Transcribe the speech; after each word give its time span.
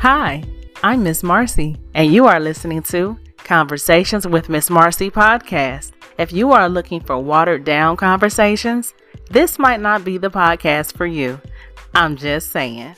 Hi, 0.00 0.42
I'm 0.82 1.02
Miss 1.02 1.20
Marcie, 1.20 1.76
and 1.92 2.10
you 2.10 2.24
are 2.26 2.40
listening 2.40 2.82
to 2.84 3.18
Conversations 3.44 4.26
with 4.26 4.48
Miss 4.48 4.70
Marcie 4.70 5.10
podcast. 5.10 5.92
If 6.16 6.32
you 6.32 6.52
are 6.52 6.70
looking 6.70 7.02
for 7.02 7.18
watered 7.18 7.64
down 7.64 7.98
conversations, 7.98 8.94
this 9.28 9.58
might 9.58 9.78
not 9.82 10.02
be 10.02 10.16
the 10.16 10.30
podcast 10.30 10.96
for 10.96 11.04
you. 11.04 11.38
I'm 11.94 12.16
just 12.16 12.50
saying. 12.50 12.96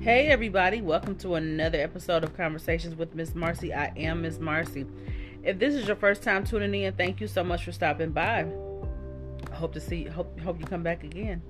Hey, 0.00 0.26
everybody, 0.26 0.82
welcome 0.82 1.14
to 1.18 1.36
another 1.36 1.80
episode 1.80 2.24
of 2.24 2.36
Conversations 2.36 2.96
with 2.96 3.14
Miss 3.14 3.30
Marcie. 3.30 3.72
I 3.72 3.92
am 3.96 4.22
Miss 4.22 4.38
Marcie. 4.38 4.88
If 5.46 5.60
this 5.60 5.74
is 5.74 5.86
your 5.86 5.94
first 5.94 6.24
time 6.24 6.44
tuning 6.44 6.82
in, 6.82 6.92
thank 6.94 7.20
you 7.20 7.28
so 7.28 7.44
much 7.44 7.64
for 7.64 7.70
stopping 7.70 8.10
by. 8.10 8.48
I 9.48 9.54
hope 9.54 9.72
to 9.74 9.80
see 9.80 10.04
hope 10.04 10.40
hope 10.40 10.58
you 10.58 10.66
come 10.66 10.82
back 10.82 11.04
again. 11.04 11.40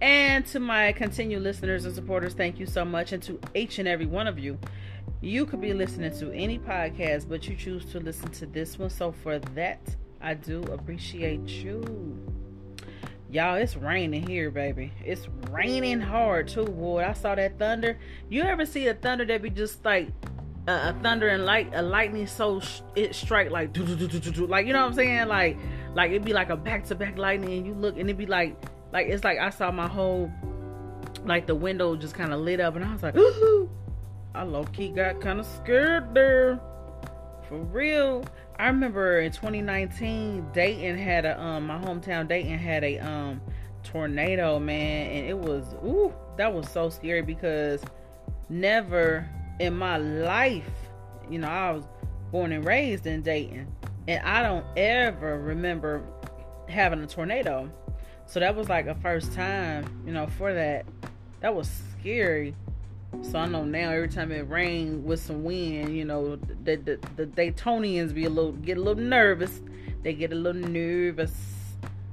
And 0.00 0.44
to 0.46 0.58
my 0.58 0.90
continued 0.90 1.42
listeners 1.42 1.84
and 1.84 1.94
supporters, 1.94 2.34
thank 2.34 2.58
you 2.58 2.66
so 2.66 2.84
much. 2.84 3.12
And 3.12 3.22
to 3.22 3.38
each 3.54 3.78
and 3.78 3.86
every 3.86 4.06
one 4.06 4.26
of 4.26 4.36
you, 4.36 4.58
you 5.20 5.46
could 5.46 5.60
be 5.60 5.72
listening 5.72 6.10
to 6.18 6.32
any 6.32 6.58
podcast, 6.58 7.28
but 7.28 7.46
you 7.46 7.54
choose 7.54 7.84
to 7.92 8.00
listen 8.00 8.32
to 8.32 8.46
this 8.46 8.80
one. 8.80 8.90
So 8.90 9.12
for 9.12 9.38
that, 9.38 9.94
I 10.20 10.34
do 10.34 10.64
appreciate 10.64 11.46
you. 11.46 12.18
Y'all, 13.30 13.54
it's 13.54 13.76
raining 13.76 14.26
here, 14.26 14.50
baby. 14.50 14.92
It's 15.04 15.28
raining 15.52 16.00
hard 16.00 16.48
too, 16.48 16.64
boy. 16.64 17.04
I 17.04 17.12
saw 17.12 17.36
that 17.36 17.60
thunder. 17.60 17.96
You 18.28 18.42
ever 18.42 18.66
see 18.66 18.88
a 18.88 18.94
thunder 18.94 19.24
that 19.24 19.40
be 19.40 19.50
just 19.50 19.84
like 19.84 20.08
a, 20.66 20.90
a 20.90 20.96
thunder 21.02 21.28
and 21.28 21.44
light, 21.44 21.70
a 21.74 21.82
lightning 21.82 22.26
so 22.26 22.60
sh- 22.60 22.80
it 22.94 23.14
strike 23.14 23.50
like 23.50 23.72
do 23.72 23.84
do 23.84 23.96
do 23.96 24.06
do 24.06 24.18
do 24.18 24.46
like 24.46 24.66
you 24.66 24.72
know 24.72 24.80
what 24.80 24.88
I'm 24.88 24.94
saying? 24.94 25.28
Like 25.28 25.58
like 25.94 26.10
it'd 26.10 26.24
be 26.24 26.32
like 26.32 26.50
a 26.50 26.56
back 26.56 26.84
to 26.86 26.94
back 26.94 27.16
lightning, 27.16 27.58
and 27.58 27.66
you 27.66 27.74
look 27.74 27.96
and 27.96 28.08
it'd 28.08 28.18
be 28.18 28.26
like 28.26 28.56
like 28.92 29.06
it's 29.06 29.24
like 29.24 29.38
I 29.38 29.50
saw 29.50 29.70
my 29.70 29.88
whole 29.88 30.30
like 31.24 31.46
the 31.46 31.54
window 31.54 31.96
just 31.96 32.14
kind 32.14 32.32
of 32.32 32.40
lit 32.40 32.60
up, 32.60 32.76
and 32.76 32.84
I 32.84 32.92
was 32.92 33.02
like, 33.02 33.16
ooh, 33.16 33.70
I 34.34 34.42
low 34.42 34.64
key 34.64 34.88
got 34.88 35.20
kind 35.20 35.40
of 35.40 35.46
scared 35.46 36.14
there, 36.14 36.60
for 37.48 37.58
real. 37.58 38.24
I 38.58 38.68
remember 38.68 39.20
in 39.20 39.32
2019, 39.32 40.46
Dayton 40.52 40.98
had 40.98 41.26
a 41.26 41.40
um 41.40 41.66
my 41.66 41.78
hometown 41.78 42.26
Dayton 42.26 42.58
had 42.58 42.84
a 42.84 42.98
um 42.98 43.40
tornado, 43.84 44.58
man, 44.58 45.10
and 45.10 45.26
it 45.26 45.38
was 45.38 45.74
ooh 45.84 46.12
that 46.36 46.52
was 46.52 46.68
so 46.68 46.88
scary 46.90 47.22
because 47.22 47.82
never 48.48 49.28
in 49.58 49.76
my 49.76 49.96
life, 49.96 50.70
you 51.30 51.38
know, 51.38 51.48
I 51.48 51.72
was 51.72 51.84
born 52.30 52.52
and 52.52 52.64
raised 52.64 53.06
in 53.06 53.22
Dayton, 53.22 53.66
and 54.08 54.22
I 54.24 54.42
don't 54.42 54.66
ever 54.76 55.40
remember 55.40 56.02
having 56.68 57.02
a 57.02 57.06
tornado. 57.06 57.70
So 58.26 58.40
that 58.40 58.54
was 58.54 58.68
like 58.68 58.86
a 58.86 58.94
first 58.96 59.32
time, 59.32 60.02
you 60.06 60.12
know, 60.12 60.26
for 60.26 60.52
that. 60.52 60.84
That 61.40 61.54
was 61.54 61.70
scary. 61.98 62.54
So 63.22 63.38
I 63.38 63.46
know 63.46 63.64
now 63.64 63.90
every 63.90 64.08
time 64.08 64.32
it 64.32 64.48
rains 64.48 65.04
with 65.04 65.20
some 65.20 65.44
wind, 65.44 65.96
you 65.96 66.04
know, 66.04 66.36
the, 66.36 66.76
the 66.76 66.98
the 67.16 67.26
Daytonians 67.26 68.12
be 68.12 68.24
a 68.24 68.30
little 68.30 68.52
get 68.52 68.78
a 68.78 68.80
little 68.80 69.02
nervous. 69.02 69.60
They 70.02 70.12
get 70.12 70.32
a 70.32 70.34
little 70.34 70.60
nervous. 70.60 71.34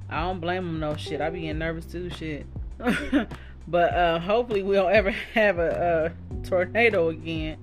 I 0.08 0.20
don't 0.22 0.40
blame 0.40 0.64
them 0.64 0.80
no 0.80 0.96
shit. 0.96 1.20
I 1.20 1.30
be 1.30 1.42
getting 1.42 1.58
nervous 1.58 1.86
too, 1.86 2.10
shit. 2.10 2.46
but 3.66 3.94
uh 3.94 4.18
hopefully 4.18 4.62
we 4.62 4.74
don't 4.74 4.92
ever 4.92 5.10
have 5.34 5.58
a, 5.58 6.12
a 6.32 6.46
tornado 6.46 7.08
again. 7.08 7.58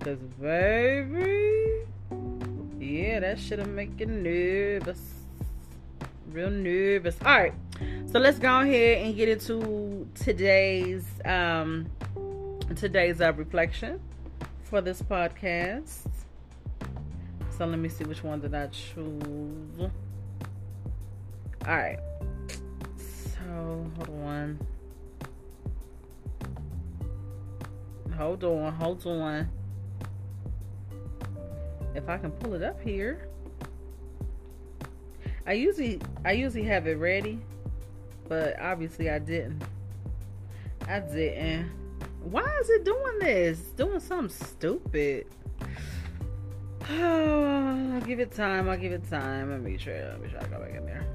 Cause 0.00 0.18
baby, 0.40 1.84
yeah, 2.78 3.20
that 3.20 3.38
should 3.38 3.58
have 3.58 3.68
make 3.68 3.98
you 3.98 4.06
nervous, 4.06 5.00
real 6.30 6.50
nervous. 6.50 7.16
All 7.24 7.38
right, 7.38 7.54
so 8.10 8.18
let's 8.18 8.38
go 8.38 8.60
ahead 8.60 9.06
and 9.06 9.16
get 9.16 9.28
into 9.28 10.06
today's 10.14 11.06
um 11.24 11.86
today's 12.76 13.20
uh, 13.20 13.32
reflection 13.34 14.00
for 14.64 14.80
this 14.80 15.00
podcast. 15.00 16.06
So 17.56 17.66
let 17.66 17.78
me 17.78 17.88
see 17.88 18.04
which 18.04 18.24
one 18.24 18.40
did 18.40 18.54
I 18.54 18.66
choose. 18.66 19.78
All 19.80 21.76
right. 21.76 21.98
So 22.96 23.90
hold 23.96 24.10
on. 24.24 24.58
Hold 28.16 28.44
on, 28.44 28.72
hold 28.74 29.06
on. 29.06 29.48
If 31.94 32.08
I 32.08 32.18
can 32.18 32.30
pull 32.30 32.54
it 32.54 32.62
up 32.62 32.80
here. 32.80 33.28
I 35.46 35.52
usually 35.52 36.00
I 36.24 36.32
usually 36.32 36.64
have 36.64 36.86
it 36.86 36.98
ready, 36.98 37.38
but 38.28 38.58
obviously 38.60 39.10
I 39.10 39.18
didn't. 39.18 39.62
I 40.88 41.00
didn't. 41.00 41.70
Why 42.22 42.44
is 42.60 42.70
it 42.70 42.84
doing 42.84 43.18
this? 43.20 43.58
Doing 43.76 44.00
something 44.00 44.34
stupid. 44.34 45.26
Oh, 46.90 47.90
I'll 47.94 48.00
give 48.00 48.20
it 48.20 48.32
time. 48.32 48.68
I'll 48.68 48.78
give 48.78 48.92
it 48.92 49.08
time. 49.10 49.50
Let 49.50 49.62
me 49.62 49.76
try. 49.76 50.02
Let 50.02 50.22
me 50.22 50.28
try 50.28 50.40
to 50.40 50.48
go 50.48 50.58
back 50.60 50.74
in 50.74 50.86
there. 50.86 51.06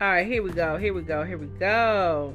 All 0.00 0.08
right, 0.08 0.26
here 0.26 0.42
we 0.42 0.50
go. 0.50 0.78
Here 0.78 0.94
we 0.94 1.02
go. 1.02 1.24
Here 1.24 1.38
we 1.38 1.46
go. 1.46 2.34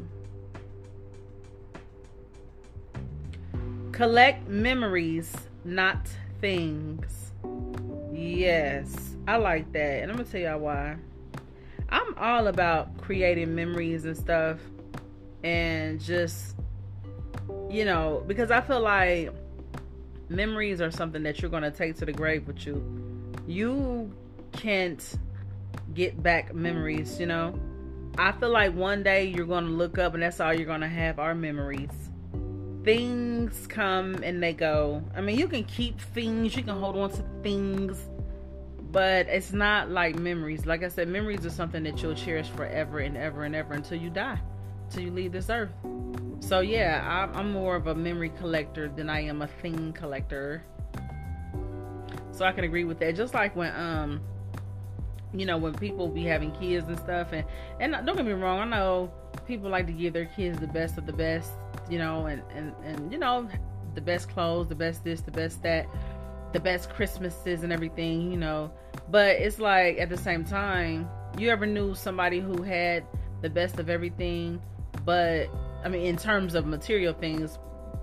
Collect 3.98 4.48
memories, 4.48 5.36
not 5.66 6.08
things. 6.40 7.32
Yes, 8.14 8.96
I 9.28 9.38
like 9.38 9.72
that. 9.72 10.04
And 10.04 10.12
I'm 10.12 10.18
going 10.18 10.28
to 10.28 10.32
tell 10.32 10.42
y'all 10.42 10.60
why. 10.60 10.98
I'm 11.90 12.14
all 12.16 12.46
about 12.46 12.96
creating 13.02 13.56
memories 13.56 14.06
and 14.06 14.16
stuff 14.16 14.60
and 15.44 16.00
just 16.00 16.56
you 17.70 17.86
know 17.86 18.24
because 18.28 18.52
i 18.52 18.60
feel 18.60 18.82
like 18.82 19.32
memories 20.30 20.82
are 20.82 20.92
something 20.92 21.24
that 21.24 21.42
you're 21.42 21.52
going 21.52 21.64
to 21.64 21.72
take 21.72 21.96
to 21.96 22.06
the 22.06 22.12
grave 22.12 22.46
with 22.48 22.66
you 22.66 22.84
you 23.48 24.12
can't 24.52 25.16
get 25.94 26.22
back 26.22 26.54
memories 26.54 27.20
you 27.20 27.26
know 27.26 27.58
i 28.18 28.32
feel 28.34 28.50
like 28.50 28.74
one 28.76 29.04
day 29.04 29.26
you're 29.26 29.46
going 29.46 29.66
to 29.66 29.72
look 29.72 29.98
up 29.98 30.14
and 30.16 30.24
that's 30.24 30.40
all 30.40 30.54
you're 30.54 30.66
going 30.66 30.82
to 30.82 30.88
have 30.88 31.20
are 31.20 31.36
memories 31.36 32.07
things 32.88 33.68
come 33.68 34.16
and 34.24 34.42
they 34.42 34.54
go 34.54 35.04
i 35.16 35.22
mean 35.22 35.38
you 35.38 35.48
can 35.48 35.64
keep 35.66 36.00
things 36.00 36.56
you 36.56 36.64
can 36.64 36.80
hold 36.80 36.96
on 36.96 37.10
to 37.10 37.24
things 37.44 37.98
but 38.92 39.28
it's 39.28 39.52
not 39.52 39.90
like 39.90 40.16
memories 40.16 40.66
like 40.66 40.84
i 40.84 40.88
said 40.88 41.08
memories 41.08 41.46
are 41.46 41.50
something 41.50 41.84
that 41.84 42.02
you'll 42.02 42.16
cherish 42.16 42.48
forever 42.50 43.00
and 43.00 43.18
ever 43.18 43.44
and 43.44 43.56
ever 43.56 43.74
until 43.74 43.98
you 43.98 44.10
die 44.10 44.40
till 44.90 45.04
you 45.04 45.12
leave 45.12 45.32
this 45.32 45.50
earth. 45.50 45.72
So 46.40 46.60
yeah, 46.60 47.30
I'm 47.34 47.52
more 47.52 47.76
of 47.76 47.88
a 47.88 47.96
memory 47.96 48.30
collector 48.30 48.90
than 48.90 49.10
I 49.10 49.22
am 49.22 49.42
a 49.42 49.48
thing 49.48 49.94
collector. 49.94 50.64
So 52.32 52.46
I 52.46 52.52
can 52.52 52.64
agree 52.64 52.84
with 52.84 53.00
that. 53.00 53.16
Just 53.16 53.34
like 53.34 53.56
when 53.56 53.76
um, 53.76 54.22
you 55.34 55.46
know, 55.46 55.58
when 55.58 55.74
people 55.74 56.08
be 56.08 56.24
having 56.24 56.52
kids 56.52 56.88
and 56.88 56.98
stuff, 57.00 57.30
and 57.32 57.46
and 57.80 58.06
don't 58.06 58.16
get 58.16 58.26
me 58.26 58.34
wrong, 58.34 58.60
I 58.60 58.66
know 58.66 59.12
people 59.48 59.70
like 59.70 59.88
to 59.88 59.94
give 59.94 60.14
their 60.14 60.26
kids 60.26 60.60
the 60.60 60.68
best 60.68 60.98
of 60.98 61.06
the 61.06 61.14
best, 61.14 61.52
you 61.90 61.98
know, 61.98 62.28
and 62.28 62.42
and 62.54 62.74
and 62.84 63.12
you 63.12 63.18
know, 63.18 63.48
the 63.96 64.02
best 64.02 64.30
clothes, 64.30 64.68
the 64.68 64.76
best 64.76 65.04
this, 65.04 65.22
the 65.22 65.32
best 65.32 65.64
that, 65.64 65.88
the 66.54 66.60
best 66.60 66.90
Christmases 66.90 67.64
and 67.64 67.72
everything, 67.72 68.32
you 68.32 68.38
know. 68.38 68.72
But 69.10 69.38
it's 69.38 69.60
like 69.60 69.98
at 70.00 70.10
the 70.10 70.18
same 70.18 70.44
time, 70.44 71.10
you 71.38 71.50
ever 71.50 71.66
knew 71.66 71.96
somebody 71.96 72.40
who 72.40 72.62
had 72.62 73.06
the 73.42 73.50
best 73.50 73.80
of 73.80 73.90
everything 73.90 74.62
but 75.08 75.48
I 75.86 75.88
mean, 75.88 76.06
in 76.06 76.18
terms 76.18 76.54
of 76.54 76.66
material 76.66 77.14
things, 77.14 77.58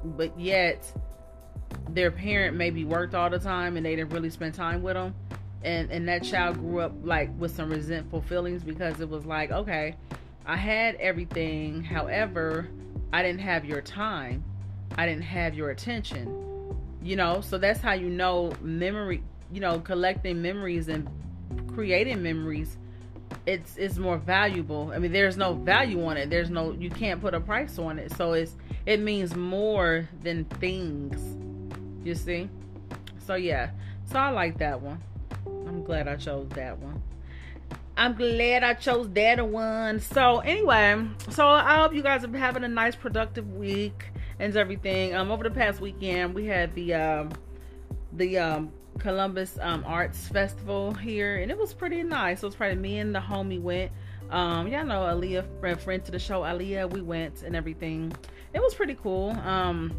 but 0.04 0.40
yet 0.40 0.90
their 1.90 2.10
parent 2.10 2.56
maybe 2.56 2.82
worked 2.82 3.14
all 3.14 3.28
the 3.28 3.38
time 3.38 3.76
and 3.76 3.84
they 3.84 3.94
didn't 3.94 4.10
really 4.10 4.30
spend 4.30 4.54
time 4.54 4.82
with 4.82 4.94
them. 4.94 5.14
And, 5.62 5.90
and 5.90 6.08
that 6.08 6.25
child 6.25 6.56
grew 6.56 6.80
up 6.80 6.92
like 7.02 7.28
with 7.38 7.54
some 7.54 7.69
resentful 7.69 8.22
feelings 8.22 8.64
because 8.64 9.00
it 9.00 9.08
was 9.10 9.26
like, 9.26 9.50
okay, 9.50 9.96
I 10.46 10.56
had 10.56 10.94
everything. 10.94 11.82
However, 11.82 12.69
I 13.12 13.23
didn't 13.23 13.41
have 13.41 13.64
your 13.64 13.81
time. 13.81 14.44
I 14.96 15.06
didn't 15.06 15.23
have 15.23 15.55
your 15.55 15.70
attention. 15.70 16.76
You 17.02 17.17
know, 17.17 17.41
so 17.41 17.58
that's 17.58 17.81
how 17.81 17.93
you 17.93 18.08
know 18.08 18.52
memory, 18.62 19.23
you 19.52 19.61
know, 19.61 19.79
collecting 19.81 20.41
memories 20.41 20.88
and 20.88 21.08
creating 21.75 22.23
memories 22.23 22.79
it's 23.46 23.76
it's 23.76 23.99
more 23.99 24.19
valuable. 24.19 24.93
I 24.94 24.99
mean, 24.99 25.12
there's 25.12 25.37
no 25.37 25.55
value 25.55 26.05
on 26.06 26.17
it. 26.17 26.31
There's 26.31 26.50
no 26.50 26.73
you 26.73 26.91
can't 26.91 27.20
put 27.20 27.35
a 27.35 27.41
price 27.41 27.79
on 27.79 27.99
it. 27.99 28.12
So 28.17 28.32
it's 28.32 28.56
it 28.87 29.00
means 29.00 29.35
more 29.35 30.08
than 30.23 30.44
things. 30.44 31.20
You 32.05 32.14
see? 32.14 32.49
So 33.26 33.35
yeah. 33.35 33.70
So 34.06 34.19
I 34.19 34.31
like 34.31 34.58
that 34.58 34.81
one. 34.81 35.00
I'm 35.47 35.85
glad 35.85 36.08
I 36.08 36.17
chose 36.17 36.49
that 36.50 36.79
one. 36.79 37.02
I'm 37.96 38.14
glad 38.14 38.64
I 38.64 38.75
chose 38.75 39.08
that 39.11 39.46
one. 39.49 40.00
So 40.00 40.41
anyway, 40.41 41.06
so 41.31 41.46
I 41.46 41.79
hope 41.79 41.94
you 41.94 42.02
guys 42.02 42.25
are 42.25 42.37
having 42.37 42.64
a 42.64 42.69
nice 42.69 42.96
productive 42.96 43.52
week 43.52 44.06
and 44.38 44.56
everything. 44.56 45.14
Um 45.14 45.31
over 45.31 45.44
the 45.44 45.50
past 45.50 45.81
weekend 45.81 46.35
we 46.35 46.46
had 46.46 46.75
the 46.75 46.94
um 46.94 47.31
the 48.12 48.38
um 48.38 48.73
Columbus 48.99 49.58
um, 49.61 49.85
Arts 49.87 50.29
Festival 50.29 50.94
here, 50.94 51.37
and 51.37 51.50
it 51.50 51.58
was 51.58 51.75
pretty 51.75 52.02
nice. 52.02 52.43
It 52.43 52.46
was 52.46 52.55
probably 52.55 52.76
me 52.76 52.99
and 52.99 53.14
the 53.14 53.20
homie 53.20 53.61
went. 53.61 53.93
Um, 54.31 54.69
y'all 54.69 54.85
know 54.85 55.02
Aaliyah, 55.02 55.61
friend, 55.61 55.81
friend 55.81 56.05
to 56.05 56.12
the 56.12 56.19
show, 56.19 56.43
Aaliyah. 56.43 56.90
We 56.90 57.02
went 57.02 57.43
and 57.43 57.55
everything. 57.55 58.12
It 58.55 58.62
was 58.62 58.75
pretty 58.75 58.94
cool. 58.94 59.31
Um, 59.31 59.97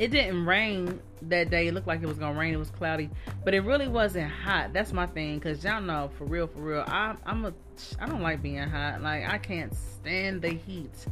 it 0.00 0.10
didn't 0.10 0.46
rain 0.46 0.98
that 1.20 1.50
day. 1.50 1.68
It 1.68 1.74
looked 1.74 1.86
like 1.86 2.02
it 2.02 2.06
was 2.06 2.18
gonna 2.18 2.36
rain. 2.38 2.54
It 2.54 2.58
was 2.58 2.70
cloudy, 2.70 3.10
but 3.44 3.52
it 3.52 3.60
really 3.60 3.86
wasn't 3.86 4.32
hot. 4.32 4.72
That's 4.72 4.94
my 4.94 5.06
thing, 5.06 5.38
cause 5.40 5.62
y'all 5.62 5.82
know 5.82 6.10
for 6.16 6.24
real, 6.24 6.46
for 6.46 6.60
real. 6.60 6.84
I, 6.86 7.14
I'm 7.26 7.44
a, 7.44 7.52
I 8.00 8.06
don't 8.06 8.22
like 8.22 8.42
being 8.42 8.66
hot. 8.66 9.02
Like 9.02 9.28
I 9.28 9.36
can't 9.36 9.74
stand 9.76 10.40
the 10.40 10.48
heat, 10.48 11.04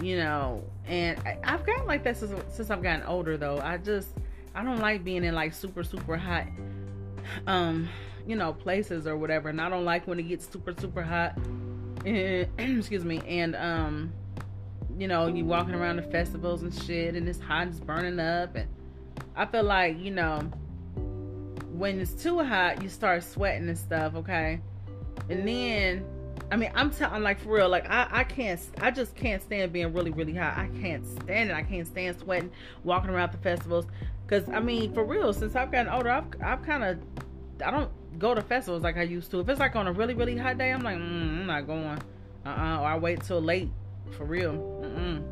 you 0.00 0.16
know. 0.16 0.62
And 0.86 1.18
I, 1.26 1.38
I've 1.42 1.66
gotten 1.66 1.88
like 1.88 2.04
that 2.04 2.16
since 2.16 2.32
since 2.54 2.70
I've 2.70 2.84
gotten 2.84 3.02
older, 3.02 3.36
though. 3.36 3.58
I 3.58 3.78
just 3.78 4.10
I 4.54 4.62
don't 4.62 4.78
like 4.78 5.02
being 5.02 5.24
in 5.24 5.34
like 5.34 5.52
super 5.52 5.82
super 5.82 6.16
hot, 6.16 6.46
um, 7.48 7.88
you 8.28 8.36
know, 8.36 8.52
places 8.52 9.08
or 9.08 9.16
whatever. 9.16 9.48
And 9.48 9.60
I 9.60 9.68
don't 9.68 9.84
like 9.84 10.06
when 10.06 10.20
it 10.20 10.28
gets 10.28 10.48
super 10.48 10.72
super 10.78 11.02
hot. 11.02 11.36
excuse 12.06 13.04
me. 13.04 13.22
And 13.26 13.56
um, 13.56 14.12
you 15.00 15.08
know, 15.08 15.26
you 15.26 15.46
walking 15.46 15.74
around 15.74 15.96
the 15.96 16.02
festivals 16.02 16.62
and 16.62 16.72
shit, 16.72 17.14
and 17.14 17.26
it's 17.26 17.40
hot, 17.40 17.68
it's 17.68 17.80
burning 17.80 18.20
up, 18.20 18.54
and 18.54 18.68
I 19.34 19.46
feel 19.46 19.64
like 19.64 19.98
you 19.98 20.10
know, 20.10 20.40
when 21.72 21.98
it's 21.98 22.12
too 22.12 22.40
hot, 22.44 22.82
you 22.82 22.88
start 22.90 23.24
sweating 23.24 23.68
and 23.68 23.78
stuff. 23.78 24.14
Okay, 24.14 24.60
and 25.30 25.48
then 25.48 26.04
I 26.52 26.56
mean, 26.56 26.70
I'm 26.74 26.90
telling 26.90 27.22
like 27.22 27.40
for 27.40 27.54
real, 27.54 27.68
like 27.68 27.88
I, 27.88 28.08
I 28.10 28.24
can't, 28.24 28.60
I 28.80 28.90
just 28.90 29.14
can't 29.14 29.40
stand 29.40 29.72
being 29.72 29.92
really, 29.92 30.10
really 30.10 30.34
hot. 30.34 30.58
I 30.58 30.68
can't 30.80 31.06
stand 31.06 31.50
it. 31.50 31.54
I 31.54 31.62
can't 31.62 31.86
stand 31.86 32.18
sweating, 32.18 32.50
walking 32.84 33.10
around 33.10 33.32
the 33.32 33.38
festivals. 33.38 33.86
Cause 34.26 34.48
I 34.52 34.60
mean, 34.60 34.92
for 34.92 35.04
real, 35.04 35.32
since 35.32 35.56
I've 35.56 35.72
gotten 35.72 35.92
older, 35.92 36.10
I've, 36.10 36.26
I've 36.42 36.62
kind 36.62 36.84
of, 36.84 36.98
I 37.64 37.70
don't 37.70 37.90
go 38.18 38.34
to 38.34 38.42
festivals 38.42 38.82
like 38.82 38.96
I 38.96 39.02
used 39.02 39.30
to. 39.30 39.40
If 39.40 39.48
it's 39.48 39.60
like 39.60 39.76
on 39.76 39.86
a 39.86 39.92
really, 39.92 40.14
really 40.14 40.36
hot 40.36 40.58
day, 40.58 40.72
I'm 40.72 40.82
like, 40.82 40.96
mm, 40.96 41.00
I'm 41.00 41.46
not 41.46 41.66
going. 41.66 41.98
Uh-uh. 42.46 42.80
Or 42.80 42.86
I 42.86 42.98
wait 42.98 43.22
till 43.22 43.40
late, 43.40 43.70
for 44.10 44.24
real. 44.24 44.52
Mm-mm. 44.52 45.22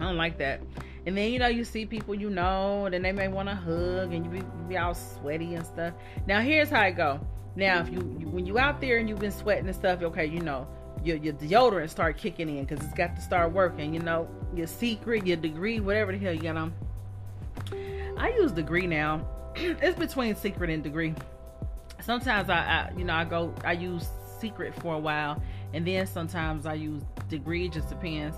I 0.00 0.04
don't 0.04 0.16
like 0.16 0.38
that. 0.38 0.60
And 1.06 1.16
then 1.16 1.32
you 1.32 1.38
know 1.38 1.48
you 1.48 1.64
see 1.64 1.86
people 1.86 2.14
you 2.14 2.30
know, 2.30 2.84
and 2.84 2.94
then 2.94 3.02
they 3.02 3.12
may 3.12 3.28
want 3.28 3.48
to 3.48 3.54
hug, 3.54 4.12
and 4.12 4.24
you 4.24 4.30
be, 4.30 4.46
be 4.68 4.76
all 4.76 4.94
sweaty 4.94 5.54
and 5.54 5.64
stuff. 5.64 5.94
Now 6.26 6.40
here's 6.40 6.68
how 6.68 6.80
I 6.80 6.90
go. 6.90 7.20
Now 7.56 7.80
if 7.80 7.88
you, 7.88 8.16
you 8.18 8.28
when 8.28 8.46
you 8.46 8.58
out 8.58 8.80
there 8.80 8.98
and 8.98 9.08
you've 9.08 9.18
been 9.18 9.32
sweating 9.32 9.66
and 9.66 9.74
stuff, 9.74 10.02
okay, 10.02 10.26
you 10.26 10.40
know 10.40 10.68
your, 11.04 11.16
your 11.16 11.32
deodorant 11.34 11.90
start 11.90 12.16
kicking 12.16 12.48
in 12.48 12.64
because 12.64 12.84
it's 12.84 12.94
got 12.94 13.16
to 13.16 13.22
start 13.22 13.52
working. 13.52 13.94
You 13.94 14.00
know 14.00 14.28
your 14.54 14.66
secret, 14.66 15.26
your 15.26 15.36
degree, 15.36 15.80
whatever 15.80 16.12
the 16.12 16.18
hell 16.18 16.34
you 16.34 16.52
know. 16.52 16.72
I 18.18 18.30
use 18.38 18.52
degree 18.52 18.86
now. 18.86 19.26
it's 19.56 19.98
between 19.98 20.34
secret 20.36 20.70
and 20.70 20.82
degree. 20.82 21.14
Sometimes 22.00 22.48
I, 22.48 22.58
I, 22.58 22.92
you 22.96 23.04
know, 23.04 23.14
I 23.14 23.24
go, 23.24 23.54
I 23.64 23.72
use 23.72 24.08
secret 24.40 24.74
for 24.74 24.94
a 24.94 24.98
while, 24.98 25.42
and 25.72 25.86
then 25.86 26.06
sometimes 26.06 26.66
I 26.66 26.74
use 26.74 27.02
degree. 27.28 27.68
Just 27.68 27.88
depends. 27.88 28.36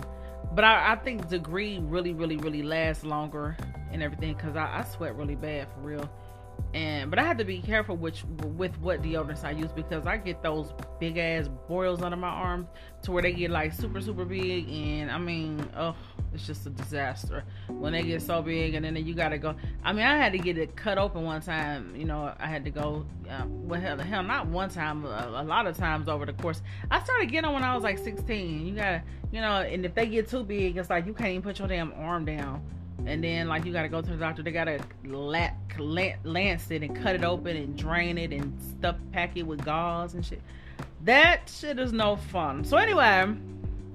But 0.54 0.64
I, 0.64 0.92
I 0.92 0.96
think 0.96 1.28
degree 1.28 1.78
really, 1.80 2.12
really, 2.12 2.36
really 2.36 2.62
lasts 2.62 3.04
longer 3.04 3.56
and 3.90 4.02
everything 4.02 4.34
because 4.34 4.56
I, 4.56 4.80
I 4.80 4.84
sweat 4.84 5.16
really 5.16 5.36
bad 5.36 5.68
for 5.74 5.80
real 5.80 6.10
and 6.74 7.10
but 7.10 7.18
I 7.18 7.24
have 7.24 7.36
to 7.36 7.44
be 7.44 7.60
careful 7.60 7.96
which 7.96 8.24
with 8.56 8.78
what 8.78 9.02
deodorants 9.02 9.44
I 9.44 9.50
use 9.50 9.70
because 9.72 10.06
I 10.06 10.16
get 10.16 10.42
those 10.42 10.72
big 10.98 11.18
ass 11.18 11.48
boils 11.68 12.00
under 12.02 12.16
my 12.16 12.28
arms 12.28 12.68
to 13.02 13.12
where 13.12 13.22
they 13.22 13.32
get 13.32 13.50
like 13.50 13.72
super 13.72 14.00
super 14.00 14.24
big. 14.24 14.68
And 14.70 15.10
I 15.10 15.18
mean 15.18 15.68
oh 15.76 15.94
it's 16.32 16.46
just 16.46 16.66
a 16.66 16.70
disaster 16.70 17.44
when 17.68 17.92
they 17.92 18.02
get 18.02 18.22
so 18.22 18.40
big 18.40 18.74
and 18.74 18.84
then 18.84 18.96
you 18.96 19.14
gotta 19.14 19.36
go. 19.36 19.54
I 19.84 19.92
mean 19.92 20.06
I 20.06 20.16
had 20.16 20.32
to 20.32 20.38
get 20.38 20.56
it 20.56 20.74
cut 20.74 20.96
open 20.96 21.24
one 21.24 21.42
time 21.42 21.94
you 21.94 22.06
know 22.06 22.34
I 22.38 22.46
had 22.46 22.64
to 22.64 22.70
go 22.70 23.04
uh, 23.28 23.44
well 23.46 23.80
hell, 23.80 23.98
hell 23.98 24.22
not 24.22 24.46
one 24.46 24.70
time 24.70 25.04
a, 25.04 25.30
a 25.36 25.44
lot 25.44 25.66
of 25.66 25.76
times 25.76 26.08
over 26.08 26.24
the 26.24 26.32
course. 26.32 26.62
I 26.90 27.02
started 27.02 27.26
getting 27.30 27.42
them 27.42 27.52
when 27.52 27.64
I 27.64 27.74
was 27.74 27.84
like 27.84 27.98
16 27.98 28.66
you 28.66 28.74
gotta 28.74 29.02
you 29.30 29.40
know 29.42 29.60
and 29.60 29.84
if 29.84 29.94
they 29.94 30.06
get 30.06 30.28
too 30.28 30.42
big 30.42 30.78
it's 30.78 30.88
like 30.88 31.06
you 31.06 31.12
can't 31.12 31.30
even 31.30 31.42
put 31.42 31.58
your 31.58 31.68
damn 31.68 31.92
arm 31.92 32.24
down 32.24 32.62
and 33.06 33.22
then 33.22 33.48
like 33.48 33.64
you 33.64 33.72
gotta 33.72 33.88
go 33.88 34.00
to 34.00 34.10
the 34.10 34.16
doctor. 34.16 34.42
They 34.42 34.52
gotta 34.52 34.80
lance 35.78 36.70
it 36.70 36.82
and 36.82 36.96
cut 36.96 37.14
it 37.14 37.24
open 37.24 37.56
and 37.56 37.76
drain 37.76 38.18
it 38.18 38.32
and 38.32 38.56
stuff 38.78 38.96
pack 39.12 39.36
it 39.36 39.42
with 39.42 39.64
gauze 39.64 40.14
and 40.14 40.24
shit. 40.24 40.40
That 41.04 41.50
shit 41.52 41.78
is 41.78 41.92
no 41.92 42.16
fun. 42.16 42.64
So 42.64 42.76
anyway, 42.76 43.02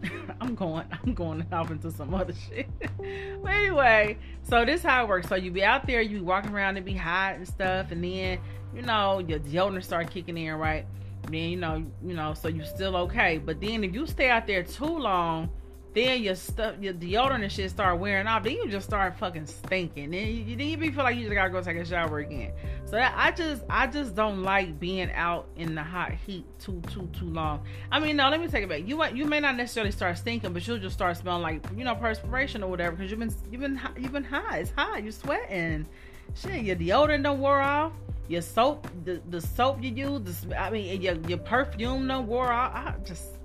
I'm 0.41 0.55
going 0.55 0.85
I'm 0.91 1.13
going 1.13 1.45
off 1.51 1.71
into 1.71 1.91
some 1.91 2.13
other 2.13 2.33
shit. 2.49 2.67
but 2.79 3.51
anyway, 3.51 4.17
so 4.44 4.65
this 4.65 4.83
how 4.83 5.03
it 5.03 5.09
works. 5.09 5.29
So 5.29 5.35
you 5.35 5.51
be 5.51 5.63
out 5.63 5.88
there, 5.88 6.01
you 6.01 6.17
be 6.17 6.23
walking 6.23 6.51
around 6.53 6.77
and 6.77 6.85
be 6.85 6.93
hot 6.93 7.35
and 7.35 7.47
stuff, 7.47 7.91
and 7.91 8.03
then 8.03 8.39
you 8.75 8.81
know 8.81 9.19
your 9.19 9.39
deodorant 9.39 9.83
start 9.83 10.11
kicking 10.11 10.38
in, 10.38 10.53
right? 10.55 10.85
Then 11.23 11.50
you 11.50 11.57
know 11.57 11.85
you 12.03 12.13
know 12.13 12.33
so 12.33 12.47
you're 12.47 12.65
still 12.65 12.95
okay. 12.97 13.38
But 13.38 13.61
then 13.61 13.83
if 13.83 13.93
you 13.93 14.05
stay 14.05 14.29
out 14.29 14.47
there 14.47 14.63
too 14.63 14.85
long 14.85 15.50
then 15.97 16.21
your 16.21 16.35
stuff, 16.35 16.75
your 16.79 16.94
deodorant 16.94 17.44
and 17.44 17.51
shit 17.51 17.69
start 17.69 17.99
wearing 17.99 18.27
off. 18.27 18.44
Then 18.44 18.53
you 18.53 18.69
just 18.69 18.88
start 18.88 19.17
fucking 19.17 19.47
stinking. 19.47 20.11
Then 20.11 20.27
you, 20.27 20.55
then 20.55 20.67
you 20.67 20.91
feel 20.91 21.03
like 21.03 21.15
you 21.15 21.23
just 21.23 21.33
gotta 21.33 21.49
go 21.49 21.61
take 21.61 21.77
a 21.77 21.85
shower 21.85 22.19
again. 22.19 22.53
So 22.85 22.91
that, 22.91 23.13
I 23.17 23.31
just, 23.31 23.63
I 23.69 23.88
just 23.88 24.15
don't 24.15 24.44
like 24.44 24.79
being 24.79 25.11
out 25.11 25.47
in 25.55 25.75
the 25.75 25.83
hot 25.83 26.11
heat 26.11 26.45
too, 26.59 26.81
too, 26.91 27.09
too 27.17 27.25
long. 27.25 27.65
I 27.91 27.99
mean, 27.99 28.15
no, 28.15 28.29
let 28.29 28.39
me 28.39 28.47
take 28.47 28.63
it 28.63 28.69
back. 28.69 28.88
You 28.88 29.03
you 29.07 29.25
may 29.25 29.39
not 29.39 29.55
necessarily 29.55 29.91
start 29.91 30.17
stinking, 30.17 30.53
but 30.53 30.67
you'll 30.67 30.77
just 30.77 30.95
start 30.95 31.17
smelling 31.17 31.41
like 31.41 31.65
you 31.75 31.83
know 31.83 31.95
perspiration 31.95 32.63
or 32.63 32.69
whatever 32.69 32.95
because 32.95 33.09
you've 33.09 33.19
been, 33.19 33.33
you've 33.51 33.61
been, 33.61 33.79
you've 33.97 34.13
been 34.13 34.23
hot. 34.23 34.59
It's 34.59 34.71
hot. 34.71 35.03
You're 35.03 35.11
sweating. 35.11 35.85
Shit, 36.35 36.63
your 36.63 36.75
deodorant 36.75 37.23
don't 37.23 37.39
wear 37.39 37.59
off. 37.59 37.93
Your 38.27 38.41
soap, 38.41 38.88
the, 39.05 39.21
the 39.29 39.39
soap 39.39 39.81
you 39.81 39.91
use, 39.91 40.41
the, 40.41 40.61
I 40.61 40.69
mean, 40.69 41.01
your 41.01 41.15
your 41.27 41.38
perfume 41.38 42.07
don't 42.07 42.27
wear 42.27 42.51
off. 42.51 42.75
I 42.75 42.93
just 43.05 43.37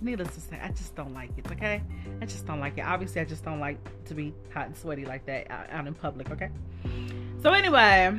needless 0.00 0.34
to 0.34 0.40
say, 0.40 0.58
I 0.62 0.68
just 0.68 0.94
don't 0.94 1.14
like 1.14 1.30
it, 1.36 1.50
okay? 1.52 1.82
I 2.20 2.26
just 2.26 2.46
don't 2.46 2.60
like 2.60 2.78
it. 2.78 2.82
Obviously, 2.82 3.20
I 3.20 3.24
just 3.24 3.44
don't 3.44 3.60
like 3.60 3.78
to 4.06 4.14
be 4.14 4.34
hot 4.52 4.66
and 4.66 4.76
sweaty 4.76 5.04
like 5.04 5.26
that 5.26 5.50
out, 5.50 5.86
in 5.86 5.94
public, 5.94 6.30
okay? 6.30 6.50
So, 7.42 7.52
anyway, 7.52 8.18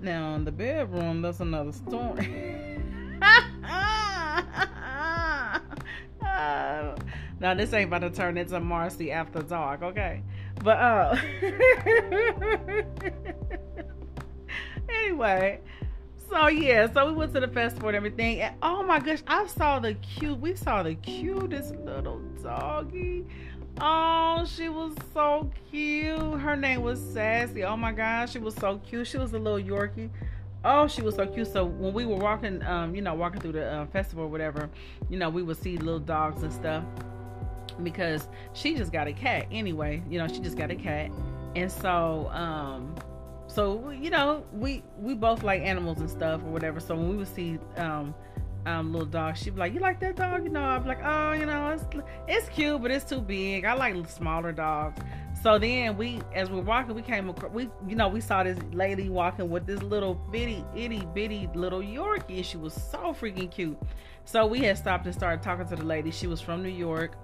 now 0.00 0.34
in 0.34 0.44
the 0.44 0.52
bedroom, 0.52 1.22
that's 1.22 1.40
another 1.40 1.72
story. 1.72 2.80
now, 7.40 7.54
this 7.54 7.72
ain't 7.72 7.88
about 7.88 8.00
to 8.00 8.10
turn 8.10 8.38
into 8.38 8.60
Marcie 8.60 9.10
after 9.10 9.42
dark, 9.42 9.82
okay? 9.82 10.22
But, 10.62 10.78
uh, 10.78 11.16
anyway, 14.88 15.60
so 16.30 16.46
yeah, 16.46 16.90
so 16.92 17.06
we 17.06 17.12
went 17.12 17.34
to 17.34 17.40
the 17.40 17.48
festival 17.48 17.88
and 17.88 17.96
everything. 17.96 18.40
And 18.40 18.54
oh 18.62 18.82
my 18.82 19.00
gosh, 19.00 19.22
I 19.26 19.46
saw 19.46 19.80
the 19.80 19.94
cute. 19.94 20.38
We 20.38 20.54
saw 20.54 20.82
the 20.82 20.94
cutest 20.94 21.74
little 21.76 22.20
doggy. 22.42 23.26
Oh, 23.80 24.46
she 24.46 24.68
was 24.68 24.94
so 25.12 25.50
cute. 25.70 26.18
Her 26.18 26.56
name 26.56 26.82
was 26.82 27.00
Sassy. 27.00 27.64
Oh 27.64 27.76
my 27.76 27.92
gosh, 27.92 28.32
she 28.32 28.38
was 28.38 28.54
so 28.54 28.78
cute. 28.78 29.06
She 29.06 29.18
was 29.18 29.32
a 29.32 29.38
little 29.38 29.58
Yorkie. 29.58 30.10
Oh, 30.64 30.86
she 30.86 31.02
was 31.02 31.16
so 31.16 31.26
cute. 31.26 31.50
So 31.52 31.64
when 31.64 31.92
we 31.92 32.04
were 32.04 32.16
walking, 32.16 32.62
um, 32.62 32.94
you 32.94 33.02
know, 33.02 33.14
walking 33.14 33.40
through 33.40 33.52
the 33.52 33.66
uh, 33.66 33.86
festival 33.86 34.24
or 34.24 34.28
whatever, 34.28 34.68
you 35.08 35.18
know, 35.18 35.30
we 35.30 35.42
would 35.42 35.56
see 35.56 35.78
little 35.78 35.98
dogs 35.98 36.42
and 36.42 36.52
stuff 36.52 36.84
because 37.82 38.28
she 38.52 38.74
just 38.74 38.92
got 38.92 39.08
a 39.08 39.12
cat 39.12 39.46
anyway. 39.50 40.02
You 40.08 40.18
know, 40.18 40.28
she 40.28 40.40
just 40.40 40.56
got 40.56 40.70
a 40.70 40.76
cat, 40.76 41.10
and 41.56 41.72
so 41.72 42.28
um, 42.32 42.94
so 43.50 43.90
you 43.90 44.10
know 44.10 44.44
we 44.52 44.82
we 44.98 45.14
both 45.14 45.42
like 45.42 45.62
animals 45.62 45.98
and 45.98 46.10
stuff 46.10 46.40
or 46.42 46.50
whatever. 46.50 46.80
So 46.80 46.94
when 46.94 47.08
we 47.08 47.16
would 47.16 47.34
see 47.34 47.58
um 47.76 48.14
um 48.66 48.92
little 48.92 49.06
dog 49.08 49.36
she'd 49.38 49.54
be 49.54 49.60
like 49.60 49.74
you 49.74 49.80
like 49.80 50.00
that 50.00 50.16
dog? 50.16 50.44
You 50.44 50.50
know 50.50 50.60
i'm 50.60 50.86
like 50.86 51.00
oh 51.02 51.32
you 51.32 51.46
know 51.46 51.70
it's 51.70 51.84
it's 52.28 52.48
cute 52.50 52.80
but 52.80 52.90
it's 52.90 53.04
too 53.04 53.20
big. 53.20 53.64
I 53.64 53.74
like 53.74 54.08
smaller 54.08 54.52
dogs. 54.52 55.00
So 55.42 55.58
then 55.58 55.96
we 55.96 56.20
as 56.34 56.50
we're 56.50 56.60
walking 56.60 56.94
we 56.94 57.02
came 57.02 57.28
across 57.28 57.52
we 57.52 57.68
you 57.88 57.96
know 57.96 58.08
we 58.08 58.20
saw 58.20 58.42
this 58.42 58.58
lady 58.72 59.08
walking 59.08 59.50
with 59.50 59.66
this 59.66 59.82
little 59.82 60.14
bitty 60.14 60.64
itty 60.76 61.06
bitty 61.14 61.48
little 61.54 61.80
yorkie 61.80 62.44
she 62.44 62.56
was 62.56 62.74
so 62.74 63.14
freaking 63.14 63.50
cute. 63.50 63.78
So 64.26 64.46
we 64.46 64.60
had 64.60 64.78
stopped 64.78 65.06
and 65.06 65.14
started 65.14 65.42
talking 65.42 65.66
to 65.66 65.76
the 65.76 65.84
lady. 65.84 66.10
She 66.10 66.26
was 66.26 66.40
from 66.40 66.62
new 66.62 66.68
york 66.68 67.16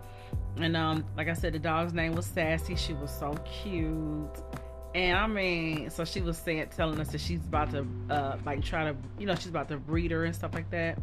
and 0.56 0.76
um 0.76 1.04
like 1.16 1.28
i 1.28 1.34
said 1.34 1.52
the 1.52 1.58
dog's 1.58 1.92
name 1.92 2.14
was 2.14 2.26
sassy. 2.26 2.74
She 2.74 2.94
was 2.94 3.10
so 3.10 3.34
cute 3.44 4.42
and 4.96 5.18
I 5.18 5.26
mean, 5.26 5.90
so 5.90 6.06
she 6.06 6.22
was 6.22 6.38
saying, 6.38 6.68
telling 6.74 6.98
us 6.98 7.08
that 7.08 7.20
she's 7.20 7.40
about 7.40 7.70
to, 7.72 7.86
uh, 8.08 8.38
like, 8.46 8.64
try 8.64 8.84
to, 8.84 8.96
you 9.18 9.26
know, 9.26 9.34
she's 9.34 9.48
about 9.48 9.68
to 9.68 9.76
breed 9.76 10.10
her 10.10 10.24
and 10.24 10.34
stuff 10.34 10.54
like 10.54 10.70
that. 10.70 10.98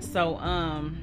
So, 0.00 0.36
um, 0.36 1.02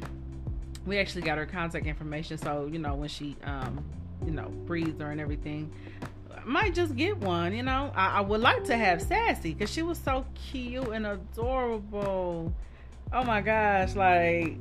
we 0.85 0.99
actually 0.99 1.23
got 1.23 1.39
her 1.39 1.47
contact 1.47 1.87
information. 1.87 2.37
So, 2.37 2.69
you 2.71 2.77
know, 2.77 2.93
when 2.93 3.09
she, 3.09 3.35
um, 3.43 3.83
you 4.23 4.31
know, 4.31 4.49
breeds 4.67 5.01
her 5.01 5.09
and 5.09 5.19
everything, 5.19 5.71
I 6.31 6.43
might 6.45 6.75
just 6.75 6.95
get 6.95 7.17
one. 7.17 7.55
You 7.55 7.63
know, 7.63 7.91
I, 7.95 8.19
I 8.19 8.21
would 8.21 8.41
like 8.41 8.65
to 8.65 8.77
have 8.77 9.01
Sassy 9.01 9.55
because 9.55 9.71
she 9.71 9.81
was 9.81 9.97
so 9.97 10.27
cute 10.35 10.89
and 10.89 11.07
adorable. 11.07 12.53
Oh 13.11 13.23
my 13.23 13.41
gosh, 13.41 13.95
like. 13.95 14.57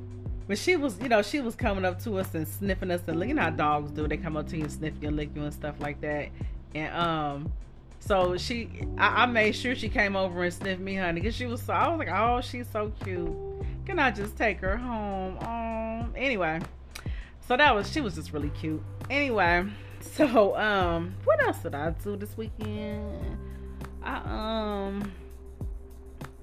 But 0.47 0.59
she 0.59 0.77
was, 0.77 1.01
you 1.01 1.09
know, 1.09 1.23
she 1.23 1.41
was 1.41 1.55
coming 1.55 1.87
up 1.87 2.03
to 2.05 2.19
us 2.19 2.35
and 2.35 2.47
sniffing 2.47 2.91
us 2.91 3.01
and 3.07 3.19
know 3.19 3.43
how 3.43 3.49
dogs 3.49 3.91
do. 3.91 4.07
They 4.07 4.19
come 4.19 4.37
up 4.37 4.47
to 4.49 4.57
you 4.59 4.65
and 4.65 4.73
sniff 4.73 4.93
you 5.01 5.09
and 5.09 5.17
lick 5.17 5.31
you 5.35 5.43
and 5.43 5.55
stuff 5.55 5.77
like 5.81 6.03
that 6.03 6.29
and 6.75 6.95
um 6.95 7.53
So 8.01 8.37
she, 8.37 8.69
I, 8.99 9.23
I, 9.23 9.27
made 9.27 9.57
sure 9.57 9.75
she 9.75 9.89
came 9.89 10.15
over 10.15 10.43
and 10.43 10.53
sniffed 10.53 10.81
me, 10.81 10.95
honey, 10.95 11.23
because 11.23 11.35
she 11.35 11.47
was 11.47 11.63
so. 11.63 11.73
I 11.73 11.89
was 11.89 11.99
like, 11.99 12.11
oh, 12.13 12.43
she's 12.43 12.69
so 12.71 12.93
cute. 13.03 13.33
Can 13.87 13.99
I 13.99 14.11
just 14.11 14.37
take 14.37 14.61
her 14.61 14.77
home? 14.77 15.39
Um. 15.39 16.13
Anyway, 16.15 16.61
so 17.49 17.57
that 17.57 17.75
was 17.75 17.91
she 17.91 18.03
was 18.03 18.15
just 18.15 18.33
really 18.33 18.51
cute. 18.51 18.83
Anyway, 19.09 19.65
so 20.01 20.55
um, 20.57 21.15
what 21.25 21.43
else 21.43 21.59
did 21.59 21.75
I 21.75 21.91
do 21.91 22.17
this 22.17 22.37
weekend? 22.37 23.39
I 24.03 24.17
um, 24.27 25.11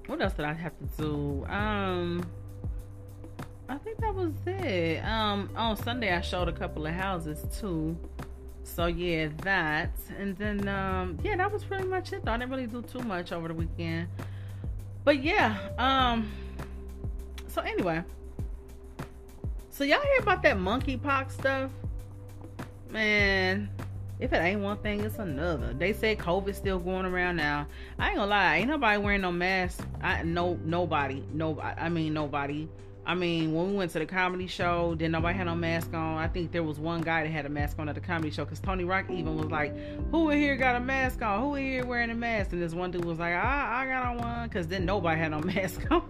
what 0.06 0.20
else 0.20 0.32
did 0.32 0.46
I 0.46 0.54
have 0.54 0.72
to 0.78 1.02
do? 1.02 1.46
Um. 1.46 2.24
I 3.68 3.78
think 3.78 3.98
that 4.00 4.14
was 4.14 4.32
it. 4.46 4.98
Um, 5.04 5.48
on 5.56 5.76
Sunday 5.76 6.12
I 6.12 6.20
showed 6.20 6.48
a 6.48 6.52
couple 6.52 6.86
of 6.86 6.92
houses 6.92 7.46
too. 7.58 7.96
So 8.64 8.86
yeah, 8.86 9.28
that 9.42 9.90
and 10.18 10.36
then 10.36 10.68
um, 10.68 11.18
yeah, 11.22 11.36
that 11.36 11.52
was 11.52 11.64
pretty 11.64 11.84
much 11.84 12.12
it. 12.12 12.24
Though. 12.24 12.32
I 12.32 12.38
didn't 12.38 12.50
really 12.50 12.66
do 12.66 12.82
too 12.82 13.00
much 13.00 13.32
over 13.32 13.48
the 13.48 13.54
weekend, 13.54 14.08
but 15.04 15.22
yeah. 15.22 15.58
Um, 15.78 16.30
so 17.48 17.60
anyway, 17.60 18.02
so 19.70 19.84
y'all 19.84 20.00
hear 20.00 20.20
about 20.20 20.42
that 20.42 20.56
monkeypox 20.56 21.32
stuff? 21.32 21.70
Man, 22.90 23.68
if 24.20 24.32
it 24.32 24.36
ain't 24.36 24.60
one 24.60 24.78
thing, 24.78 25.00
it's 25.00 25.18
another. 25.18 25.72
They 25.72 25.92
said 25.92 26.18
COVID's 26.18 26.56
still 26.56 26.78
going 26.78 27.04
around 27.04 27.36
now. 27.36 27.66
I 27.98 28.08
ain't 28.08 28.16
gonna 28.16 28.30
lie, 28.30 28.56
ain't 28.58 28.68
nobody 28.68 28.98
wearing 28.98 29.22
no 29.22 29.32
mask. 29.32 29.84
I 30.00 30.22
no 30.22 30.58
nobody, 30.64 31.24
no. 31.32 31.60
I 31.60 31.88
mean 31.88 32.14
nobody 32.14 32.68
I 33.04 33.14
mean, 33.16 33.52
when 33.52 33.68
we 33.70 33.76
went 33.76 33.90
to 33.92 33.98
the 33.98 34.06
comedy 34.06 34.46
show, 34.46 34.94
didn't 34.94 35.10
nobody 35.10 35.36
had 35.36 35.46
no 35.46 35.56
mask 35.56 35.92
on. 35.92 36.18
I 36.18 36.28
think 36.28 36.52
there 36.52 36.62
was 36.62 36.78
one 36.78 37.00
guy 37.00 37.24
that 37.24 37.30
had 37.30 37.46
a 37.46 37.48
mask 37.48 37.80
on 37.80 37.88
at 37.88 37.96
the 37.96 38.00
comedy 38.00 38.30
show 38.30 38.44
because 38.44 38.60
Tony 38.60 38.84
Rock 38.84 39.06
even 39.10 39.36
was 39.36 39.50
like, 39.50 39.76
"Who 40.12 40.30
in 40.30 40.38
here 40.38 40.56
got 40.56 40.76
a 40.76 40.80
mask 40.80 41.20
on? 41.20 41.40
Who 41.40 41.54
in 41.56 41.64
here 41.64 41.84
wearing 41.84 42.10
a 42.10 42.14
mask?" 42.14 42.52
And 42.52 42.62
this 42.62 42.74
one 42.74 42.92
dude 42.92 43.04
was 43.04 43.18
like, 43.18 43.34
"I, 43.34 43.82
I 43.82 43.86
got 43.86 44.06
on 44.06 44.18
one," 44.18 44.48
because 44.48 44.68
then 44.68 44.84
nobody 44.84 45.18
had 45.18 45.32
no 45.32 45.40
mask 45.40 45.80
on. 45.90 46.02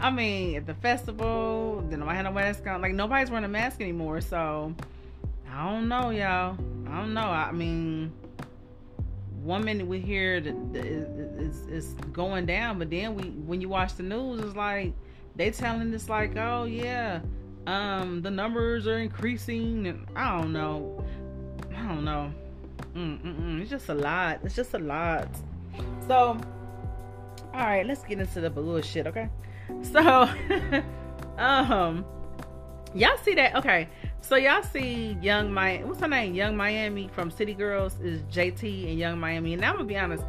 I 0.00 0.10
mean, 0.10 0.56
at 0.56 0.66
the 0.66 0.74
festival, 0.74 1.84
then 1.88 2.00
nobody 2.00 2.16
had 2.16 2.24
no 2.24 2.32
mask 2.32 2.66
on. 2.66 2.80
Like 2.80 2.94
nobody's 2.94 3.30
wearing 3.30 3.44
a 3.44 3.48
mask 3.48 3.80
anymore. 3.80 4.20
So 4.20 4.74
I 5.48 5.70
don't 5.70 5.88
know, 5.88 6.10
y'all. 6.10 6.58
I 6.88 6.96
don't 6.96 7.14
know. 7.14 7.20
I 7.20 7.52
mean, 7.52 8.12
one 9.44 9.64
minute 9.64 9.86
we 9.86 10.00
hear 10.00 10.40
that 10.40 10.56
it's, 10.74 11.66
it's 11.68 11.94
going 12.12 12.46
down, 12.46 12.80
but 12.80 12.90
then 12.90 13.14
we 13.14 13.22
when 13.22 13.60
you 13.60 13.68
watch 13.68 13.94
the 13.94 14.02
news, 14.02 14.40
it's 14.40 14.56
like 14.56 14.92
they 15.36 15.50
telling 15.50 15.94
us 15.94 16.08
like, 16.08 16.36
oh 16.36 16.64
yeah, 16.64 17.20
um, 17.66 18.22
the 18.22 18.30
numbers 18.30 18.86
are 18.86 18.98
increasing, 18.98 19.86
and 19.86 20.06
I 20.16 20.40
don't 20.40 20.52
know, 20.52 21.04
I 21.74 21.88
don't 21.88 22.04
know. 22.04 22.32
Mm-mm-mm. 22.94 23.60
It's 23.60 23.70
just 23.70 23.88
a 23.88 23.94
lot. 23.94 24.40
It's 24.44 24.54
just 24.54 24.74
a 24.74 24.78
lot. 24.78 25.28
So, 26.06 26.38
all 27.54 27.60
right, 27.60 27.86
let's 27.86 28.02
get 28.02 28.18
into 28.20 28.40
the 28.40 28.50
bullshit, 28.50 29.06
okay? 29.06 29.28
So, 29.80 30.00
um, 31.38 32.04
y'all 32.94 33.16
see 33.22 33.34
that? 33.34 33.56
Okay, 33.56 33.88
so 34.20 34.36
y'all 34.36 34.62
see 34.62 35.16
Yung 35.22 35.52
Miami. 35.52 35.84
What's 35.84 36.00
her 36.00 36.08
name? 36.08 36.34
Yung 36.34 36.56
Miami 36.56 37.08
from 37.08 37.30
City 37.30 37.54
Girls 37.54 37.98
is 38.00 38.22
JT 38.24 38.90
and 38.90 38.98
Yung 38.98 39.18
Miami. 39.18 39.54
And 39.54 39.64
I'm 39.64 39.76
gonna 39.76 39.84
be 39.84 39.96
honest, 39.96 40.24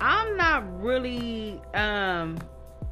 I'm 0.00 0.36
not 0.36 0.82
really 0.82 1.60
um 1.74 2.38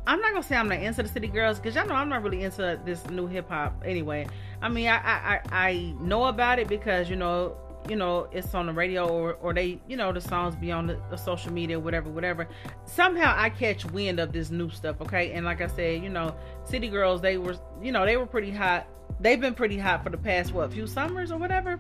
I'm 0.09 0.23
not 0.23 0.33
gonna 0.33 0.43
say 0.43 0.57
I'm 0.57 0.71
not 0.71 0.81
into 0.81 1.03
the 1.03 1.09
City 1.09 1.29
Girls 1.29 1.59
because 1.59 1.75
y'all 1.75 1.87
know 1.87 1.95
I'm 1.95 2.09
not 2.09 2.23
really 2.23 2.43
into 2.43 2.81
this 2.83 3.07
new 3.11 3.27
hip 3.27 3.51
hop 3.51 3.83
anyway. 3.85 4.27
I 4.63 4.71
mean, 4.71 4.89
I, 4.89 4.97
I 4.97 5.41
I 5.53 5.95
know 6.01 6.25
about 6.25 6.59
it 6.59 6.67
because 6.67 7.11
you 7.11 7.17
know 7.17 7.59
you 7.91 7.95
know 7.95 8.27
it's 8.33 8.55
on 8.55 8.65
the 8.65 8.73
radio 8.73 9.07
or 9.07 9.35
or 9.35 9.53
they 9.53 9.79
you 9.87 9.99
know 9.99 10.11
the 10.11 10.21
songs 10.23 10.57
be 10.57 10.73
on 10.73 10.87
the, 10.87 10.99
the, 11.11 11.17
social 11.17 11.53
media 11.53 11.79
whatever 11.79 12.09
whatever. 12.09 12.49
Somehow 12.87 13.35
I 13.37 13.51
catch 13.51 13.85
wind 13.85 14.19
of 14.19 14.33
this 14.33 14.51
new 14.51 14.71
stuff. 14.71 14.99
Okay, 15.03 15.33
and 15.33 15.45
like 15.45 15.61
I 15.61 15.67
said, 15.67 16.03
you 16.03 16.09
know, 16.09 16.35
City 16.65 16.89
Girls 16.89 17.21
they 17.21 17.37
were 17.37 17.57
you 17.83 17.93
know 17.93 18.07
they 18.07 18.17
were 18.17 18.27
pretty 18.27 18.51
hot. 18.51 18.87
They've 19.21 19.41
been 19.41 19.55
pretty 19.55 19.77
hot 19.77 20.05
for 20.05 20.09
the 20.09 20.17
past 20.17 20.55
what 20.55 20.73
few 20.73 20.87
summers 20.87 21.31
or 21.31 21.37
whatever. 21.37 21.79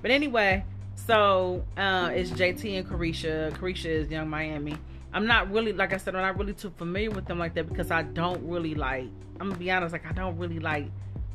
But 0.00 0.12
anyway, 0.12 0.64
so 0.94 1.64
uh, 1.76 2.12
it's 2.14 2.30
JT 2.30 2.78
and 2.78 2.88
Caresha 2.88 3.50
Caresha 3.54 3.86
is 3.86 4.08
Yung 4.10 4.30
Miami 4.30 4.76
I'm 5.14 5.28
not 5.28 5.50
really 5.52 5.72
like 5.72 5.92
I 5.92 5.96
said, 5.96 6.16
I'm 6.16 6.22
not 6.22 6.36
really 6.36 6.54
too 6.54 6.70
familiar 6.70 7.10
with 7.10 7.26
them 7.26 7.38
like 7.38 7.54
that 7.54 7.68
because 7.68 7.92
I 7.92 8.02
don't 8.02 8.46
really 8.46 8.74
like. 8.74 9.08
I'm 9.40 9.48
gonna 9.48 9.58
be 9.58 9.70
honest, 9.70 9.92
like 9.92 10.06
I 10.06 10.12
don't 10.12 10.36
really 10.36 10.58
like 10.58 10.86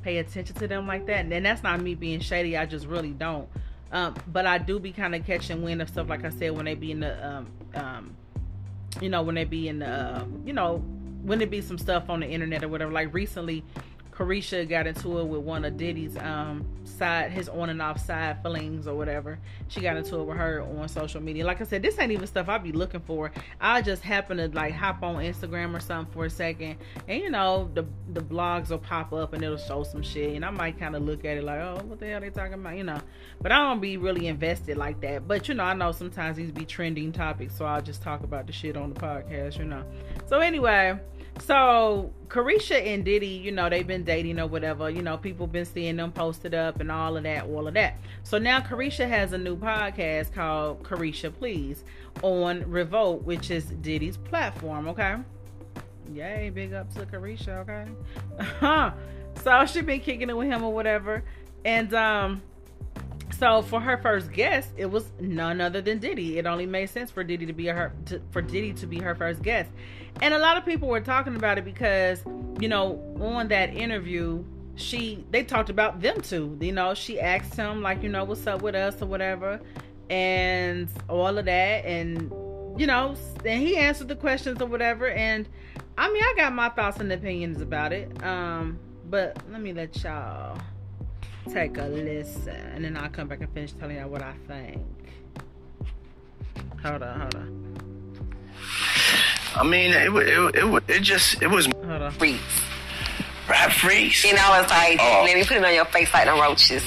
pay 0.03 0.17
attention 0.17 0.55
to 0.57 0.67
them 0.67 0.86
like 0.86 1.07
that, 1.07 1.31
and 1.31 1.45
that's 1.45 1.63
not 1.63 1.81
me 1.81 1.95
being 1.95 2.19
shady. 2.19 2.57
I 2.57 2.65
just 2.65 2.86
really 2.86 3.12
don't. 3.12 3.48
Um, 3.91 4.15
but 4.27 4.45
I 4.45 4.57
do 4.57 4.79
be 4.79 4.91
kind 4.91 5.15
of 5.15 5.25
catching 5.25 5.63
wind 5.63 5.81
of 5.81 5.89
stuff 5.89 6.09
like 6.09 6.25
I 6.25 6.29
said 6.29 6.55
when 6.55 6.65
they 6.65 6.75
be 6.75 6.91
in 6.91 7.00
the, 7.00 7.27
um, 7.27 7.48
um, 7.74 8.15
you 9.01 9.09
know, 9.09 9.24
when 9.24 9.36
they 9.36 9.45
be 9.45 9.69
in 9.69 9.79
the, 9.79 9.88
uh, 9.88 10.25
you 10.45 10.53
know, 10.53 10.77
when 11.24 11.41
it 11.41 11.50
be 11.50 11.62
some 11.62 11.77
stuff 11.77 12.09
on 12.09 12.19
the 12.19 12.27
internet 12.27 12.63
or 12.63 12.67
whatever. 12.67 12.91
Like 12.91 13.13
recently, 13.13 13.63
Caresha 14.19 14.67
got 14.67 14.85
into 14.85 15.19
it 15.19 15.23
with 15.23 15.41
one 15.41 15.63
of 15.63 15.77
Diddy's 15.77 16.17
um 16.17 16.65
side 16.83 17.31
his 17.31 17.47
on 17.47 17.69
and 17.69 17.81
off 17.81 18.05
side 18.05 18.43
feelings 18.43 18.85
or 18.85 18.93
whatever. 18.93 19.39
She 19.69 19.79
got 19.79 19.95
into 19.95 20.19
it 20.19 20.23
with 20.25 20.35
her 20.35 20.61
on 20.61 20.89
social 20.89 21.21
media. 21.21 21.45
Like 21.45 21.61
I 21.61 21.63
said, 21.63 21.81
this 21.81 21.97
ain't 21.97 22.11
even 22.11 22.27
stuff 22.27 22.49
I'd 22.49 22.61
be 22.61 22.73
looking 22.73 22.99
for. 22.99 23.31
I 23.61 23.81
just 23.81 24.03
happen 24.03 24.35
to 24.35 24.49
like 24.49 24.73
hop 24.73 25.03
on 25.03 25.23
Instagram 25.23 25.73
or 25.73 25.79
something 25.79 26.13
for 26.13 26.25
a 26.25 26.29
second, 26.29 26.75
and 27.07 27.21
you 27.21 27.29
know 27.29 27.71
the 27.73 27.85
the 28.11 28.19
blogs 28.19 28.71
will 28.71 28.79
pop 28.79 29.13
up 29.13 29.31
and 29.31 29.41
it'll 29.41 29.57
show 29.57 29.83
some 29.83 30.03
shit, 30.03 30.35
and 30.35 30.43
I 30.43 30.49
might 30.49 30.77
kind 30.77 30.97
of 30.97 31.03
look 31.03 31.23
at 31.23 31.38
it 31.38 31.43
like, 31.45 31.61
oh, 31.61 31.81
what 31.85 32.01
the 32.01 32.07
hell 32.07 32.19
they 32.19 32.29
talking 32.29 32.55
about, 32.55 32.75
you 32.75 32.83
know. 32.83 32.99
But 33.41 33.53
I 33.53 33.59
don't 33.59 33.79
be 33.79 33.95
really 33.95 34.27
invested 34.27 34.75
like 34.75 34.99
that. 34.99 35.29
But 35.29 35.47
you 35.47 35.55
know, 35.55 35.63
I 35.63 35.73
know 35.73 35.93
sometimes 35.93 36.35
these 36.35 36.51
be 36.51 36.65
trending 36.65 37.13
topics, 37.13 37.55
so 37.55 37.63
I'll 37.63 37.81
just 37.81 38.01
talk 38.01 38.23
about 38.23 38.47
the 38.47 38.53
shit 38.53 38.75
on 38.75 38.93
the 38.93 38.99
podcast, 38.99 39.59
you 39.59 39.65
know. 39.65 39.85
So 40.27 40.39
anyway. 40.39 40.99
So 41.39 42.13
Caresha 42.27 42.86
and 42.86 43.03
Diddy, 43.03 43.27
you 43.27 43.51
know, 43.51 43.69
they've 43.69 43.88
been 43.88 44.03
dating 44.03 44.39
or 44.39 44.48
whatever. 44.48 44.89
You 44.89 45.01
know, 45.01 45.17
people 45.17 45.48
been 45.48 45.65
seeing 45.65 45.96
them 45.96 46.12
posted 46.12 46.53
up 46.53 46.79
and 46.79 46.91
all 46.91 47.17
of 47.17 47.24
that, 47.24 47.46
all 47.46 47.67
of 47.67 47.74
that. 47.74 47.98
So 48.24 48.38
now 48.38 48.60
Caresha 48.60 49.08
has 49.08 49.34
a 49.34 49.38
new 49.38 49.55
podcast 49.55 50.34
called 50.34 50.84
Caresha 50.84 51.34
Please 51.34 51.84
on 52.22 52.69
Revolt, 52.69 53.24
which 53.24 53.51
is 53.51 53.65
Diddy's 53.65 54.17
platform. 54.17 54.88
Okay. 54.89 55.15
Yay, 56.13 56.50
big 56.50 56.74
up 56.74 56.93
to 56.96 57.05
Caresha, 57.05 57.67
Okay. 58.39 58.96
So 59.43 59.65
she 59.65 59.81
been 59.81 60.01
kicking 60.01 60.29
it 60.29 60.36
with 60.36 60.48
him 60.48 60.63
or 60.63 60.74
whatever, 60.74 61.24
and 61.63 61.93
um 61.93 62.41
so 63.38 63.62
for 63.62 63.79
her 63.79 63.98
first 63.98 64.31
guest, 64.31 64.69
it 64.77 64.88
was 64.88 65.12
none 65.19 65.62
other 65.62 65.81
than 65.81 66.00
Diddy. 66.00 66.38
It 66.38 66.45
only 66.45 66.65
made 66.65 66.89
sense 66.89 67.12
for 67.12 67.24
Diddy 67.24 67.45
to 67.45 67.53
be 67.53 67.67
her 67.67 67.93
to, 68.07 68.21
for 68.31 68.41
Diddy 68.41 68.74
to 68.74 68.88
be 68.88 69.00
her 69.00 69.15
first 69.15 69.41
guest. 69.41 69.69
And 70.21 70.33
a 70.33 70.39
lot 70.39 70.57
of 70.57 70.65
people 70.65 70.88
were 70.88 71.01
talking 71.01 71.36
about 71.36 71.57
it 71.57 71.65
because, 71.65 72.24
you 72.59 72.67
know, 72.67 73.00
on 73.21 73.48
that 73.50 73.74
interview, 73.74 74.43
she 74.75 75.24
they 75.31 75.43
talked 75.43 75.69
about 75.69 76.01
them 76.01 76.21
too. 76.21 76.57
You 76.59 76.71
know, 76.71 76.93
she 76.93 77.19
asked 77.19 77.55
him 77.55 77.81
like, 77.81 78.03
you 78.03 78.09
know, 78.09 78.24
what's 78.24 78.45
up 78.48 78.62
with 78.62 78.75
us 78.75 79.01
or 79.01 79.05
whatever, 79.05 79.59
and 80.09 80.89
all 81.07 81.38
of 81.38 81.45
that, 81.45 81.86
and 81.86 82.31
you 82.77 82.88
know, 82.88 83.15
and 83.45 83.62
he 83.62 83.77
answered 83.77 84.07
the 84.07 84.15
questions 84.15 84.62
or 84.62 84.65
whatever. 84.65 85.09
And 85.09 85.48
I 85.98 86.12
mean, 86.12 86.24
I 86.24 86.33
got 86.36 86.53
my 86.53 86.69
thoughts 86.69 87.00
and 87.00 87.12
opinions 87.12 87.62
about 87.62 87.93
it. 87.93 88.24
Um, 88.24 88.79
but 89.09 89.38
let 89.51 89.62
me 89.62 89.74
let 89.74 90.01
y'all 90.03 90.59
take 91.50 91.77
a 91.77 91.84
listen, 91.84 92.56
and 92.74 92.84
then 92.84 92.96
I'll 92.96 93.10
come 93.10 93.27
back 93.27 93.41
and 93.41 93.50
finish 93.53 93.72
telling 93.74 93.98
y'all 93.98 94.10
what 94.10 94.22
I 94.22 94.34
think. 94.48 94.86
Hold 96.84 97.03
on, 97.03 97.20
hold 97.20 97.36
on. 97.36 97.70
I 99.56 99.63
mean, 99.63 99.91
it 99.91 100.10
it 100.13 100.56
it, 100.56 100.84
it 100.88 101.00
just 101.01 101.41
it 101.41 101.48
was 101.48 101.68
freeze. 102.18 102.39
Rap 103.50 103.72
freeze. 103.72 104.24
You 104.24 104.36
know, 104.36 104.62
it's 104.62 104.70
like 104.70 105.00
oh. 105.01 105.24
let 105.25 105.36
me 105.36 105.44
put 105.44 105.58
it 105.58 105.65
on 105.65 105.74
your 105.74 105.86
face 105.86 106.13
like 106.13 106.25
the 106.25 106.34
roaches. 106.34 106.84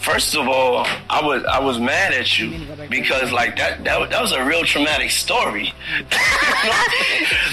First 0.00 0.34
of 0.34 0.46
all, 0.46 0.86
I 1.08 1.22
was 1.22 1.44
I 1.44 1.58
was 1.58 1.78
mad 1.78 2.12
at 2.12 2.38
you 2.38 2.58
because 2.88 3.32
like 3.32 3.56
that 3.56 3.82
that, 3.84 4.10
that 4.10 4.20
was 4.20 4.32
a 4.32 4.44
real 4.44 4.64
traumatic 4.64 5.10
story. 5.10 5.72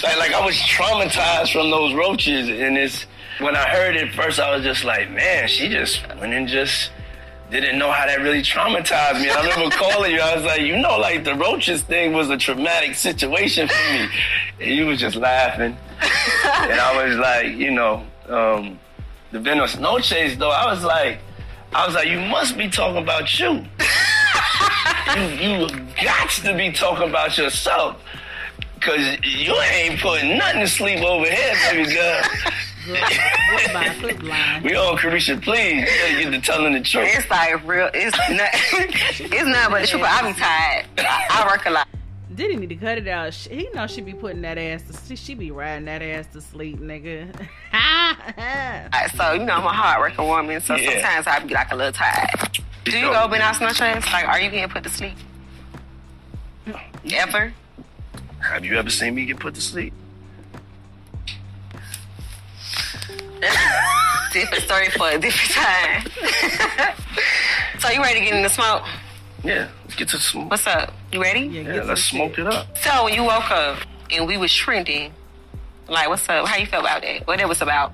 like 0.04 0.18
like 0.18 0.34
I 0.34 0.46
was 0.46 0.56
traumatized 0.56 1.54
from 1.54 1.72
those 1.72 1.94
roaches, 1.94 2.50
and 2.50 2.78
it's 2.78 3.06
when 3.40 3.56
I 3.56 3.70
heard 3.70 3.96
it 3.96 4.14
first, 4.14 4.40
I 4.40 4.56
was 4.56 4.64
just 4.64 4.84
like, 4.84 5.12
man, 5.12 5.48
she 5.48 5.70
just 5.70 6.08
went 6.20 6.34
and 6.34 6.48
just 6.48 6.92
didn't 7.50 7.78
know 7.78 7.92
how 7.92 8.06
that 8.06 8.20
really 8.20 8.42
traumatized 8.42 9.22
me. 9.22 9.30
And 9.30 9.38
I 9.38 9.42
remember 9.50 9.76
calling 9.76 10.12
you. 10.12 10.20
I 10.20 10.36
was 10.36 10.44
like, 10.44 10.62
you 10.62 10.78
know, 10.78 10.98
like 10.98 11.24
the 11.24 11.36
roaches 11.36 11.82
thing 11.82 12.14
was 12.14 12.30
a 12.30 12.38
traumatic 12.38 12.96
situation 12.96 13.68
for 13.68 13.94
me. 13.94 14.10
And 14.60 14.76
you 14.76 14.86
was 14.88 15.00
just 15.00 15.16
laughing. 15.16 15.78
and 16.02 16.80
I 16.80 17.06
was 17.06 17.18
like, 17.18 17.56
you 17.56 17.72
know, 17.72 18.06
um, 18.28 18.80
the 19.32 19.40
Buenos 19.40 19.78
Noches 19.78 20.38
though, 20.38 20.52
I 20.52 20.66
was 20.72 20.84
like, 20.84 21.20
I 21.74 21.86
was 21.86 21.96
like, 21.96 22.08
you 22.08 22.20
must 22.20 22.58
be 22.58 22.70
talking 22.70 23.02
about 23.02 23.40
you. 23.40 23.66
you, 25.16 25.68
you 25.68 25.68
got 26.04 26.30
to 26.30 26.56
be 26.56 26.72
talking 26.72 27.10
about 27.10 27.38
yourself. 27.38 28.02
Cause 28.82 29.18
you 29.24 29.54
ain't 29.56 30.00
putting 30.00 30.38
nothing 30.38 30.62
to 30.62 30.68
sleep 30.68 31.04
over 31.04 31.26
here, 31.26 31.56
baby 31.72 31.92
girl. 31.94 32.22
Goodbye, 32.88 34.62
We 34.64 34.76
all 34.76 34.98
Caresha, 34.98 35.42
please. 35.42 35.82
You 35.82 35.86
gotta 35.86 36.32
get 36.32 36.32
to 36.32 36.42
telling 36.42 36.74
the 36.74 36.82
truth. 36.82 37.10
It's 37.12 37.30
like 37.30 37.68
real. 37.68 37.90
It's 37.94 38.18
not. 38.18 38.50
it's 39.34 39.48
not 39.48 39.72
but 39.72 39.82
the 39.82 39.88
truth. 39.88 40.04
I 40.06 40.32
be 40.32 40.40
tired. 40.40 40.86
I, 40.98 41.28
I 41.30 41.48
work 41.48 41.66
a 41.66 41.72
lot. 41.72 41.88
Diddy 42.34 42.56
need 42.56 42.70
to 42.70 42.76
cut 42.76 42.98
it 42.98 43.08
out. 43.08 43.34
She, 43.34 43.50
he 43.50 43.70
know 43.74 43.88
she 43.88 44.02
be 44.02 44.14
putting 44.14 44.42
that 44.44 44.58
ass 44.58 44.84
to 44.84 45.08
she, 45.08 45.16
she 45.16 45.34
be 45.34 45.52
riding 45.52 45.86
that 45.86 46.02
ass 46.02 46.28
to 46.34 46.42
sleep, 46.42 46.80
nigga. 46.80 47.34
so 49.18 49.34
you 49.34 49.44
know 49.44 49.56
I'm 49.56 49.66
a 49.66 49.70
hard 49.70 50.00
working 50.02 50.26
woman, 50.26 50.62
so 50.62 50.76
yeah. 50.76 50.92
sometimes 50.92 51.28
I 51.28 51.40
be 51.40 51.54
like 51.54 51.72
a 51.72 51.76
little 51.76 51.94
tired. 51.94 52.30
Do 52.86 52.98
you 52.98 53.12
go 53.12 53.28
been 53.28 53.42
out 53.42 53.60
much 53.60 53.82
ass? 53.82 54.06
Like, 54.14 54.28
are 54.28 54.40
you 54.40 54.50
getting 54.50 54.70
put 54.70 54.84
to 54.84 54.90
sleep? 54.90 55.16
Ever? 57.12 57.54
Have 58.40 58.64
you 58.64 58.76
ever 58.78 58.90
seen 58.90 59.16
me 59.16 59.26
get 59.26 59.40
put 59.40 59.56
to 59.56 59.62
sleep? 59.62 59.94
Different 64.34 64.64
story 64.64 64.90
for 64.90 65.10
a 65.10 65.18
different 65.18 65.52
time. 65.52 66.06
so 67.80 67.90
you 67.90 68.02
ready 68.02 68.20
to 68.20 68.26
get 68.26 68.36
in 68.36 68.44
the 68.44 68.50
smoke? 68.50 68.84
Yeah, 69.44 69.70
let's 69.84 69.96
get 69.96 70.10
to 70.10 70.18
the 70.18 70.22
smoke. 70.22 70.52
What's 70.52 70.68
up? 70.68 70.94
You 71.12 71.22
ready? 71.22 71.42
Yeah, 71.42 71.76
yeah 71.76 71.84
let's 71.84 72.04
smoke 72.04 72.36
shit. 72.36 72.48
it 72.48 72.54
up. 72.54 72.78
So 72.78 73.06
when 73.06 73.14
you 73.14 73.24
woke 73.24 73.52
up 73.52 73.80
and 74.12 74.28
we 74.28 74.38
was 74.38 74.54
trending, 74.54 75.14
like, 75.88 76.10
what's 76.10 76.28
up? 76.28 76.48
How 76.48 76.58
you 76.58 76.66
felt 76.66 76.84
about 76.84 77.02
that? 77.02 77.28
What 77.28 77.40
it 77.40 77.48
was 77.48 77.62
about? 77.62 77.94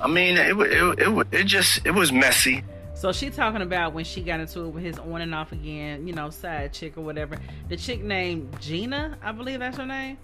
I 0.00 0.08
mean, 0.08 0.36
it 0.36 0.56
it 0.56 0.98
it, 0.98 1.26
it 1.32 1.44
just 1.44 1.86
it 1.86 1.92
was 1.92 2.12
messy. 2.12 2.64
So 2.94 3.12
she 3.12 3.28
talking 3.28 3.60
about 3.60 3.92
when 3.92 4.04
she 4.04 4.22
got 4.22 4.40
into 4.40 4.62
it 4.62 4.68
with 4.68 4.82
his 4.82 4.98
on 4.98 5.20
and 5.20 5.34
off 5.34 5.52
again, 5.52 6.06
you 6.06 6.14
know, 6.14 6.30
side 6.30 6.72
chick 6.72 6.96
or 6.96 7.02
whatever. 7.02 7.36
The 7.68 7.76
chick 7.76 8.02
named 8.02 8.56
Gina, 8.60 9.18
I 9.22 9.32
believe 9.32 9.60
that's 9.60 9.76
her 9.76 9.84
name. 9.84 10.16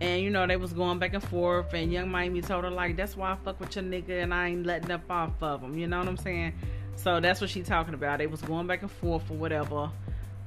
And 0.00 0.22
you 0.22 0.30
know, 0.30 0.46
they 0.46 0.56
was 0.56 0.72
going 0.72 0.98
back 0.98 1.14
and 1.14 1.22
forth 1.22 1.72
and 1.72 1.92
Yung 1.92 2.10
Miami 2.10 2.42
told 2.42 2.64
her 2.64 2.70
like 2.70 2.96
that's 2.96 3.16
why 3.16 3.32
I 3.32 3.36
fuck 3.36 3.58
with 3.60 3.74
your 3.76 3.84
nigga 3.84 4.22
and 4.22 4.34
I 4.34 4.48
ain't 4.48 4.66
letting 4.66 4.90
up 4.90 5.10
off 5.10 5.32
of 5.40 5.62
him. 5.62 5.78
You 5.78 5.86
know 5.86 5.98
what 5.98 6.08
I'm 6.08 6.16
saying? 6.16 6.52
So 6.96 7.20
that's 7.20 7.40
what 7.40 7.50
she 7.50 7.62
talking 7.62 7.94
about. 7.94 8.18
They 8.18 8.26
was 8.26 8.42
going 8.42 8.66
back 8.66 8.82
and 8.82 8.90
forth 8.90 9.30
or 9.30 9.34
whatever. 9.34 9.90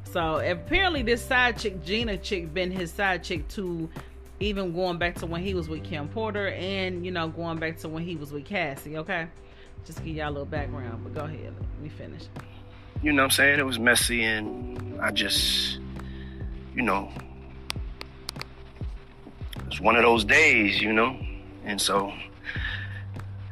So 0.03 0.37
apparently 0.37 1.03
this 1.03 1.23
side 1.23 1.57
chick, 1.57 1.83
Gina 1.83 2.17
chick, 2.17 2.53
been 2.53 2.71
his 2.71 2.91
side 2.91 3.23
chick 3.23 3.47
too, 3.47 3.89
even 4.39 4.73
going 4.73 4.97
back 4.97 5.15
to 5.15 5.25
when 5.25 5.43
he 5.43 5.53
was 5.53 5.67
with 5.67 5.83
Kim 5.83 6.07
Porter 6.09 6.49
and, 6.49 7.05
you 7.05 7.11
know, 7.11 7.27
going 7.27 7.59
back 7.59 7.77
to 7.79 7.89
when 7.89 8.03
he 8.03 8.15
was 8.15 8.31
with 8.31 8.45
Cassie, 8.45 8.97
okay? 8.97 9.27
Just 9.85 10.03
give 10.03 10.15
y'all 10.15 10.29
a 10.29 10.31
little 10.31 10.45
background, 10.45 11.03
but 11.03 11.13
go 11.13 11.21
ahead. 11.21 11.53
Let 11.59 11.81
me 11.81 11.89
finish. 11.89 12.23
You 13.01 13.13
know 13.13 13.23
what 13.23 13.25
I'm 13.25 13.31
saying? 13.31 13.59
It 13.59 13.65
was 13.65 13.79
messy 13.79 14.23
and 14.23 14.99
I 15.01 15.11
just, 15.11 15.79
you 16.75 16.81
know, 16.81 17.11
it 19.69 19.73
was 19.73 19.81
one 19.81 19.95
of 19.95 20.01
those 20.01 20.23
days, 20.23 20.81
you 20.81 20.91
know? 20.91 21.15
And 21.63 21.79
so 21.79 22.11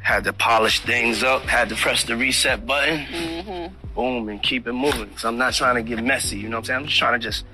had 0.01 0.23
to 0.23 0.33
polish 0.33 0.79
things 0.79 1.21
up, 1.21 1.43
had 1.43 1.69
to 1.69 1.75
press 1.75 2.05
the 2.05 2.15
reset 2.15 2.65
button, 2.65 3.05
mm-hmm. 3.05 3.93
boom, 3.93 4.29
and 4.29 4.41
keep 4.41 4.65
it 4.67 4.73
moving. 4.73 5.15
So 5.17 5.27
I'm 5.27 5.37
not 5.37 5.53
trying 5.53 5.75
to 5.75 5.83
get 5.83 6.03
messy, 6.03 6.37
you 6.37 6.49
know 6.49 6.57
what 6.57 6.61
I'm 6.61 6.65
saying? 6.65 6.79
I'm 6.79 6.85
just 6.87 6.97
trying 6.97 7.19
to 7.19 7.23
just 7.23 7.45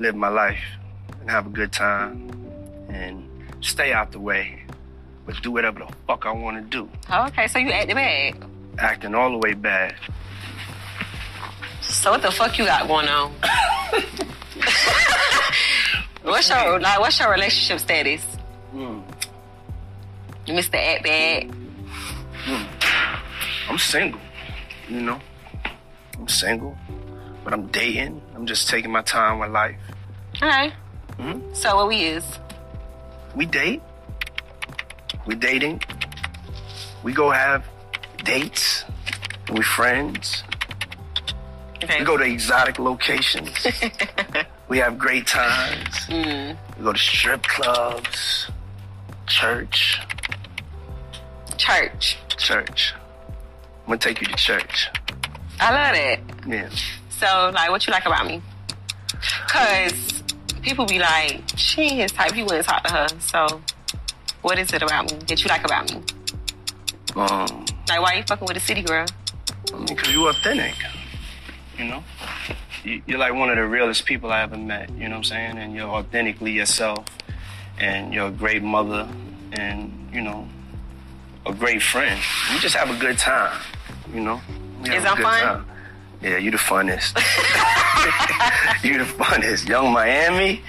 live 0.00 0.16
my 0.16 0.28
life 0.28 0.58
and 1.20 1.30
have 1.30 1.46
a 1.46 1.50
good 1.50 1.70
time 1.70 2.30
and 2.88 3.24
stay 3.60 3.92
out 3.92 4.10
the 4.10 4.18
way, 4.18 4.64
but 5.26 5.40
do 5.42 5.52
whatever 5.52 5.78
the 5.80 5.92
fuck 6.08 6.26
I 6.26 6.32
want 6.32 6.56
to 6.56 6.62
do. 6.62 6.90
Oh, 7.08 7.26
okay, 7.26 7.46
so 7.46 7.60
you 7.60 7.70
acting 7.70 7.94
bad? 7.94 8.36
Acting 8.78 9.14
all 9.14 9.30
the 9.30 9.38
way 9.38 9.54
bad. 9.54 9.94
So 11.82 12.10
what 12.10 12.22
the 12.22 12.32
fuck 12.32 12.58
you 12.58 12.64
got 12.64 12.88
going 12.88 13.06
on? 13.06 13.32
what's 16.22 16.48
your 16.48 16.80
like? 16.80 17.00
What's 17.00 17.18
your 17.18 17.30
relationship 17.30 17.80
status? 17.80 18.24
Mm. 18.74 19.02
Mr. 20.46 20.74
Act 20.74 21.04
Bad. 21.04 21.50
I'm 23.68 23.78
single, 23.78 24.20
you 24.88 25.00
know. 25.00 25.20
I'm 26.18 26.28
single, 26.28 26.76
but 27.44 27.52
I'm 27.52 27.66
dating. 27.68 28.20
I'm 28.34 28.46
just 28.46 28.68
taking 28.68 28.90
my 28.90 29.02
time 29.02 29.38
with 29.38 29.50
life. 29.50 29.76
Okay. 30.36 30.72
Mm-hmm. 31.18 31.54
So 31.54 31.76
what 31.76 31.88
we 31.88 32.04
is? 32.04 32.24
We 33.36 33.46
date. 33.46 33.82
We 35.26 35.36
dating. 35.36 35.82
We 37.02 37.12
go 37.12 37.30
have 37.30 37.64
dates. 38.24 38.84
We 39.52 39.62
friends. 39.62 40.42
Okay. 41.82 42.00
We 42.00 42.04
go 42.04 42.16
to 42.16 42.24
exotic 42.24 42.78
locations. 42.78 43.66
we 44.72 44.78
have 44.78 44.98
great 44.98 45.26
times. 45.26 45.94
Mm. 46.08 46.56
We 46.78 46.84
go 46.84 46.94
to 46.94 46.98
strip 46.98 47.42
clubs, 47.42 48.50
church. 49.26 50.00
Church. 51.58 52.16
Church. 52.38 52.94
I'm 52.96 53.88
gonna 53.88 53.98
take 53.98 54.22
you 54.22 54.28
to 54.28 54.34
church. 54.34 54.88
I 55.60 55.74
love 55.74 55.94
it. 55.94 56.20
Yeah. 56.48 56.70
So, 57.10 57.52
like, 57.54 57.68
what 57.68 57.86
you 57.86 57.92
like 57.92 58.06
about 58.06 58.26
me? 58.26 58.40
Cause 59.46 60.22
people 60.62 60.86
be 60.86 60.98
like, 60.98 61.42
she 61.54 61.82
ain't 61.82 62.00
his 62.00 62.12
type. 62.12 62.32
He 62.32 62.42
wouldn't 62.42 62.64
talk 62.64 62.82
to 62.84 62.94
her. 62.94 63.08
So, 63.20 63.60
what 64.40 64.58
is 64.58 64.72
it 64.72 64.80
about 64.80 65.12
me 65.12 65.18
that 65.26 65.44
you 65.44 65.50
like 65.50 65.64
about 65.66 65.92
me? 65.92 66.00
Um. 67.14 67.66
Like, 67.90 68.00
why 68.00 68.14
you 68.14 68.22
fucking 68.22 68.48
with 68.48 68.56
a 68.56 68.60
city 68.60 68.80
girl? 68.80 69.04
I 69.70 69.76
mean, 69.76 69.94
cause 69.94 70.10
you 70.10 70.28
authentic. 70.28 70.76
You 71.76 71.84
know. 71.84 72.04
You, 72.84 73.02
you're 73.06 73.18
like 73.18 73.34
one 73.34 73.48
of 73.50 73.56
the 73.56 73.66
realest 73.66 74.06
people 74.06 74.32
I 74.32 74.42
ever 74.42 74.56
met. 74.56 74.90
You 74.90 75.04
know 75.04 75.10
what 75.10 75.16
I'm 75.18 75.24
saying? 75.24 75.58
And 75.58 75.74
you're 75.74 75.88
authentically 75.88 76.52
yourself. 76.52 77.04
And 77.78 78.12
you're 78.12 78.28
a 78.28 78.32
great 78.32 78.62
mother. 78.62 79.08
And 79.52 80.08
you 80.12 80.20
know, 80.20 80.48
a 81.46 81.52
great 81.52 81.82
friend. 81.82 82.20
We 82.52 82.58
just 82.60 82.76
have 82.76 82.90
a 82.90 82.98
good 82.98 83.18
time, 83.18 83.60
you 84.12 84.20
know. 84.20 84.40
Is 84.84 85.02
that 85.02 85.18
fun? 85.18 85.42
Time. 85.42 85.66
Yeah, 86.20 86.38
you 86.38 86.50
the 86.50 86.56
funnest. 86.56 87.16
you 88.84 88.98
the 88.98 89.04
funnest. 89.04 89.68
Yung 89.68 89.92
Miami. 89.92 90.62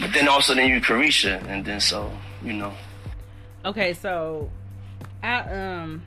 but 0.00 0.12
then 0.12 0.28
also 0.28 0.54
then 0.54 0.68
you 0.70 0.80
Caresha, 0.80 1.42
and 1.48 1.64
then 1.64 1.80
so 1.80 2.12
you 2.42 2.52
know. 2.52 2.72
Okay, 3.64 3.92
so 3.92 4.50
I 5.22 5.40
um 5.40 6.02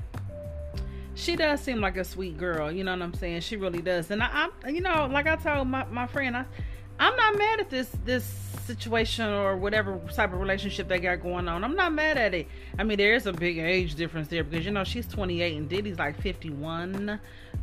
she 1.18 1.36
does 1.36 1.62
seem 1.62 1.82
like 1.82 1.98
a 1.98 2.04
sweet 2.04 2.38
girl, 2.38 2.72
you 2.72 2.84
know 2.84 2.92
what 2.92 3.02
I'm 3.02 3.14
saying? 3.14 3.42
She 3.42 3.58
really 3.58 3.82
does. 3.82 4.12
And 4.12 4.22
I, 4.22 4.50
I 4.64 4.70
you 4.70 4.82
know, 4.82 5.10
like 5.12 5.28
I 5.28 5.36
told 5.36 5.68
my, 5.68 5.84
my 5.86 6.08
friend, 6.08 6.38
I 6.38 6.46
I'm 7.00 7.16
not 7.16 7.38
mad 7.38 7.60
at 7.60 7.70
this 7.70 7.90
this 8.06 8.24
situation 8.66 9.26
or 9.26 9.56
whatever 9.56 10.00
type 10.14 10.34
of 10.34 10.40
relationship 10.40 10.88
they 10.88 11.00
got 11.00 11.22
going 11.22 11.48
on. 11.48 11.64
I'm 11.64 11.76
not 11.76 11.94
mad 11.94 12.18
at 12.18 12.34
it. 12.34 12.48
I 12.78 12.84
mean, 12.84 12.98
there 12.98 13.14
is 13.14 13.26
a 13.26 13.34
big 13.34 13.58
age 13.58 13.96
difference 13.96 14.28
there 14.28 14.44
because 14.44 14.66
you 14.66 14.72
know 14.72 14.84
she's 14.84 15.08
28 15.08 15.58
and 15.58 15.70
Diddy's 15.70 16.00
like 16.00 16.20
51. 16.22 17.20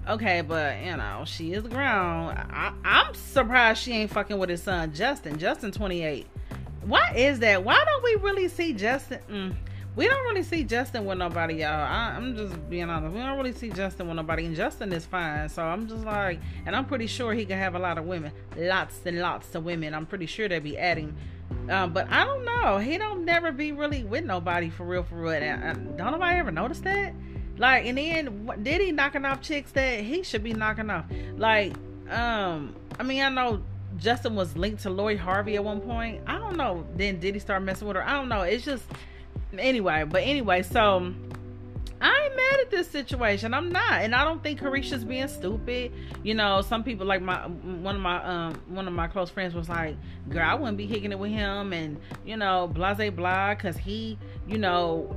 Okay, 0.08 0.40
but 0.40 0.82
you 0.82 0.96
know 0.96 1.24
she 1.24 1.52
is 1.52 1.62
grown. 1.62 1.80
I, 1.80 2.72
I'm 2.84 3.14
surprised 3.14 3.82
she 3.82 3.92
ain't 3.92 4.10
fucking 4.10 4.38
with 4.38 4.50
his 4.50 4.62
son 4.62 4.92
Justin. 4.92 5.38
Justin 5.38 5.70
28. 5.70 6.26
Why 6.82 7.12
is 7.14 7.38
that? 7.38 7.64
Why 7.64 7.82
don't 7.84 8.04
we 8.04 8.16
really 8.16 8.48
see 8.48 8.72
Justin? 8.72 9.20
Mm 9.30 9.54
we 9.96 10.08
don't 10.08 10.24
really 10.24 10.42
see 10.42 10.64
Justin 10.64 11.04
with 11.04 11.18
nobody, 11.18 11.56
y'all. 11.56 11.70
I, 11.70 12.16
am 12.16 12.36
just 12.36 12.68
being 12.68 12.90
honest. 12.90 13.14
We 13.14 13.20
don't 13.20 13.36
really 13.36 13.52
see 13.52 13.70
Justin 13.70 14.08
with 14.08 14.16
nobody, 14.16 14.44
and 14.44 14.56
Justin 14.56 14.92
is 14.92 15.06
fine. 15.06 15.48
So 15.48 15.62
I'm 15.62 15.86
just 15.86 16.04
like, 16.04 16.40
and 16.66 16.74
I'm 16.74 16.84
pretty 16.84 17.06
sure 17.06 17.32
he 17.32 17.44
can 17.44 17.58
have 17.58 17.76
a 17.76 17.78
lot 17.78 17.96
of 17.98 18.04
women, 18.04 18.32
lots 18.56 19.00
and 19.04 19.20
lots 19.20 19.54
of 19.54 19.64
women. 19.64 19.94
I'm 19.94 20.06
pretty 20.06 20.26
sure 20.26 20.48
they'd 20.48 20.64
be 20.64 20.76
adding. 20.76 21.16
Um, 21.68 21.92
but 21.92 22.10
I 22.10 22.24
don't 22.24 22.44
know. 22.44 22.78
He 22.78 22.98
don't 22.98 23.24
never 23.24 23.52
be 23.52 23.70
really 23.70 24.02
with 24.02 24.24
nobody 24.24 24.68
for 24.68 24.84
real, 24.84 25.04
for 25.04 25.16
real. 25.16 25.32
And, 25.32 25.62
and 25.62 25.98
don't 25.98 26.12
nobody 26.12 26.38
ever 26.38 26.50
notice 26.50 26.80
that? 26.80 27.14
Like, 27.56 27.86
and 27.86 27.96
then 27.96 28.50
did 28.62 28.80
he 28.80 28.90
knocking 28.90 29.24
off 29.24 29.40
chicks 29.40 29.70
that 29.72 30.00
he 30.00 30.24
should 30.24 30.42
be 30.42 30.52
knocking 30.52 30.90
off? 30.90 31.04
Like, 31.36 31.72
um, 32.10 32.74
I 32.98 33.04
mean, 33.04 33.22
I 33.22 33.28
know 33.28 33.62
Justin 33.98 34.34
was 34.34 34.56
linked 34.56 34.82
to 34.82 34.90
Lori 34.90 35.16
Harvey 35.16 35.54
at 35.54 35.62
one 35.62 35.80
point. 35.80 36.22
I 36.26 36.38
don't 36.38 36.56
know. 36.56 36.84
Then 36.96 37.20
did 37.20 37.34
he 37.34 37.40
start 37.40 37.62
messing 37.62 37.86
with 37.86 37.96
her? 37.96 38.06
I 38.06 38.14
don't 38.14 38.28
know. 38.28 38.42
It's 38.42 38.64
just 38.64 38.84
anyway, 39.58 40.04
but 40.04 40.22
anyway, 40.22 40.62
so 40.62 41.12
I 42.00 42.24
ain't 42.24 42.36
mad 42.36 42.60
at 42.60 42.70
this 42.70 42.88
situation. 42.88 43.54
I'm 43.54 43.70
not, 43.70 44.02
and 44.02 44.14
I 44.14 44.24
don't 44.24 44.42
think 44.42 44.60
Caresha's 44.60 45.04
being 45.04 45.28
stupid. 45.28 45.92
You 46.22 46.34
know, 46.34 46.60
some 46.60 46.84
people 46.84 47.06
like 47.06 47.22
my 47.22 47.46
one 47.46 47.96
of 47.96 48.02
my 48.02 48.22
um 48.22 48.60
one 48.68 48.86
of 48.86 48.92
my 48.92 49.06
close 49.06 49.30
friends 49.30 49.54
was 49.54 49.68
like, 49.68 49.96
"Girl, 50.28 50.46
I 50.46 50.54
wouldn't 50.54 50.76
be 50.76 50.86
kicking 50.86 51.12
it 51.12 51.18
with 51.18 51.30
him," 51.30 51.72
and 51.72 51.98
you 52.26 52.36
know, 52.36 52.66
blase 52.66 53.10
blah, 53.10 53.54
because 53.54 53.76
he, 53.76 54.18
you 54.46 54.58
know, 54.58 55.16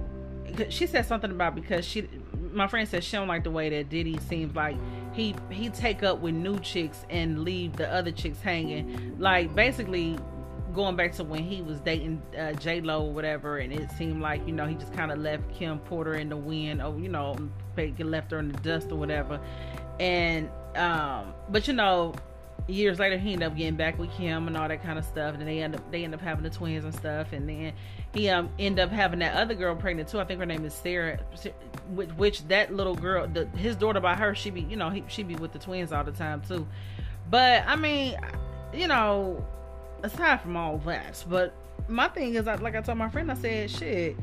she 0.69 0.87
said 0.87 1.05
something 1.05 1.31
about 1.31 1.55
because 1.55 1.83
she, 1.85 2.07
my 2.53 2.67
friend 2.67 2.87
said 2.87 3.03
she 3.03 3.17
don't 3.17 3.27
like 3.27 3.43
the 3.43 3.51
way 3.51 3.69
that 3.69 3.89
Diddy 3.89 4.17
seems 4.29 4.55
like 4.55 4.77
he 5.13 5.35
he 5.49 5.69
take 5.69 6.03
up 6.03 6.19
with 6.19 6.35
new 6.35 6.59
chicks 6.59 7.05
and 7.09 7.43
leave 7.43 7.75
the 7.75 7.91
other 7.93 8.11
chicks 8.11 8.39
hanging. 8.39 9.15
Like 9.19 9.53
basically 9.55 10.17
going 10.77 10.95
back 10.95 11.11
to 11.13 11.23
when 11.23 11.43
he 11.43 11.61
was 11.61 11.81
dating 11.81 12.21
uh, 12.39 12.53
J 12.53 12.79
Lo 12.79 13.05
or 13.05 13.11
whatever, 13.11 13.57
and 13.57 13.73
it 13.73 13.91
seemed 13.91 14.21
like 14.21 14.45
you 14.47 14.53
know 14.53 14.65
he 14.65 14.75
just 14.75 14.93
kind 14.93 15.11
of 15.11 15.17
left 15.17 15.51
Kim 15.53 15.79
Porter 15.79 16.13
in 16.13 16.29
the 16.29 16.37
wind, 16.37 16.81
or 16.81 16.97
you 16.97 17.09
know, 17.09 17.35
left 17.99 18.31
her 18.31 18.39
in 18.39 18.51
the 18.53 18.57
dust 18.59 18.91
or 18.91 18.95
whatever. 18.95 19.41
And 19.99 20.49
um, 20.75 21.33
but 21.49 21.67
you 21.67 21.73
know, 21.73 22.13
years 22.67 22.99
later 22.99 23.17
he 23.17 23.33
ended 23.33 23.47
up 23.47 23.57
getting 23.57 23.75
back 23.75 23.97
with 23.97 24.11
Kim 24.11 24.47
and 24.47 24.55
all 24.55 24.67
that 24.67 24.83
kind 24.83 24.99
of 24.99 25.05
stuff, 25.05 25.35
and 25.35 25.47
they 25.47 25.61
end 25.61 25.75
up 25.75 25.91
they 25.91 26.03
end 26.03 26.13
up 26.13 26.21
having 26.21 26.43
the 26.43 26.49
twins 26.49 26.85
and 26.85 26.93
stuff, 26.93 27.33
and 27.33 27.49
then 27.49 27.73
he 28.13 28.29
um 28.29 28.49
end 28.59 28.79
up 28.79 28.91
having 28.91 29.19
that 29.19 29.35
other 29.35 29.55
girl 29.55 29.75
pregnant 29.75 30.07
too. 30.07 30.19
I 30.19 30.25
think 30.25 30.39
her 30.39 30.45
name 30.45 30.63
is 30.63 30.75
Sarah, 30.75 31.19
which, 31.89 32.09
which 32.11 32.47
that 32.49 32.73
little 32.73 32.95
girl, 32.95 33.27
the, 33.27 33.47
his 33.57 33.75
daughter 33.75 33.99
by 33.99 34.15
her, 34.15 34.35
she 34.35 34.51
be 34.51 34.61
you 34.61 34.77
know 34.77 34.91
he 34.91 35.03
she 35.07 35.23
be 35.23 35.35
with 35.35 35.53
the 35.53 35.59
twins 35.59 35.91
all 35.91 36.03
the 36.03 36.11
time 36.11 36.41
too. 36.47 36.67
But 37.29 37.63
I 37.67 37.75
mean, 37.75 38.15
you 38.73 38.87
know, 38.87 39.43
aside 40.03 40.41
from 40.41 40.55
all 40.55 40.77
that, 40.79 41.23
but 41.29 41.53
my 41.87 42.07
thing 42.07 42.35
is 42.35 42.45
like 42.45 42.75
I 42.75 42.81
told 42.81 42.97
my 42.97 43.09
friend, 43.09 43.31
I 43.31 43.35
said 43.35 43.69
shit 43.69 44.17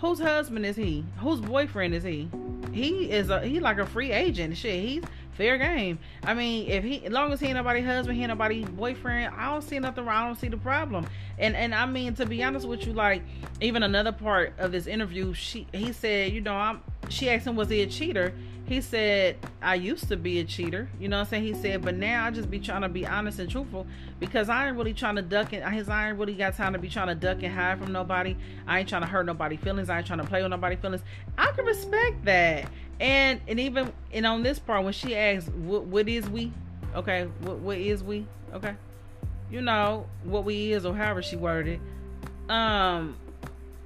whose 0.00 0.20
husband 0.20 0.66
is 0.66 0.76
he? 0.76 1.04
Whose 1.18 1.40
boyfriend 1.40 1.94
is 1.94 2.04
he? 2.04 2.28
He 2.72 3.10
is 3.10 3.30
a 3.30 3.40
he 3.40 3.60
like 3.60 3.78
a 3.78 3.86
free 3.86 4.12
agent. 4.12 4.56
Shit, 4.56 4.84
he's 4.84 5.04
fair 5.32 5.58
game. 5.58 5.98
I 6.22 6.34
mean, 6.34 6.68
if 6.68 6.84
he 6.84 7.04
as 7.06 7.12
long 7.12 7.32
as 7.32 7.40
he 7.40 7.46
ain't 7.46 7.56
nobody 7.56 7.80
husband, 7.80 8.16
he 8.16 8.22
ain't 8.22 8.30
nobody 8.30 8.64
boyfriend, 8.64 9.34
I 9.34 9.50
don't 9.50 9.62
see 9.62 9.78
nothing 9.78 10.04
wrong. 10.04 10.24
I 10.24 10.26
don't 10.26 10.38
see 10.38 10.48
the 10.48 10.58
problem. 10.58 11.06
And 11.38 11.56
and 11.56 11.74
I 11.74 11.86
mean 11.86 12.14
to 12.14 12.26
be 12.26 12.42
honest 12.42 12.66
with 12.66 12.86
you, 12.86 12.92
like 12.92 13.22
even 13.60 13.82
another 13.82 14.12
part 14.12 14.54
of 14.58 14.72
this 14.72 14.86
interview, 14.86 15.32
she 15.32 15.66
he 15.72 15.92
said, 15.92 16.32
you 16.32 16.40
know, 16.40 16.54
I'm 16.54 16.82
she 17.08 17.30
asked 17.30 17.46
him 17.46 17.56
was 17.56 17.70
he 17.70 17.82
a 17.82 17.86
cheater 17.86 18.34
he 18.66 18.80
said 18.80 19.36
i 19.62 19.74
used 19.74 20.08
to 20.08 20.16
be 20.16 20.40
a 20.40 20.44
cheater. 20.44 20.88
You 20.98 21.08
know 21.08 21.16
what 21.16 21.22
i'm 21.22 21.28
saying? 21.28 21.42
He 21.44 21.54
said 21.54 21.82
but 21.82 21.94
now 21.94 22.26
i 22.26 22.30
just 22.30 22.50
be 22.50 22.58
trying 22.58 22.82
to 22.82 22.88
be 22.88 23.06
honest 23.06 23.38
and 23.38 23.50
truthful 23.50 23.86
because 24.20 24.48
i 24.48 24.68
ain't 24.68 24.76
really 24.76 24.94
trying 24.94 25.16
to 25.16 25.22
duck 25.22 25.52
and 25.52 25.74
his 25.74 25.88
i 25.88 26.08
ain't 26.08 26.18
really 26.18 26.34
got 26.34 26.56
time 26.56 26.72
to 26.72 26.78
be 26.78 26.88
trying 26.88 27.08
to 27.08 27.14
duck 27.14 27.42
and 27.42 27.54
hide 27.54 27.78
from 27.78 27.92
nobody. 27.92 28.36
I 28.66 28.80
ain't 28.80 28.88
trying 28.88 29.02
to 29.02 29.08
hurt 29.08 29.26
nobody 29.26 29.56
feelings. 29.56 29.90
I 29.90 29.98
ain't 29.98 30.06
trying 30.06 30.20
to 30.20 30.26
play 30.26 30.42
with 30.42 30.50
nobody 30.50 30.76
feelings. 30.76 31.02
I 31.38 31.52
can 31.52 31.64
respect 31.64 32.24
that. 32.24 32.70
And 33.00 33.40
and 33.46 33.60
even 33.60 33.92
and 34.12 34.26
on 34.26 34.42
this 34.42 34.58
part 34.58 34.84
when 34.84 34.92
she 34.92 35.14
asked 35.16 35.48
what, 35.52 36.08
is 36.08 36.28
we? 36.28 36.52
Okay? 36.94 37.28
What, 37.42 37.58
what 37.58 37.78
is 37.78 38.02
we? 38.02 38.26
Okay? 38.54 38.74
You 39.50 39.60
know 39.60 40.06
what 40.24 40.44
we 40.44 40.72
is 40.72 40.86
or 40.86 40.94
however 40.94 41.22
she 41.22 41.36
worded 41.36 41.80
um 42.48 43.16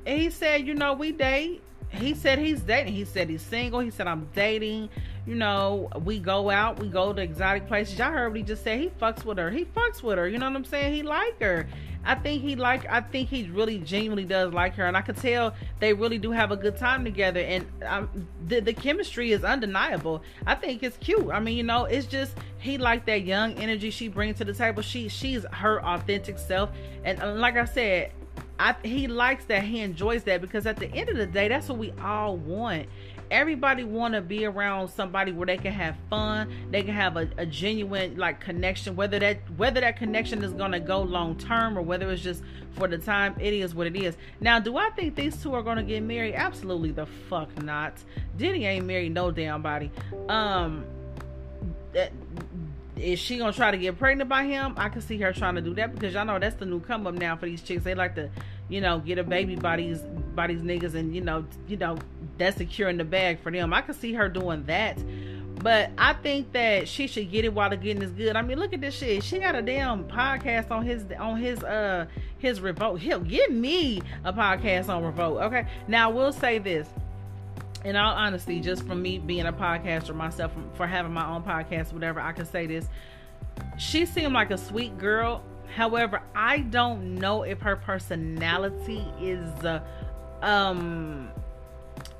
he 0.06 0.30
said 0.30 0.66
you 0.66 0.74
know 0.74 0.92
we 0.92 1.12
date 1.12 1.62
he 1.90 2.14
said 2.14 2.38
he's 2.38 2.60
dating. 2.60 2.94
He 2.94 3.04
said 3.04 3.28
he's 3.28 3.42
single. 3.42 3.80
He 3.80 3.90
said 3.90 4.06
I'm 4.06 4.28
dating. 4.34 4.88
You 5.26 5.34
know, 5.34 5.90
we 6.04 6.18
go 6.18 6.50
out, 6.50 6.78
we 6.80 6.88
go 6.88 7.12
to 7.12 7.20
exotic 7.20 7.66
places. 7.66 7.98
Y'all 7.98 8.10
heard 8.10 8.28
what 8.28 8.38
he 8.38 8.42
just 8.42 8.64
said. 8.64 8.78
He 8.78 8.88
fucks 8.88 9.24
with 9.24 9.38
her. 9.38 9.50
He 9.50 9.64
fucks 9.64 10.02
with 10.02 10.18
her. 10.18 10.26
You 10.26 10.38
know 10.38 10.48
what 10.48 10.56
I'm 10.56 10.64
saying? 10.64 10.94
He 10.94 11.02
like 11.02 11.40
her. 11.40 11.66
I 12.04 12.14
think 12.14 12.42
he 12.42 12.56
like. 12.56 12.86
I 12.90 13.02
think 13.02 13.28
he 13.28 13.44
really 13.50 13.78
genuinely 13.78 14.24
does 14.24 14.54
like 14.54 14.74
her, 14.76 14.86
and 14.86 14.96
I 14.96 15.02
could 15.02 15.16
tell 15.16 15.54
they 15.80 15.92
really 15.92 16.16
do 16.16 16.30
have 16.30 16.50
a 16.50 16.56
good 16.56 16.78
time 16.78 17.04
together. 17.04 17.40
And 17.40 17.66
um, 17.84 18.28
the 18.46 18.60
the 18.60 18.72
chemistry 18.72 19.32
is 19.32 19.44
undeniable. 19.44 20.22
I 20.46 20.54
think 20.54 20.82
it's 20.82 20.96
cute. 20.96 21.30
I 21.30 21.40
mean, 21.40 21.58
you 21.58 21.62
know, 21.62 21.84
it's 21.84 22.06
just 22.06 22.34
he 22.58 22.78
like 22.78 23.04
that 23.06 23.24
young 23.24 23.52
energy 23.54 23.90
she 23.90 24.08
brings 24.08 24.38
to 24.38 24.44
the 24.44 24.54
table. 24.54 24.82
She 24.82 25.08
she's 25.08 25.44
her 25.52 25.84
authentic 25.84 26.38
self, 26.38 26.70
and 27.04 27.20
uh, 27.22 27.34
like 27.34 27.56
I 27.56 27.66
said, 27.66 28.12
I, 28.60 28.74
he 28.86 29.08
likes 29.08 29.46
that. 29.46 29.62
He 29.64 29.80
enjoys 29.80 30.22
that 30.24 30.42
because 30.42 30.66
at 30.66 30.76
the 30.76 30.86
end 30.92 31.08
of 31.08 31.16
the 31.16 31.26
day, 31.26 31.48
that's 31.48 31.68
what 31.70 31.78
we 31.78 31.92
all 32.02 32.36
want. 32.36 32.88
Everybody 33.30 33.84
want 33.84 34.12
to 34.14 34.20
be 34.20 34.44
around 34.44 34.88
somebody 34.88 35.32
where 35.32 35.46
they 35.46 35.56
can 35.56 35.72
have 35.72 35.96
fun, 36.10 36.52
they 36.70 36.82
can 36.82 36.94
have 36.94 37.16
a, 37.16 37.28
a 37.38 37.46
genuine 37.46 38.18
like 38.18 38.40
connection. 38.40 38.96
Whether 38.96 39.18
that 39.20 39.38
whether 39.56 39.80
that 39.80 39.96
connection 39.96 40.44
is 40.44 40.52
gonna 40.52 40.80
go 40.80 41.00
long 41.00 41.36
term 41.36 41.78
or 41.78 41.82
whether 41.82 42.10
it's 42.10 42.22
just 42.22 42.42
for 42.72 42.86
the 42.86 42.98
time, 42.98 43.34
it 43.40 43.54
is 43.54 43.74
what 43.74 43.86
it 43.86 43.96
is. 43.96 44.16
Now, 44.40 44.58
do 44.58 44.76
I 44.76 44.90
think 44.90 45.14
these 45.14 45.40
two 45.42 45.54
are 45.54 45.62
gonna 45.62 45.82
get 45.82 46.02
married? 46.02 46.34
Absolutely 46.34 46.90
the 46.90 47.06
fuck 47.06 47.62
not. 47.62 47.94
Diddy 48.36 48.66
ain't 48.66 48.84
married 48.84 49.14
no 49.14 49.30
damn 49.30 49.62
body. 49.62 49.90
Um, 50.28 50.84
that 51.92 52.12
is 53.00 53.18
she 53.18 53.38
gonna 53.38 53.52
try 53.52 53.70
to 53.70 53.78
get 53.78 53.98
pregnant 53.98 54.28
by 54.28 54.44
him? 54.44 54.74
I 54.76 54.88
can 54.88 55.00
see 55.00 55.18
her 55.18 55.32
trying 55.32 55.54
to 55.56 55.60
do 55.60 55.74
that 55.74 55.92
because 55.92 56.14
y'all 56.14 56.24
know 56.24 56.38
that's 56.38 56.56
the 56.56 56.66
new 56.66 56.80
come 56.80 57.06
up 57.06 57.14
now 57.14 57.36
for 57.36 57.46
these 57.46 57.62
chicks. 57.62 57.82
They 57.82 57.94
like 57.94 58.14
to, 58.16 58.30
you 58.68 58.80
know, 58.80 58.98
get 58.98 59.18
a 59.18 59.24
baby 59.24 59.56
by 59.56 59.76
these 59.76 60.00
by 60.34 60.46
these 60.46 60.60
niggas 60.60 60.94
and 60.94 61.14
you 61.14 61.20
know, 61.20 61.44
you 61.66 61.76
know, 61.76 61.98
that's 62.38 62.56
securing 62.56 62.98
the 62.98 63.04
bag 63.04 63.40
for 63.42 63.50
them. 63.50 63.72
I 63.72 63.82
can 63.82 63.94
see 63.94 64.12
her 64.14 64.28
doing 64.28 64.64
that. 64.64 64.98
But 65.62 65.90
I 65.98 66.14
think 66.14 66.52
that 66.52 66.88
she 66.88 67.06
should 67.06 67.30
get 67.30 67.44
it 67.44 67.52
while 67.52 67.68
the 67.68 67.76
getting 67.76 68.02
is 68.02 68.12
good. 68.12 68.34
I 68.34 68.40
mean, 68.40 68.58
look 68.58 68.72
at 68.72 68.80
this 68.80 68.96
shit. 68.96 69.22
She 69.22 69.38
got 69.38 69.54
a 69.54 69.60
damn 69.60 70.04
podcast 70.04 70.70
on 70.70 70.86
his 70.86 71.04
on 71.18 71.38
his 71.38 71.62
uh 71.62 72.06
his 72.38 72.60
revolt. 72.60 73.00
He'll 73.00 73.20
give 73.20 73.50
me 73.50 74.00
a 74.24 74.32
podcast 74.32 74.88
on 74.88 75.04
revolt. 75.04 75.42
Okay. 75.42 75.66
Now 75.86 76.10
we'll 76.10 76.32
say 76.32 76.58
this 76.58 76.88
in 77.84 77.96
all 77.96 78.14
honesty, 78.14 78.60
just 78.60 78.86
from 78.86 79.02
me 79.02 79.18
being 79.18 79.46
a 79.46 79.52
podcaster 79.52 80.14
myself, 80.14 80.52
for 80.74 80.86
having 80.86 81.12
my 81.12 81.26
own 81.26 81.42
podcast, 81.42 81.92
whatever, 81.92 82.20
I 82.20 82.32
can 82.32 82.46
say 82.46 82.66
this. 82.66 82.86
She 83.78 84.06
seemed 84.06 84.34
like 84.34 84.50
a 84.50 84.58
sweet 84.58 84.98
girl. 84.98 85.42
However, 85.74 86.20
I 86.34 86.58
don't 86.58 87.16
know 87.16 87.42
if 87.42 87.60
her 87.60 87.76
personality 87.76 89.04
is, 89.20 89.48
uh, 89.64 89.80
um, 90.42 91.30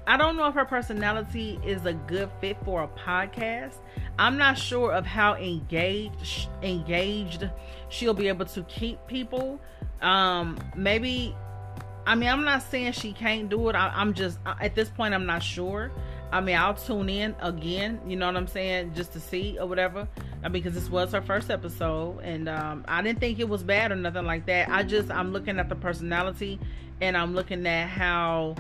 I 0.07 0.17
don't 0.17 0.37
know 0.37 0.47
if 0.47 0.55
her 0.55 0.65
personality 0.65 1.61
is 1.65 1.85
a 1.85 1.93
good 1.93 2.31
fit 2.41 2.57
for 2.65 2.85
a 2.85 2.89
podcast. 2.89 3.75
I'm 4.19 4.37
not 4.37 4.59
sure 4.59 4.93
of 4.93 5.07
how 5.07 5.35
engaged 5.35 6.49
engaged 6.63 7.49
she'll 7.89 8.15
be 8.15 8.29
able 8.29 8.47
to 8.47 8.63
keep 8.65 9.05
people. 9.07 9.61
Um, 10.01 10.59
maybe 10.75 11.35
I 12.07 12.15
mean, 12.15 12.29
I'm 12.29 12.45
not 12.45 12.63
saying 12.63 12.93
she 12.93 13.13
can't 13.13 13.49
do 13.49 13.69
it. 13.69 13.75
I, 13.75 14.01
am 14.01 14.15
just 14.15 14.39
at 14.47 14.75
this 14.75 14.89
point, 14.89 15.15
I'm 15.15 15.27
not 15.27 15.43
sure. 15.43 15.91
I 16.33 16.41
mean, 16.41 16.57
I'll 16.57 16.75
tune 16.75 17.09
in 17.09 17.35
again. 17.41 18.01
You 18.07 18.17
know 18.17 18.27
what 18.27 18.37
I'm 18.37 18.47
saying, 18.47 18.95
just 18.95 19.13
to 19.13 19.21
see 19.21 19.59
or 19.59 19.67
whatever. 19.67 20.09
I 20.43 20.49
mean, 20.49 20.63
because 20.63 20.75
this 20.75 20.89
was 20.89 21.13
her 21.13 21.23
first 21.23 21.51
episode, 21.51 22.21
and 22.21 22.49
um, 22.49 22.85
I 22.89 23.03
didn't 23.03 23.21
think 23.21 23.41
it 23.41 23.49
was 23.49 23.63
bad 23.63 23.93
or 23.93 23.97
nothing 23.97 24.25
like 24.25 24.47
that. 24.47 24.69
I 24.69 24.83
just 24.83 25.11
I'm 25.11 25.33
looking 25.33 25.59
at 25.59 25.69
the 25.69 25.75
personality, 25.75 26.59
and 27.01 27.17
I'm 27.17 27.35
looking 27.35 27.67
at 27.67 27.89
how 27.89 28.57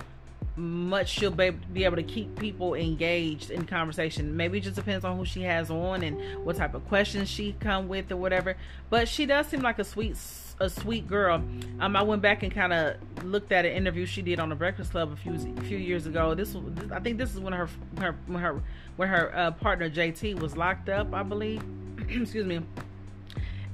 much 0.56 1.08
she'll 1.08 1.30
be, 1.30 1.50
be 1.50 1.84
able 1.84 1.96
to 1.96 2.02
keep 2.02 2.38
people 2.38 2.74
engaged 2.74 3.50
in 3.50 3.64
conversation. 3.64 4.36
Maybe 4.36 4.58
it 4.58 4.62
just 4.62 4.76
depends 4.76 5.04
on 5.04 5.16
who 5.16 5.24
she 5.24 5.42
has 5.42 5.70
on 5.70 6.02
and 6.02 6.44
what 6.44 6.56
type 6.56 6.74
of 6.74 6.86
questions 6.88 7.28
she 7.28 7.54
come 7.60 7.88
with 7.88 8.10
or 8.12 8.16
whatever. 8.16 8.56
But 8.90 9.08
she 9.08 9.26
does 9.26 9.46
seem 9.46 9.60
like 9.60 9.78
a 9.78 9.84
sweet 9.84 10.16
a 10.60 10.68
sweet 10.68 11.08
girl. 11.08 11.42
Um, 11.80 11.96
I 11.96 12.02
went 12.02 12.22
back 12.22 12.42
and 12.42 12.52
kind 12.52 12.72
of 12.72 12.96
looked 13.24 13.50
at 13.50 13.64
an 13.64 13.72
interview 13.72 14.06
she 14.06 14.22
did 14.22 14.38
on 14.38 14.50
the 14.50 14.54
Breakfast 14.54 14.92
Club 14.92 15.10
a 15.12 15.16
few 15.16 15.34
a 15.34 15.62
few 15.62 15.78
years 15.78 16.06
ago. 16.06 16.34
This 16.34 16.54
I 16.92 17.00
think, 17.00 17.18
this 17.18 17.34
is 17.34 17.40
when 17.40 17.52
her 17.52 17.68
her 17.98 18.16
when 18.26 18.42
her 18.42 18.62
when 18.96 19.08
her 19.08 19.34
uh, 19.34 19.50
partner 19.52 19.90
JT 19.90 20.38
was 20.38 20.56
locked 20.56 20.88
up, 20.88 21.12
I 21.14 21.22
believe. 21.22 21.62
Excuse 22.08 22.46
me. 22.46 22.60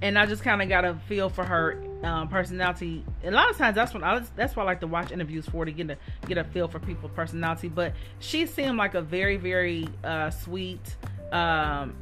And 0.02 0.18
I 0.18 0.26
just 0.26 0.42
kind 0.42 0.62
of 0.62 0.68
got 0.68 0.84
a 0.84 0.94
feel 1.08 1.28
for 1.28 1.44
her 1.44 1.82
um, 2.04 2.28
personality. 2.28 3.04
A 3.24 3.30
lot 3.30 3.50
of 3.50 3.56
times, 3.56 3.74
that's 3.74 3.92
when 3.92 4.04
I 4.04 4.22
that's 4.36 4.54
why 4.54 4.62
I 4.62 4.66
like 4.66 4.80
to 4.80 4.86
watch 4.86 5.10
interviews 5.10 5.46
for 5.46 5.64
to 5.64 5.72
get 5.72 5.90
a 5.90 5.98
get 6.26 6.38
a 6.38 6.44
feel 6.44 6.68
for 6.68 6.78
people's 6.78 7.12
personality. 7.12 7.68
But 7.68 7.94
she 8.20 8.46
seemed 8.46 8.76
like 8.76 8.94
a 8.94 9.02
very 9.02 9.36
very 9.36 9.88
uh, 10.04 10.30
sweet. 10.30 10.96
Um, 11.32 11.96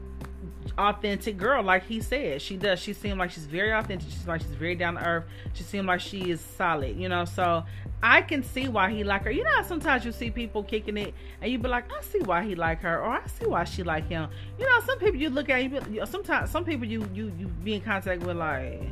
authentic 0.79 1.37
girl, 1.37 1.63
like 1.63 1.87
he 1.87 2.01
said. 2.01 2.41
She 2.43 2.57
does. 2.57 2.79
She 2.79 2.93
seemed 2.93 3.19
like 3.19 3.31
she's 3.31 3.47
very 3.47 3.73
authentic. 3.73 4.09
She's 4.11 4.27
like 4.27 4.41
she's 4.41 4.51
very 4.51 4.75
down 4.75 4.95
to 4.95 5.05
earth. 5.05 5.25
She 5.53 5.63
seemed 5.63 5.87
like 5.87 6.01
she 6.01 6.31
is 6.31 6.41
solid, 6.41 6.97
you 6.97 7.09
know. 7.09 7.25
So 7.25 7.65
I 8.03 8.23
can 8.23 8.43
see 8.43 8.69
why 8.69 8.91
he 8.91 9.05
like 9.05 9.23
her. 9.25 9.31
You 9.31 9.45
know, 9.45 9.63
sometimes 9.67 10.05
you 10.05 10.13
see 10.13 10.31
people 10.31 10.63
kicking 10.63 10.97
it, 10.97 11.15
and 11.41 11.51
you 11.51 11.59
be 11.59 11.69
like, 11.69 11.91
I 11.93 12.03
see 12.03 12.21
why 12.21 12.43
he 12.43 12.55
like 12.55 12.81
her, 12.81 13.01
or 13.01 13.09
I 13.09 13.27
see 13.27 13.47
why 13.47 13.65
she 13.65 13.83
like 13.83 14.09
him. 14.09 14.29
You 14.59 14.67
know, 14.67 14.81
some 14.81 14.99
people 14.99 15.17
you 15.17 15.31
look 15.31 15.49
at, 15.49 15.63
you 15.63 15.81
be, 15.81 16.01
sometimes 16.07 16.51
some 16.51 16.65
people 16.65 16.87
you 16.87 17.09
you 17.15 17.33
you 17.39 17.47
be 17.47 17.75
in 17.75 17.81
contact 17.81 18.23
with 18.23 18.37
like 18.37 18.83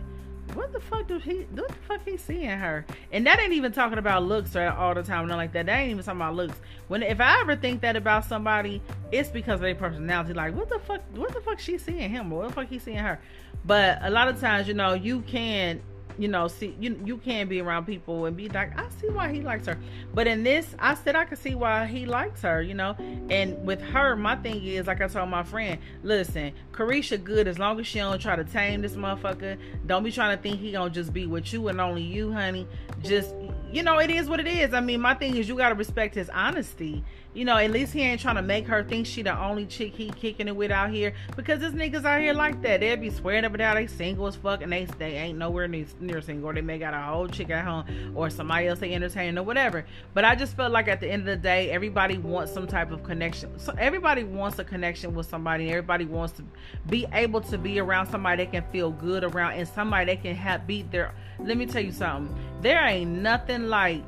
what 0.55 0.73
the 0.73 0.81
fuck 0.81 1.07
do 1.07 1.19
he 1.19 1.47
what 1.53 1.69
the 1.69 1.75
fuck 1.87 2.01
he 2.05 2.17
seeing 2.17 2.49
her? 2.49 2.85
And 3.11 3.27
that 3.27 3.41
ain't 3.41 3.53
even 3.53 3.73
talking 3.73 3.99
about 3.99 4.25
looks 4.25 4.55
or 4.55 4.69
all 4.71 4.95
the 4.95 5.03
time 5.03 5.27
nothing 5.27 5.39
like 5.39 5.53
that. 5.53 5.67
That 5.67 5.79
ain't 5.79 5.91
even 5.91 6.05
talking 6.05 6.21
about 6.21 6.35
looks. 6.35 6.59
When 6.89 7.03
if 7.03 7.21
i 7.21 7.41
ever 7.41 7.57
think 7.57 7.81
that 7.83 7.97
about 7.97 8.25
somebody 8.25 8.83
it's 9.11 9.31
because 9.31 9.55
of 9.55 9.61
their 9.61 9.75
personality. 9.75 10.35
Like 10.35 10.55
what 10.55 10.69
the 10.69 10.79
fuck 10.79 11.03
what 11.15 11.33
the 11.33 11.41
fuck 11.41 11.59
she 11.59 11.79
seeing 11.79 12.11
him 12.11 12.31
what 12.31 12.49
the 12.49 12.55
fuck 12.55 12.69
he 12.69 12.79
seeing 12.79 12.99
her? 12.99 13.21
But 13.65 13.99
a 14.03 14.11
lot 14.11 14.29
of 14.29 14.41
times 14.41 14.69
you 14.69 14.75
know 14.75 14.95
you 14.95 15.21
can 15.23 15.81
you 16.19 16.29
know, 16.29 16.49
see 16.49 16.77
you 16.81 17.01
you 17.05 17.17
can 17.19 17.49
be 17.49 17.61
around 17.61 17.87
people 17.87 18.27
and 18.27 18.37
be 18.37 18.49
like, 18.49 18.79
I 18.79 18.89
see 19.01 19.09
why 19.09 19.33
he 19.33 19.41
likes 19.41 19.67
her. 19.67 19.79
But 20.15 20.27
in 20.27 20.43
this, 20.43 20.75
I 20.79 20.95
said 20.95 21.17
I 21.17 21.25
could 21.25 21.39
see 21.39 21.55
why 21.55 21.87
he 21.87 22.07
likes 22.07 22.43
her, 22.43 22.63
you 22.63 22.75
know. 22.75 22.97
And 23.31 23.65
with 23.65 23.81
her, 23.81 24.17
my 24.17 24.37
thing 24.37 24.65
is 24.65 24.87
like 24.87 25.01
I 25.01 25.09
told 25.09 25.29
my 25.29 25.43
friend, 25.43 25.79
listen, 26.03 26.53
Caresha 26.73 27.23
good 27.23 27.49
as 27.49 27.59
long 27.59 27.79
as 27.81 27.87
she 27.87 27.99
don't 27.99 28.21
try 28.21 28.37
to 28.37 28.45
tame 28.45 28.83
this 28.83 28.95
motherfucker. 28.95 29.59
Don't 29.87 30.05
be 30.05 30.13
trying 30.13 30.37
to 30.37 30.43
think 30.43 30.61
he 30.61 30.73
gonna 30.73 30.91
just 30.91 31.13
be 31.13 31.27
with 31.27 31.53
you 31.53 31.69
and 31.69 31.81
only 31.81 32.03
you, 32.03 32.33
honey. 32.33 32.67
Just 33.03 33.35
you 33.73 33.83
know, 33.83 33.99
it 33.99 34.11
is 34.11 34.29
what 34.29 34.39
it 34.41 34.47
is. 34.47 34.75
I 34.75 34.81
mean, 34.81 35.01
my 35.01 35.15
thing 35.15 35.37
is 35.37 35.49
you 35.49 35.57
gotta 35.57 35.75
respect 35.75 36.15
his 36.15 36.29
honesty. 36.31 37.03
You 37.35 37.47
know, 37.47 37.57
at 37.57 37.71
least 37.71 37.95
he 37.95 38.03
ain't 38.03 38.21
trying 38.21 38.37
to 38.37 38.43
make 38.43 38.67
her 38.67 38.85
think 38.85 39.07
she 39.07 39.23
the 39.23 39.39
only 39.39 39.65
chick 39.65 39.95
he 39.95 40.11
kicking 40.11 40.49
it 40.49 40.55
with 40.55 40.71
out 40.71 40.91
here. 40.91 41.15
Because 41.35 41.61
this 41.61 41.73
niggas 41.73 42.05
out 42.05 42.21
here 42.21 42.35
like 42.35 42.61
that. 42.63 42.81
They'll 42.81 42.97
be 42.97 43.09
swearing 43.09 43.45
up 43.45 43.53
and 43.53 43.59
down 43.59 43.77
they 43.77 43.87
single 43.87 44.27
as 44.27 44.37
fuck 44.37 44.63
and 44.63 44.71
they 44.71 44.85
they 44.99 45.15
ain't 45.15 45.39
nowhere 45.39 45.67
near, 45.67 45.87
near 45.99 46.21
single. 46.21 46.51
Or 46.51 46.53
they 46.55 46.61
may 46.61 46.79
got 46.79 46.93
a 46.93 47.01
whole 47.01 47.29
chick 47.29 47.49
at 47.49 47.65
home 47.65 48.13
or 48.15 48.29
somebody 48.29 48.67
else 48.67 48.81
they 48.81 48.93
entertain 48.95 49.39
or 49.39 49.43
whatever. 49.45 49.87
But 50.13 50.27
I 50.27 50.35
just 50.35 50.57
felt 50.57 50.73
like 50.73 50.89
at 50.89 51.01
the 51.01 51.11
end 51.11 51.23
of 51.23 51.27
the 51.27 51.37
day, 51.37 51.71
everybody 51.71 52.19
wants 52.19 52.53
some 52.53 52.67
type 52.67 52.91
of 52.91 53.03
connection. 53.03 53.59
So 53.59 53.75
everybody 53.79 54.25
wants 54.25 54.59
a 54.59 54.65
connection 54.65 55.15
with 55.15 55.27
somebody. 55.27 55.71
Everybody 55.71 56.05
wants 56.05 56.35
to 56.35 56.45
be 56.91 57.07
able 57.13 57.41
to 57.43 57.57
be 57.57 57.81
around 57.81 58.09
somebody 58.09 58.45
they 58.45 58.51
can 58.51 58.65
feel 58.71 58.91
good 58.91 59.25
around 59.25 59.55
and 59.55 59.67
somebody 59.67 60.05
they 60.05 60.17
can 60.17 60.35
have 60.35 60.67
beat 60.67 60.91
their 60.91 61.15
let 61.39 61.57
me 61.57 61.67
tell 61.67 61.83
you 61.83 61.93
something. 61.93 62.35
There 62.61 62.85
ain't 62.85 63.11
nothing 63.11 63.69
like 63.69 64.03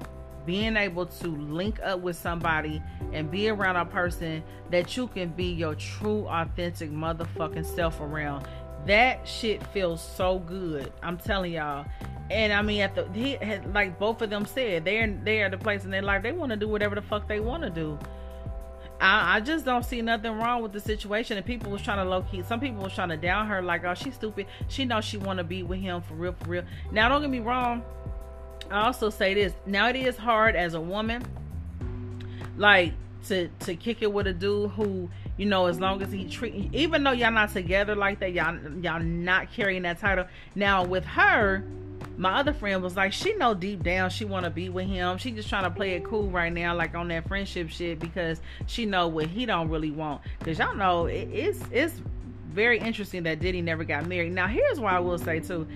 being 0.47 0.77
able 0.77 1.07
to 1.07 1.29
link 1.29 1.81
up 1.83 2.01
with 2.01 2.17
somebody 2.17 2.83
and 3.13 3.31
be 3.31 3.49
around 3.49 3.77
a 3.77 3.85
person 3.85 4.43
that 4.71 4.97
you 4.97 5.07
can 5.09 5.29
be 5.31 5.47
your 5.47 5.75
true 5.75 6.27
authentic 6.29 6.91
motherfucking 6.91 7.65
self 7.65 8.01
around 8.01 8.47
that 8.87 9.27
shit 9.27 9.67
feels 9.69 10.03
so 10.03 10.39
good 10.41 10.93
i'm 11.03 11.17
telling 11.17 11.53
y'all 11.53 11.87
and 12.31 12.53
i 12.53 12.61
mean 12.61 12.83
at 12.83 12.95
the 12.95 13.09
he 13.13 13.39
like 13.73 13.99
both 13.99 14.21
of 14.21 14.29
them 14.31 14.45
said 14.45 14.85
they're 14.85 15.19
they're 15.25 15.49
the 15.49 15.59
place 15.59 15.85
in 15.85 15.91
their 15.91 16.03
life 16.03 16.23
they 16.23 16.33
want 16.33 16.51
to 16.51 16.57
do 16.57 16.69
whatever 16.69 16.95
the 16.95 17.03
fuck 17.03 17.27
they 17.29 17.41
want 17.41 17.63
to 17.63 17.71
do 17.71 17.99
I, 19.01 19.37
I, 19.37 19.41
just 19.41 19.65
don't 19.65 19.85
see 19.85 20.01
nothing 20.03 20.33
wrong 20.33 20.63
with 20.63 20.73
the 20.73 20.81
situation. 20.81 21.37
And 21.37 21.45
people 21.45 21.71
was 21.71 21.83
trying 21.83 21.99
to 21.99 22.05
low 22.05 22.23
key. 22.23 22.43
Some 22.43 22.61
people 22.61 22.83
was 22.83 22.95
trying 22.95 23.09
to 23.09 23.17
down 23.17 23.47
her, 23.49 23.61
like, 23.61 23.85
oh, 23.85 23.95
she's 23.95 24.15
stupid. 24.15 24.47
She 24.69 24.85
knows 24.85 25.05
she 25.05 25.19
want 25.19 25.39
to 25.39 25.45
be 25.45 25.63
with 25.63 25.81
him 25.81 26.01
for 26.01 26.15
real, 26.15 26.33
for 26.33 26.49
real. 26.49 26.63
Now, 26.93 27.09
don't 27.09 27.21
get 27.21 27.29
me 27.29 27.41
wrong. 27.41 27.83
I 28.71 28.87
also 28.87 29.11
say 29.11 29.35
this. 29.35 29.53
Now 29.67 29.89
it 29.89 29.97
is 29.97 30.17
hard 30.17 30.57
as 30.57 30.75
a 30.75 30.81
woman, 30.81 31.25
like 32.57 32.93
to 33.27 33.49
to 33.61 33.75
kick 33.75 34.03
it 34.03 34.13
with 34.13 34.27
a 34.27 34.33
dude 34.33 34.71
who 34.73 35.09
you 35.37 35.47
know 35.47 35.67
as 35.67 35.81
long 35.81 36.03
as 36.03 36.13
he 36.13 36.29
treat 36.29 36.73
even 36.73 37.03
though 37.03 37.13
y'all 37.13 37.31
not 37.31 37.53
together 37.53 37.95
like 37.95 38.21
that 38.21 38.33
y'all 38.33 38.57
y'all 38.81 39.01
not 39.01 39.53
carrying 39.53 39.83
that 39.83 39.99
title. 39.99 40.27
Now 40.55 40.85
with 40.85 41.05
her 41.05 41.65
my 42.17 42.39
other 42.39 42.53
friend 42.53 42.83
was 42.83 42.97
like 42.97 43.13
she 43.13 43.35
know 43.35 43.55
deep 43.55 43.83
down 43.83 44.11
she 44.11 44.25
want 44.25 44.45
to 44.45 44.51
be 44.51 44.69
with 44.69 44.87
him. 44.87 45.19
She 45.19 45.31
just 45.31 45.49
trying 45.49 45.65
to 45.65 45.71
play 45.71 45.95
it 45.95 46.05
cool 46.05 46.29
right 46.31 46.53
now 46.53 46.75
like 46.75 46.95
on 46.95 47.09
that 47.09 47.27
friendship 47.27 47.71
shit 47.71 47.99
because 47.99 48.41
she 48.67 48.87
know 48.87 49.09
what 49.09 49.27
he 49.27 49.47
don't 49.47 49.69
really 49.69 49.91
want. 49.91 50.21
Because 50.39 50.59
y'all 50.59 50.75
know 50.75 51.07
it, 51.07 51.29
it's 51.33 51.61
it's 51.73 52.01
very 52.53 52.79
interesting 52.79 53.25
that 53.25 53.41
diddy 53.41 53.63
never 53.63 53.83
got 53.83 54.07
married. 54.07 54.33
Now 54.33 54.47
here's 54.47 54.79
why 54.79 54.95
i 54.95 55.01
will 55.01 55.19
say 55.19 55.41
too 55.41 55.67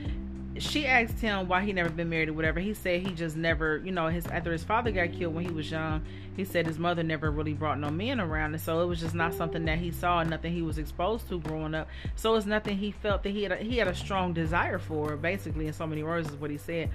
she 0.60 0.86
asked 0.86 1.20
him 1.20 1.48
why 1.48 1.62
he 1.62 1.72
never 1.72 1.90
been 1.90 2.08
married 2.08 2.28
or 2.28 2.32
whatever. 2.32 2.60
He 2.60 2.74
said 2.74 3.06
he 3.06 3.12
just 3.12 3.36
never, 3.36 3.78
you 3.78 3.92
know, 3.92 4.08
his 4.08 4.26
after 4.26 4.52
his 4.52 4.64
father 4.64 4.90
got 4.90 5.12
killed 5.12 5.34
when 5.34 5.44
he 5.44 5.52
was 5.52 5.70
young, 5.70 6.02
he 6.36 6.44
said 6.44 6.66
his 6.66 6.78
mother 6.78 7.02
never 7.02 7.30
really 7.30 7.52
brought 7.52 7.78
no 7.78 7.90
men 7.90 8.20
around, 8.20 8.54
and 8.54 8.62
so 8.62 8.80
it 8.80 8.86
was 8.86 9.00
just 9.00 9.14
not 9.14 9.34
something 9.34 9.64
that 9.64 9.78
he 9.78 9.90
saw, 9.90 10.22
nothing 10.22 10.52
he 10.52 10.62
was 10.62 10.78
exposed 10.78 11.28
to 11.28 11.40
growing 11.40 11.74
up. 11.74 11.88
So 12.16 12.34
it's 12.36 12.46
nothing 12.46 12.76
he 12.78 12.92
felt 12.92 13.22
that 13.24 13.30
he 13.30 13.42
had 13.42 13.52
a, 13.52 13.56
he 13.56 13.78
had 13.78 13.88
a 13.88 13.94
strong 13.94 14.32
desire 14.32 14.78
for. 14.78 15.16
Basically, 15.16 15.66
in 15.66 15.72
so 15.72 15.86
many 15.86 16.02
words, 16.02 16.28
is 16.28 16.36
what 16.36 16.50
he 16.50 16.58
said. 16.58 16.90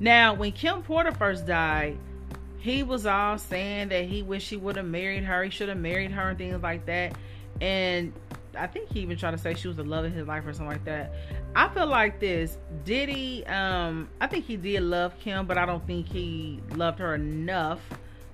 Now, 0.00 0.34
when 0.34 0.52
Kim 0.52 0.82
Porter 0.82 1.12
first 1.12 1.46
died, 1.46 1.98
he 2.58 2.82
was 2.82 3.06
all 3.06 3.38
saying 3.38 3.88
that 3.88 4.04
he 4.06 4.22
wished 4.22 4.50
he 4.50 4.56
would 4.56 4.76
have 4.76 4.86
married 4.86 5.24
her, 5.24 5.44
he 5.44 5.50
should 5.50 5.68
have 5.68 5.78
married 5.78 6.10
her, 6.10 6.30
and 6.30 6.38
things 6.38 6.62
like 6.62 6.86
that. 6.86 7.14
And 7.60 8.12
I 8.56 8.66
think 8.66 8.90
he 8.90 9.00
even 9.00 9.16
tried 9.16 9.32
to 9.32 9.38
say 9.38 9.54
she 9.54 9.68
was 9.68 9.76
the 9.76 9.84
love 9.84 10.04
of 10.04 10.12
his 10.12 10.26
life 10.26 10.46
or 10.46 10.52
something 10.52 10.68
like 10.68 10.84
that. 10.84 11.12
I 11.54 11.68
feel 11.68 11.86
like 11.86 12.18
this. 12.20 12.58
Diddy, 12.84 13.46
um, 13.46 14.08
I 14.20 14.26
think 14.26 14.44
he 14.44 14.56
did 14.56 14.82
love 14.82 15.18
Kim, 15.20 15.46
but 15.46 15.56
I 15.56 15.66
don't 15.66 15.86
think 15.86 16.08
he 16.08 16.60
loved 16.74 16.98
her 16.98 17.14
enough. 17.14 17.80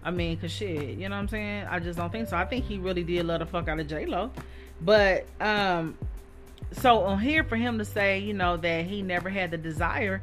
I 0.02 0.10
mean, 0.10 0.38
cause 0.38 0.50
shit, 0.50 0.96
you 0.96 1.08
know 1.08 1.16
what 1.16 1.22
I'm 1.22 1.28
saying? 1.28 1.66
I 1.68 1.78
just 1.78 1.98
don't 1.98 2.10
think 2.10 2.28
so. 2.28 2.36
I 2.36 2.46
think 2.46 2.64
he 2.64 2.78
really 2.78 3.04
did 3.04 3.26
love 3.26 3.40
the 3.40 3.46
fuck 3.46 3.68
out 3.68 3.78
of 3.78 3.86
J 3.86 4.06
Lo, 4.06 4.30
but 4.80 5.26
um, 5.40 5.98
so 6.72 7.02
on 7.02 7.20
here 7.20 7.44
for 7.44 7.56
him 7.56 7.76
to 7.78 7.84
say, 7.84 8.18
you 8.18 8.32
know, 8.32 8.56
that 8.56 8.86
he 8.86 9.02
never 9.02 9.28
had 9.28 9.50
the 9.50 9.58
desire, 9.58 10.22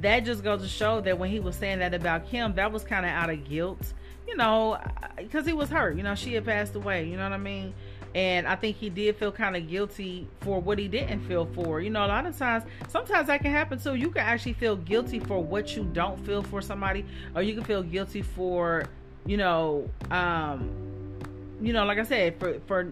that 0.00 0.20
just 0.20 0.44
goes 0.44 0.60
to 0.60 0.68
show 0.68 1.00
that 1.00 1.18
when 1.18 1.30
he 1.30 1.40
was 1.40 1.56
saying 1.56 1.78
that 1.78 1.94
about 1.94 2.28
Kim, 2.28 2.54
that 2.56 2.70
was 2.70 2.84
kind 2.84 3.06
of 3.06 3.12
out 3.12 3.30
of 3.30 3.48
guilt, 3.48 3.94
you 4.28 4.36
know, 4.36 4.78
because 5.16 5.46
he 5.46 5.54
was 5.54 5.70
hurt. 5.70 5.96
You 5.96 6.02
know, 6.02 6.14
she 6.14 6.34
had 6.34 6.44
passed 6.44 6.74
away. 6.74 7.08
You 7.08 7.16
know 7.16 7.22
what 7.22 7.32
I 7.32 7.38
mean? 7.38 7.72
And 8.14 8.46
I 8.46 8.54
think 8.54 8.76
he 8.76 8.90
did 8.90 9.16
feel 9.16 9.32
kind 9.32 9.56
of 9.56 9.68
guilty 9.68 10.28
for 10.40 10.60
what 10.60 10.78
he 10.78 10.86
didn't 10.86 11.26
feel 11.26 11.46
for. 11.46 11.80
You 11.80 11.90
know, 11.90 12.06
a 12.06 12.08
lot 12.08 12.26
of 12.26 12.38
times, 12.38 12.64
sometimes 12.88 13.26
that 13.26 13.42
can 13.42 13.50
happen 13.50 13.78
too. 13.78 13.96
You 13.96 14.10
can 14.10 14.22
actually 14.22 14.52
feel 14.52 14.76
guilty 14.76 15.18
for 15.18 15.42
what 15.42 15.76
you 15.76 15.84
don't 15.92 16.24
feel 16.24 16.42
for 16.42 16.62
somebody, 16.62 17.04
or 17.34 17.42
you 17.42 17.54
can 17.54 17.64
feel 17.64 17.82
guilty 17.82 18.22
for, 18.22 18.84
you 19.26 19.36
know, 19.36 19.88
um, 20.12 20.70
you 21.60 21.72
know, 21.72 21.84
like 21.84 21.98
I 21.98 22.04
said, 22.04 22.38
for 22.38 22.60
for 22.66 22.84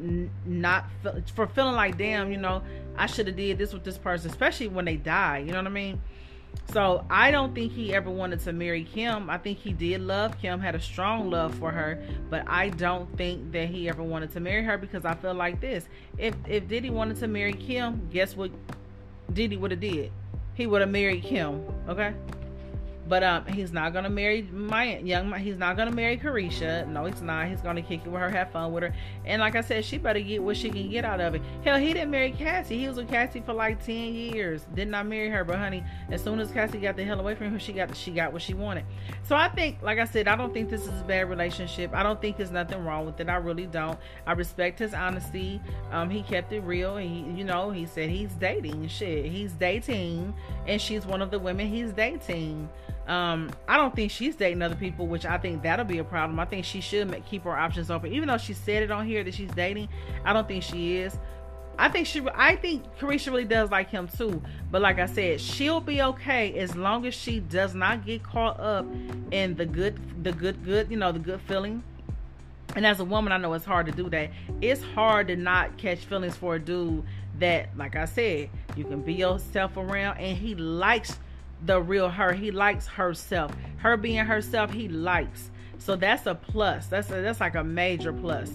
not 0.44 0.86
for 1.34 1.46
feeling 1.46 1.74
like, 1.74 1.98
damn, 1.98 2.32
you 2.32 2.38
know, 2.38 2.62
I 2.96 3.06
should 3.06 3.26
have 3.28 3.36
did 3.36 3.58
this 3.58 3.72
with 3.72 3.84
this 3.84 3.98
person, 3.98 4.30
especially 4.30 4.68
when 4.68 4.84
they 4.84 4.96
die. 4.96 5.38
You 5.38 5.52
know 5.52 5.58
what 5.58 5.66
I 5.66 5.70
mean? 5.70 6.00
So 6.72 7.04
I 7.10 7.30
don't 7.30 7.54
think 7.54 7.72
he 7.72 7.94
ever 7.94 8.10
wanted 8.10 8.40
to 8.40 8.52
marry 8.52 8.84
Kim. 8.84 9.28
I 9.28 9.36
think 9.36 9.58
he 9.58 9.72
did 9.72 10.00
love 10.00 10.40
Kim, 10.40 10.58
had 10.58 10.74
a 10.74 10.80
strong 10.80 11.30
love 11.30 11.54
for 11.56 11.70
her, 11.70 12.02
but 12.30 12.44
I 12.48 12.70
don't 12.70 13.14
think 13.18 13.52
that 13.52 13.68
he 13.68 13.90
ever 13.90 14.02
wanted 14.02 14.32
to 14.32 14.40
marry 14.40 14.62
her 14.62 14.78
because 14.78 15.04
I 15.04 15.14
feel 15.14 15.34
like 15.34 15.60
this. 15.60 15.86
If 16.16 16.34
if 16.48 16.68
Diddy 16.68 16.88
wanted 16.88 17.18
to 17.18 17.28
marry 17.28 17.52
Kim, 17.52 18.08
guess 18.10 18.34
what 18.34 18.50
Diddy 19.32 19.58
would 19.58 19.70
have 19.70 19.80
did? 19.80 20.12
He 20.54 20.66
would 20.66 20.80
have 20.80 20.90
married 20.90 21.22
Kim, 21.22 21.62
okay? 21.88 22.14
But 23.12 23.22
um, 23.22 23.44
he's 23.44 23.74
not 23.74 23.92
gonna 23.92 24.08
marry 24.08 24.40
my 24.40 24.96
young. 24.96 25.30
He's 25.34 25.58
not 25.58 25.76
gonna 25.76 25.90
marry 25.90 26.16
Caresha. 26.16 26.88
No, 26.88 27.04
he's 27.04 27.20
not. 27.20 27.46
He's 27.46 27.60
gonna 27.60 27.82
kick 27.82 28.06
it 28.06 28.08
with 28.08 28.22
her, 28.22 28.30
have 28.30 28.52
fun 28.52 28.72
with 28.72 28.84
her, 28.84 28.94
and 29.26 29.38
like 29.42 29.54
I 29.54 29.60
said, 29.60 29.84
she 29.84 29.98
better 29.98 30.18
get 30.18 30.42
what 30.42 30.56
she 30.56 30.70
can 30.70 30.88
get 30.88 31.04
out 31.04 31.20
of 31.20 31.34
it. 31.34 31.42
Hell, 31.62 31.76
he 31.76 31.92
didn't 31.92 32.10
marry 32.10 32.32
Cassie. 32.32 32.78
He 32.78 32.88
was 32.88 32.96
with 32.96 33.10
Cassie 33.10 33.42
for 33.44 33.52
like 33.52 33.84
ten 33.84 34.14
years. 34.14 34.64
Did 34.74 34.88
not 34.88 35.06
marry 35.06 35.28
her, 35.28 35.44
but 35.44 35.58
honey, 35.58 35.84
as 36.10 36.24
soon 36.24 36.40
as 36.40 36.50
Cassie 36.52 36.78
got 36.78 36.96
the 36.96 37.04
hell 37.04 37.20
away 37.20 37.34
from 37.34 37.48
him, 37.48 37.58
she 37.58 37.74
got 37.74 37.94
she 37.94 38.12
got 38.12 38.32
what 38.32 38.40
she 38.40 38.54
wanted. 38.54 38.86
So 39.24 39.36
I 39.36 39.50
think, 39.50 39.82
like 39.82 39.98
I 39.98 40.06
said, 40.06 40.26
I 40.26 40.34
don't 40.34 40.54
think 40.54 40.70
this 40.70 40.86
is 40.86 40.98
a 40.98 41.04
bad 41.04 41.28
relationship. 41.28 41.92
I 41.92 42.02
don't 42.02 42.18
think 42.18 42.38
there's 42.38 42.50
nothing 42.50 42.82
wrong 42.82 43.04
with 43.04 43.20
it. 43.20 43.28
I 43.28 43.36
really 43.36 43.66
don't. 43.66 43.98
I 44.26 44.32
respect 44.32 44.78
his 44.78 44.94
honesty. 44.94 45.60
Um, 45.90 46.08
he 46.08 46.22
kept 46.22 46.50
it 46.54 46.60
real. 46.60 46.96
He, 46.96 47.26
you 47.36 47.44
know, 47.44 47.72
he 47.72 47.84
said 47.84 48.08
he's 48.08 48.32
dating. 48.32 48.88
Shit, 48.88 49.26
he's 49.26 49.52
dating, 49.52 50.32
and 50.66 50.80
she's 50.80 51.04
one 51.04 51.20
of 51.20 51.30
the 51.30 51.38
women 51.38 51.66
he's 51.68 51.92
dating. 51.92 52.70
Um, 53.06 53.50
I 53.66 53.76
don't 53.76 53.94
think 53.94 54.12
she's 54.12 54.36
dating 54.36 54.62
other 54.62 54.76
people, 54.76 55.06
which 55.06 55.26
I 55.26 55.36
think 55.36 55.62
that'll 55.62 55.84
be 55.84 55.98
a 55.98 56.04
problem. 56.04 56.38
I 56.38 56.44
think 56.44 56.64
she 56.64 56.80
should 56.80 57.10
make, 57.10 57.26
keep 57.26 57.42
her 57.44 57.56
options 57.56 57.90
open, 57.90 58.12
even 58.12 58.28
though 58.28 58.38
she 58.38 58.54
said 58.54 58.82
it 58.82 58.90
on 58.90 59.06
here 59.06 59.24
that 59.24 59.34
she's 59.34 59.50
dating. 59.50 59.88
I 60.24 60.32
don't 60.32 60.46
think 60.46 60.62
she 60.62 60.98
is. 60.98 61.18
I 61.78 61.88
think 61.88 62.06
she. 62.06 62.22
I 62.34 62.54
think 62.56 62.84
Caresha 62.98 63.28
really 63.28 63.44
does 63.44 63.70
like 63.70 63.90
him 63.90 64.06
too. 64.06 64.42
But 64.70 64.82
like 64.82 64.98
I 64.98 65.06
said, 65.06 65.40
she'll 65.40 65.80
be 65.80 66.02
okay 66.02 66.56
as 66.58 66.76
long 66.76 67.06
as 67.06 67.14
she 67.14 67.40
does 67.40 67.74
not 67.74 68.04
get 68.04 68.22
caught 68.22 68.60
up 68.60 68.86
in 69.30 69.54
the 69.56 69.66
good, 69.66 69.98
the 70.22 70.32
good, 70.32 70.64
good. 70.64 70.90
You 70.90 70.98
know, 70.98 71.12
the 71.12 71.18
good 71.18 71.40
feeling. 71.42 71.82
And 72.76 72.86
as 72.86 73.00
a 73.00 73.04
woman, 73.04 73.32
I 73.32 73.36
know 73.36 73.52
it's 73.54 73.64
hard 73.64 73.86
to 73.86 73.92
do 73.92 74.08
that. 74.10 74.30
It's 74.60 74.82
hard 74.82 75.28
to 75.28 75.36
not 75.36 75.76
catch 75.76 75.98
feelings 76.00 76.36
for 76.36 76.54
a 76.54 76.58
dude 76.58 77.04
that, 77.38 77.76
like 77.76 77.96
I 77.96 78.04
said, 78.04 78.50
you 78.76 78.84
can 78.84 79.02
be 79.02 79.14
yourself 79.14 79.76
around, 79.76 80.18
and 80.18 80.36
he 80.36 80.54
likes 80.54 81.18
the 81.64 81.80
real 81.80 82.08
her. 82.08 82.32
He 82.32 82.50
likes 82.50 82.86
herself. 82.86 83.52
Her 83.78 83.96
being 83.96 84.24
herself, 84.24 84.72
he 84.72 84.88
likes. 84.88 85.50
So 85.78 85.96
that's 85.96 86.26
a 86.26 86.34
plus. 86.34 86.86
That's 86.86 87.10
a, 87.10 87.20
that's 87.22 87.40
like 87.40 87.54
a 87.54 87.64
major 87.64 88.12
plus. 88.12 88.50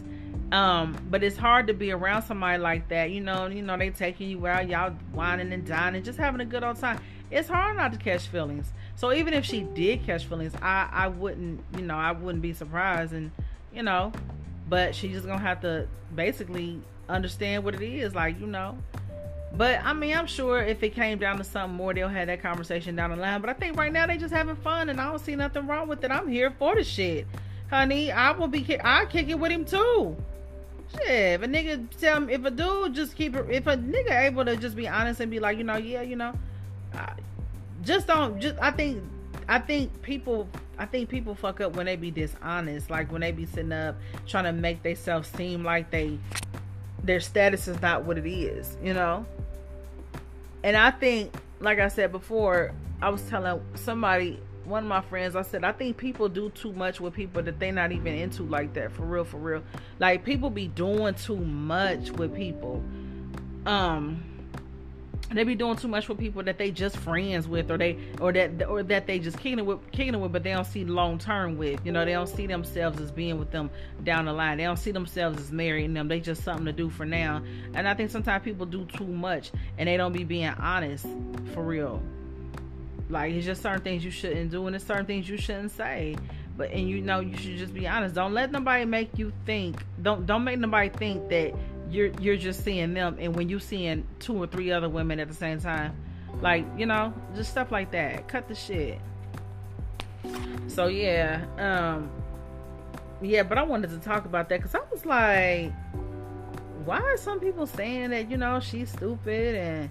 Um, 0.51 0.97
but 1.09 1.23
it's 1.23 1.35
hard 1.35 1.67
to 1.67 1.73
be 1.73 1.91
around 1.91 2.21
somebody 2.21 2.57
like 2.57 2.87
that. 2.89 3.11
You 3.11 3.19
know, 3.21 3.47
you 3.47 3.61
know 3.61 3.77
they 3.77 3.89
taking 3.89 4.29
you 4.29 4.47
out, 4.47 4.69
y'all 4.69 4.91
whining 5.11 5.51
and 5.51 5.65
dining, 5.65 6.03
just 6.03 6.17
having 6.17 6.39
a 6.39 6.45
good 6.45 6.63
old 6.63 6.79
time. 6.79 6.99
It's 7.29 7.49
hard 7.49 7.75
not 7.75 7.91
to 7.91 7.99
catch 7.99 8.27
feelings. 8.27 8.71
So 8.95 9.11
even 9.11 9.33
if 9.33 9.43
she 9.43 9.63
did 9.63 10.05
catch 10.05 10.25
feelings, 10.25 10.53
I 10.61 10.89
I 10.91 11.07
wouldn't, 11.09 11.61
you 11.75 11.81
know, 11.83 11.95
I 11.95 12.13
wouldn't 12.13 12.41
be 12.41 12.53
surprised, 12.53 13.11
and 13.11 13.31
you 13.73 13.83
know, 13.83 14.13
but 14.69 14.95
she's 14.95 15.11
just 15.11 15.25
gonna 15.25 15.41
have 15.41 15.59
to 15.61 15.87
basically 16.15 16.81
understand 17.09 17.65
what 17.65 17.75
it 17.75 17.81
is. 17.81 18.15
Like 18.15 18.39
you 18.39 18.47
know, 18.47 18.77
but 19.57 19.83
I 19.83 19.93
mean, 19.93 20.15
I'm 20.15 20.27
sure 20.27 20.61
if 20.61 20.83
it 20.83 20.93
came 20.93 21.17
down 21.17 21.37
to 21.39 21.43
something 21.43 21.75
more, 21.75 21.93
they'll 21.93 22.07
have 22.07 22.27
that 22.27 22.41
conversation 22.43 22.95
down 22.95 23.09
the 23.09 23.15
line. 23.15 23.41
But 23.41 23.49
I 23.49 23.53
think 23.53 23.75
right 23.75 23.91
now 23.91 24.05
they 24.05 24.17
just 24.17 24.33
having 24.33 24.55
fun, 24.57 24.89
and 24.89 25.01
I 25.01 25.09
don't 25.09 25.19
see 25.19 25.35
nothing 25.35 25.65
wrong 25.65 25.87
with 25.87 26.03
it. 26.03 26.11
I'm 26.11 26.27
here 26.27 26.51
for 26.51 26.75
the 26.75 26.83
shit, 26.83 27.25
honey. 27.69 28.11
I 28.11 28.31
will 28.31 28.47
be. 28.47 28.77
I 28.83 29.05
kick 29.05 29.29
it 29.29 29.39
with 29.39 29.51
him 29.51 29.65
too. 29.65 30.15
Shit, 30.91 31.09
if 31.09 31.41
a 31.41 31.47
nigga 31.47 31.89
tell 31.97 32.19
me, 32.19 32.33
if 32.33 32.45
a 32.45 32.51
dude 32.51 32.93
just 32.93 33.15
keep 33.15 33.35
it, 33.35 33.45
if 33.49 33.65
a 33.67 33.75
nigga 33.75 34.25
able 34.25 34.45
to 34.45 34.55
just 34.55 34.75
be 34.75 34.87
honest 34.87 35.19
and 35.19 35.31
be 35.31 35.39
like, 35.39 35.57
you 35.57 35.63
know, 35.63 35.77
yeah, 35.77 36.01
you 36.01 36.15
know, 36.15 36.33
I, 36.93 37.13
just 37.83 38.07
don't. 38.07 38.39
Just 38.39 38.55
I 38.61 38.69
think, 38.69 39.03
I 39.47 39.59
think 39.59 40.01
people, 40.03 40.47
I 40.77 40.85
think 40.85 41.09
people 41.09 41.33
fuck 41.33 41.61
up 41.61 41.75
when 41.75 41.87
they 41.87 41.95
be 41.95 42.11
dishonest, 42.11 42.91
like 42.91 43.11
when 43.11 43.21
they 43.21 43.31
be 43.31 43.47
sitting 43.47 43.71
up 43.71 43.95
trying 44.27 44.43
to 44.43 44.53
make 44.53 44.83
themselves 44.83 45.29
seem 45.29 45.63
like 45.63 45.89
they, 45.89 46.19
their 47.03 47.19
status 47.19 47.67
is 47.67 47.81
not 47.81 48.03
what 48.05 48.17
it 48.17 48.29
is, 48.29 48.77
you 48.83 48.93
know. 48.93 49.25
And 50.67 50.75
I 50.75 50.91
think, 50.91 51.33
like 51.61 51.79
I 51.79 51.87
said 51.87 52.11
before, 52.11 52.73
I 53.01 53.07
was 53.07 53.21
telling 53.29 53.61
somebody 53.75 54.37
one 54.65 54.83
of 54.83 54.89
my 54.89 54.99
friends. 54.99 55.37
I 55.37 55.43
said 55.43 55.63
I 55.63 55.71
think 55.71 55.95
people 55.95 56.27
do 56.27 56.49
too 56.49 56.73
much 56.73 56.99
with 56.99 57.13
people 57.13 57.41
that 57.43 57.57
they're 57.57 57.71
not 57.71 57.93
even 57.93 58.13
into 58.13 58.43
like 58.43 58.73
that. 58.73 58.91
For 58.91 59.03
real, 59.03 59.23
for 59.23 59.37
real. 59.37 59.63
Like 59.97 60.25
people 60.25 60.49
be 60.49 60.67
doing 60.67 61.13
too 61.13 61.37
much 61.37 62.11
with 62.11 62.35
people. 62.35 62.83
Um 63.65 64.25
they 65.31 65.43
be 65.43 65.55
doing 65.55 65.75
too 65.75 65.89
much 65.89 66.07
with 66.07 66.17
people 66.17 66.41
that 66.43 66.57
they 66.57 66.71
just 66.71 66.95
friends 66.97 67.47
with 67.47 67.69
or 67.69 67.77
they 67.77 67.97
or 68.21 68.31
that 68.31 68.65
or 68.67 68.81
that 68.83 69.07
they 69.07 69.19
just 69.19 69.37
kicking 69.37 69.59
it 69.59 69.65
with 69.65 69.79
kicking 69.91 70.19
with 70.19 70.31
but 70.31 70.43
they 70.43 70.53
don't 70.53 70.65
see 70.65 70.85
long 70.85 71.17
term 71.17 71.57
with 71.57 71.85
you 71.85 71.91
know 71.91 72.05
they 72.05 72.13
don't 72.13 72.29
see 72.29 72.47
themselves 72.47 72.99
as 73.01 73.11
being 73.11 73.37
with 73.37 73.51
them 73.51 73.69
down 74.03 74.25
the 74.25 74.33
line. 74.33 74.57
They 74.57 74.63
don't 74.63 74.77
see 74.77 74.91
themselves 74.91 75.39
as 75.39 75.51
marrying 75.51 75.93
them. 75.93 76.07
They 76.07 76.19
just 76.19 76.43
something 76.43 76.65
to 76.65 76.71
do 76.71 76.89
for 76.89 77.05
now. 77.05 77.43
And 77.73 77.87
i 77.87 77.93
think 77.93 78.09
sometimes 78.09 78.43
people 78.43 78.65
do 78.65 78.85
too 78.85 79.07
much 79.07 79.51
and 79.77 79.87
they 79.87 79.97
don't 79.97 80.13
be 80.13 80.23
being 80.23 80.47
honest 80.47 81.05
for 81.53 81.63
real. 81.63 82.01
Like 83.09 83.33
it's 83.33 83.45
just 83.45 83.61
certain 83.61 83.81
things 83.81 84.05
you 84.05 84.11
shouldn't 84.11 84.51
do 84.51 84.65
and 84.67 84.75
it's 84.75 84.85
certain 84.85 85.05
things 85.05 85.27
you 85.27 85.37
shouldn't 85.37 85.71
say. 85.71 86.15
But 86.55 86.71
and 86.71 86.89
you 86.89 87.01
know 87.01 87.19
you 87.19 87.35
should 87.37 87.57
just 87.57 87.73
be 87.73 87.87
honest. 87.87 88.15
Don't 88.15 88.33
let 88.33 88.51
nobody 88.51 88.85
make 88.85 89.17
you 89.17 89.33
think 89.45 89.83
don't 90.01 90.25
don't 90.25 90.43
make 90.43 90.59
nobody 90.59 90.89
think 90.89 91.29
that 91.29 91.53
you're 91.89 92.11
you're 92.19 92.37
just 92.37 92.63
seeing 92.63 92.93
them 92.93 93.17
and 93.19 93.35
when 93.35 93.49
you 93.49 93.59
seeing 93.59 94.05
two 94.19 94.35
or 94.35 94.47
three 94.47 94.71
other 94.71 94.89
women 94.89 95.19
at 95.19 95.27
the 95.27 95.33
same 95.33 95.59
time 95.59 95.95
like 96.41 96.65
you 96.77 96.85
know 96.85 97.13
just 97.35 97.51
stuff 97.51 97.71
like 97.71 97.91
that. 97.91 98.27
Cut 98.27 98.47
the 98.47 98.55
shit. 98.55 98.99
So 100.67 100.87
yeah 100.87 101.45
um 101.57 102.11
yeah 103.21 103.43
but 103.43 103.57
i 103.57 103.63
wanted 103.63 103.89
to 103.89 103.97
talk 103.97 104.25
about 104.25 104.47
that 104.49 104.59
because 104.59 104.75
i 104.75 104.81
was 104.91 105.05
like 105.05 105.71
why 106.85 106.99
are 106.99 107.17
some 107.17 107.39
people 107.39 107.65
saying 107.65 108.11
that 108.11 108.29
you 108.29 108.37
know 108.37 108.59
she's 108.59 108.91
stupid 108.91 109.55
and 109.55 109.89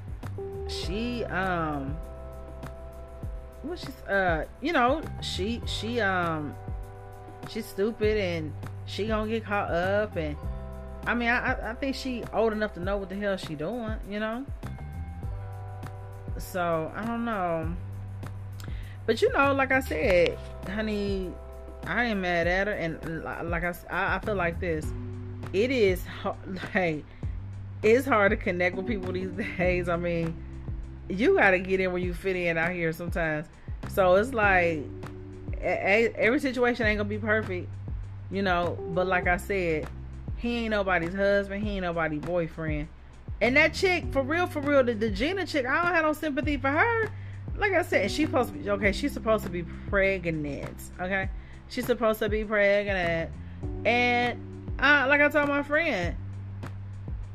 she 0.71 1.25
um 1.25 1.97
what 3.63 3.79
she's 3.79 4.03
uh 4.09 4.45
you 4.61 4.73
know 4.73 5.03
she 5.21 5.61
she 5.67 6.01
um 6.01 6.55
she's 7.49 7.67
stupid 7.67 8.17
and 8.17 8.53
she 8.87 9.07
gonna 9.07 9.29
get 9.29 9.45
caught 9.45 9.71
up 9.71 10.17
and 10.17 10.37
I 11.07 11.15
mean, 11.15 11.29
I, 11.29 11.71
I 11.71 11.75
think 11.75 11.95
she 11.95 12.25
old 12.33 12.53
enough 12.53 12.75
to 12.75 12.81
know 12.81 12.97
what 12.97 13.09
the 13.09 13.15
hell 13.15 13.37
she 13.37 13.55
doing, 13.55 13.97
you 14.11 14.19
know. 14.19 14.45
So 16.39 16.93
I 16.95 17.05
don't 17.05 17.25
know, 17.25 17.75
but 19.07 19.23
you 19.23 19.33
know, 19.33 19.55
like 19.55 19.73
I 19.73 19.81
said, 19.81 20.37
honey, 20.69 21.33
I 21.87 22.07
ain't 22.07 22.21
mad 22.21 22.47
at 22.47 22.67
her, 22.67 22.73
and 22.73 23.25
like 23.51 23.65
I, 23.65 23.75
I 23.91 24.19
feel 24.19 24.35
like 24.35 24.61
this. 24.61 24.87
It 25.53 25.71
is 25.71 26.03
like 26.75 27.05
it's 27.83 28.07
hard 28.07 28.31
to 28.31 28.37
connect 28.37 28.77
with 28.77 28.87
people 28.87 29.13
these 29.13 29.31
days. 29.57 29.89
I 29.89 29.97
mean, 29.97 30.37
you 31.09 31.37
got 31.37 31.53
to 31.53 31.59
get 31.59 31.81
in 31.81 31.93
where 31.93 32.03
you 32.03 32.13
fit 32.13 32.37
in 32.37 32.59
out 32.59 32.73
here 32.73 32.93
sometimes. 32.93 33.47
So 33.89 34.17
it's 34.17 34.35
like 34.35 34.83
every 35.61 36.41
situation 36.41 36.87
ain't 36.87 36.99
gonna 36.99 37.09
be 37.09 37.19
perfect, 37.19 37.69
you 38.31 38.43
know. 38.43 38.77
But 38.91 39.07
like 39.07 39.27
I 39.29 39.37
said, 39.37 39.89
he 40.37 40.59
ain't 40.59 40.71
nobody's 40.71 41.15
husband. 41.15 41.65
He 41.65 41.71
ain't 41.71 41.83
nobody's 41.83 42.21
boyfriend. 42.21 42.89
And 43.41 43.57
that 43.57 43.75
chick, 43.75 44.05
for 44.13 44.23
real, 44.23 44.47
for 44.47 44.61
real, 44.61 44.83
the, 44.85 44.95
the 44.95 45.11
Gina 45.11 45.47
chick, 45.47 45.67
I 45.67 45.85
don't 45.85 45.95
have 45.95 46.05
no 46.05 46.13
sympathy 46.13 46.57
for 46.57 46.71
her. 46.71 47.11
Like 47.57 47.73
I 47.73 47.83
said, 47.83 48.11
she's 48.11 48.29
supposed 48.29 48.53
to 48.53 48.59
be 48.59 48.71
okay. 48.71 48.93
She's 48.93 49.13
supposed 49.13 49.45
to 49.45 49.51
be 49.51 49.63
pregnant. 49.63 50.77
Okay, 51.01 51.29
she's 51.69 51.87
supposed 51.87 52.19
to 52.21 52.29
be 52.29 52.45
pregnant. 52.45 53.31
And 53.85 54.75
uh, 54.79 55.07
like 55.09 55.21
I 55.21 55.29
told 55.29 55.49
my 55.49 55.63
friend, 55.63 56.17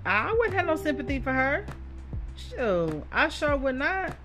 I 0.06 0.32
wouldn't 0.32 0.56
have 0.56 0.66
no 0.68 0.76
sympathy 0.76 1.20
for 1.20 1.34
her. 1.34 1.66
Sure, 2.36 3.04
I 3.12 3.30
sure 3.30 3.58
would 3.58 3.76
not. 3.76 4.16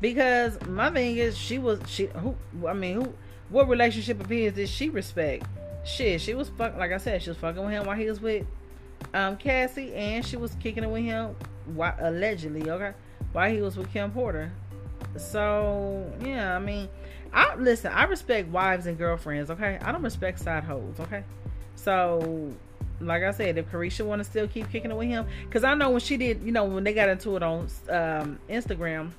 Because 0.00 0.60
my 0.66 0.90
thing 0.90 1.16
is, 1.16 1.38
she 1.38 1.58
was 1.58 1.80
she 1.86 2.06
who 2.06 2.36
I 2.66 2.72
mean 2.72 2.96
who 2.96 3.14
what 3.48 3.68
relationship 3.68 4.26
his 4.26 4.54
did 4.54 4.68
she 4.68 4.88
respect? 4.88 5.46
Shit, 5.84 6.20
she 6.20 6.34
was 6.34 6.48
fuck 6.48 6.76
like 6.76 6.92
I 6.92 6.98
said, 6.98 7.22
she 7.22 7.30
was 7.30 7.36
fucking 7.38 7.62
with 7.62 7.70
him 7.70 7.86
while 7.86 7.96
he 7.96 8.06
was 8.06 8.20
with 8.20 8.46
um 9.12 9.36
Cassie, 9.36 9.94
and 9.94 10.24
she 10.24 10.36
was 10.36 10.54
kicking 10.60 10.82
it 10.82 10.90
with 10.90 11.02
him 11.02 11.36
while, 11.74 11.94
allegedly, 11.98 12.70
okay, 12.70 12.92
while 13.32 13.50
he 13.50 13.60
was 13.60 13.76
with 13.76 13.92
Kim 13.92 14.10
Porter. 14.10 14.50
So 15.16 16.10
yeah, 16.24 16.56
I 16.56 16.58
mean, 16.58 16.88
I 17.32 17.54
listen. 17.56 17.92
I 17.92 18.04
respect 18.04 18.48
wives 18.48 18.86
and 18.86 18.96
girlfriends, 18.96 19.50
okay. 19.50 19.78
I 19.82 19.92
don't 19.92 20.02
respect 20.02 20.40
side 20.40 20.64
hoes, 20.64 20.98
okay. 21.00 21.24
So 21.76 22.54
like 23.00 23.22
I 23.22 23.30
said, 23.32 23.58
if 23.58 23.70
Caresha 23.70 24.06
want 24.06 24.20
to 24.20 24.24
still 24.24 24.48
keep 24.48 24.70
kicking 24.70 24.90
it 24.90 24.96
with 24.96 25.08
him, 25.08 25.26
because 25.44 25.64
I 25.64 25.74
know 25.74 25.90
when 25.90 26.00
she 26.00 26.16
did, 26.16 26.42
you 26.42 26.52
know, 26.52 26.64
when 26.64 26.84
they 26.84 26.94
got 26.94 27.08
into 27.08 27.36
it 27.36 27.42
on 27.42 27.68
um, 27.88 28.38
Instagram, 28.48 29.10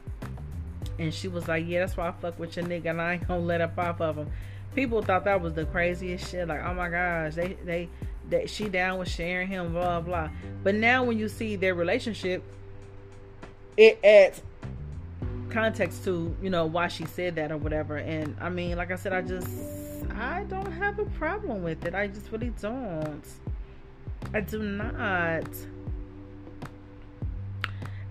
and 0.97 1.13
she 1.13 1.27
was 1.27 1.47
like, 1.47 1.65
"Yeah, 1.67 1.81
that's 1.81 1.97
why 1.97 2.07
I 2.07 2.11
fuck 2.11 2.39
with 2.39 2.55
your 2.55 2.65
nigga, 2.65 2.91
and 2.91 3.01
I 3.01 3.13
ain't 3.13 3.27
gonna 3.27 3.41
let 3.41 3.61
up 3.61 3.77
off 3.77 4.01
of 4.01 4.17
him." 4.17 4.31
People 4.75 5.01
thought 5.01 5.23
that 5.23 5.41
was 5.41 5.53
the 5.53 5.65
craziest 5.65 6.29
shit. 6.29 6.47
Like, 6.47 6.63
oh 6.63 6.73
my 6.73 6.89
gosh, 6.89 7.33
they 7.35 7.57
they 7.65 7.89
that 8.29 8.49
she 8.49 8.69
down 8.69 8.99
with 8.99 9.09
sharing 9.09 9.47
him, 9.47 9.73
blah 9.73 10.01
blah. 10.01 10.29
But 10.63 10.75
now 10.75 11.03
when 11.03 11.17
you 11.17 11.29
see 11.29 11.55
their 11.55 11.73
relationship, 11.73 12.43
it 13.77 13.99
adds 14.03 14.41
context 15.49 16.03
to 16.03 16.35
you 16.41 16.49
know 16.49 16.65
why 16.65 16.87
she 16.89 17.05
said 17.05 17.35
that 17.35 17.51
or 17.51 17.57
whatever. 17.57 17.97
And 17.97 18.35
I 18.41 18.49
mean, 18.49 18.77
like 18.77 18.91
I 18.91 18.95
said, 18.95 19.13
I 19.13 19.21
just 19.21 19.49
I 20.11 20.43
don't 20.43 20.71
have 20.71 20.99
a 20.99 21.05
problem 21.05 21.63
with 21.63 21.85
it. 21.85 21.95
I 21.95 22.07
just 22.07 22.31
really 22.31 22.51
don't. 22.61 23.25
I 24.33 24.41
do 24.41 24.61
not. 24.61 25.47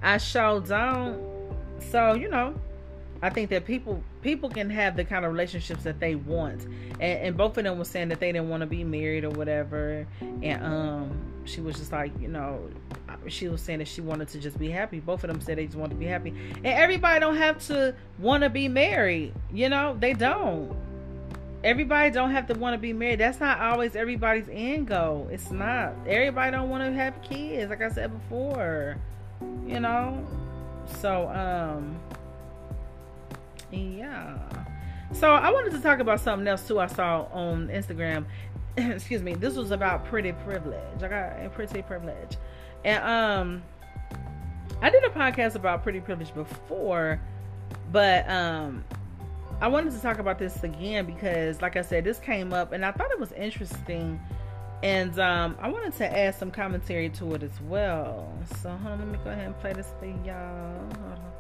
I 0.03 0.19
show 0.19 0.61
don't. 0.61 1.35
So 1.91 2.15
you 2.15 2.31
know, 2.31 2.55
I 3.23 3.31
think 3.31 3.51
that 3.51 3.65
people 3.65 4.03
people 4.23 4.49
can 4.49 4.69
have 4.71 4.97
the 4.97 5.05
kind 5.05 5.25
of 5.25 5.33
relationships 5.33 5.83
that 5.85 6.01
they 6.01 6.15
want, 6.15 6.65
and, 6.65 7.03
and 7.03 7.37
both 7.37 7.57
of 7.57 7.65
them 7.65 7.79
were 7.79 7.85
saying 7.85 8.09
that 8.11 8.21
they 8.21 8.33
didn't 8.33 8.49
want 8.49 8.61
to 8.61 8.67
be 8.67 8.85
married 8.85 9.25
or 9.25 9.31
whatever, 9.31 10.07
and 10.43 10.65
um, 10.65 11.33
she 11.45 11.61
was 11.61 11.77
just 11.77 11.93
like, 11.93 12.13
you 12.21 12.29
know, 12.29 12.69
she 13.29 13.49
was 13.49 13.63
saying 13.63 13.79
that 13.79 13.89
she 13.89 14.01
wanted 14.01 14.29
to 14.29 14.39
just 14.39 14.59
be 14.59 14.71
happy. 14.71 15.01
Both 15.01 15.25
of 15.25 15.29
them 15.29 15.41
said 15.41 15.59
they 15.59 15.67
just 15.67 15.79
want 15.79 15.91
to 15.91 15.97
be 15.97 16.07
happy, 16.07 16.35
and 16.57 16.67
everybody 16.67 17.21
don't 17.21 17.37
have 17.37 17.65
to 17.67 17.95
want 18.19 18.43
to 18.43 18.51
be 18.51 18.69
married. 18.69 19.35
You 19.53 19.69
know, 19.69 19.97
they 19.99 20.13
don't. 20.13 20.77
Everybody 21.63 22.11
don't 22.11 22.31
have 22.31 22.47
to 22.49 22.55
want 22.55 22.75
to 22.75 22.79
be 22.79 22.93
married. 22.93 23.21
That's 23.21 23.41
not 23.41 23.59
always 23.59 23.97
everybody's 23.97 24.49
end 24.53 24.89
goal. 24.89 25.29
It's 25.33 25.51
not. 25.51 25.95
Everybody 26.07 26.51
don't 26.51 26.69
want 26.69 26.85
to 26.85 26.93
have 26.93 27.23
kids, 27.23 27.71
like 27.71 27.81
I 27.81 27.89
said 27.89 28.13
before. 28.13 28.97
You 29.67 29.81
know, 29.81 30.27
so 31.01 31.29
um 31.31 31.99
yeah. 33.75 34.39
So 35.13 35.33
I 35.33 35.51
wanted 35.51 35.73
to 35.73 35.81
talk 35.81 36.01
about 36.01 36.21
something 36.21 36.47
else 36.49 36.67
too. 36.67 36.81
I 36.81 36.87
saw 36.87 37.27
on 37.33 37.69
Instagram. 37.69 38.27
Excuse 38.77 39.23
me. 39.23 39.35
This 39.35 39.55
was 39.55 39.71
about 39.71 40.05
pretty 40.07 40.33
privilege. 40.33 41.03
I 41.03 41.09
got 41.09 41.55
pretty 41.55 41.83
privilege, 41.83 42.37
and 42.85 43.05
um, 43.05 43.63
I 44.83 44.91
did 44.91 45.05
a 45.05 45.11
podcast 45.11 45.55
about 45.55 45.83
pretty 45.83 46.01
privilege 46.01 46.35
before, 46.35 47.21
but 47.93 48.29
um, 48.29 48.85
I 49.61 49.69
wanted 49.69 49.93
to 49.93 50.01
talk 50.01 50.19
about 50.19 50.39
this 50.39 50.65
again 50.65 51.07
because, 51.07 51.63
like 51.63 51.77
I 51.77 51.83
said, 51.83 52.05
this 52.05 52.19
came 52.19 52.53
up 52.53 52.73
and 52.73 52.85
I 52.85 52.91
thought 52.91 53.11
it 53.13 53.21
was 53.21 53.33
interesting, 53.33 54.21
and 54.83 55.19
um, 55.21 55.57
I 55.61 55.69
wanted 55.69 55.97
to 55.99 56.19
add 56.19 56.35
some 56.35 56.51
commentary 56.51 57.09
to 57.11 57.35
it 57.35 57.43
as 57.43 57.61
well. 57.63 58.37
So, 58.61 58.71
hold 58.71 58.95
on, 58.95 58.99
let 58.99 59.09
me 59.09 59.19
go 59.23 59.31
ahead 59.31 59.47
and 59.47 59.59
play 59.61 59.73
this 59.75 59.93
for 60.01 60.07
y'all. 60.27 61.34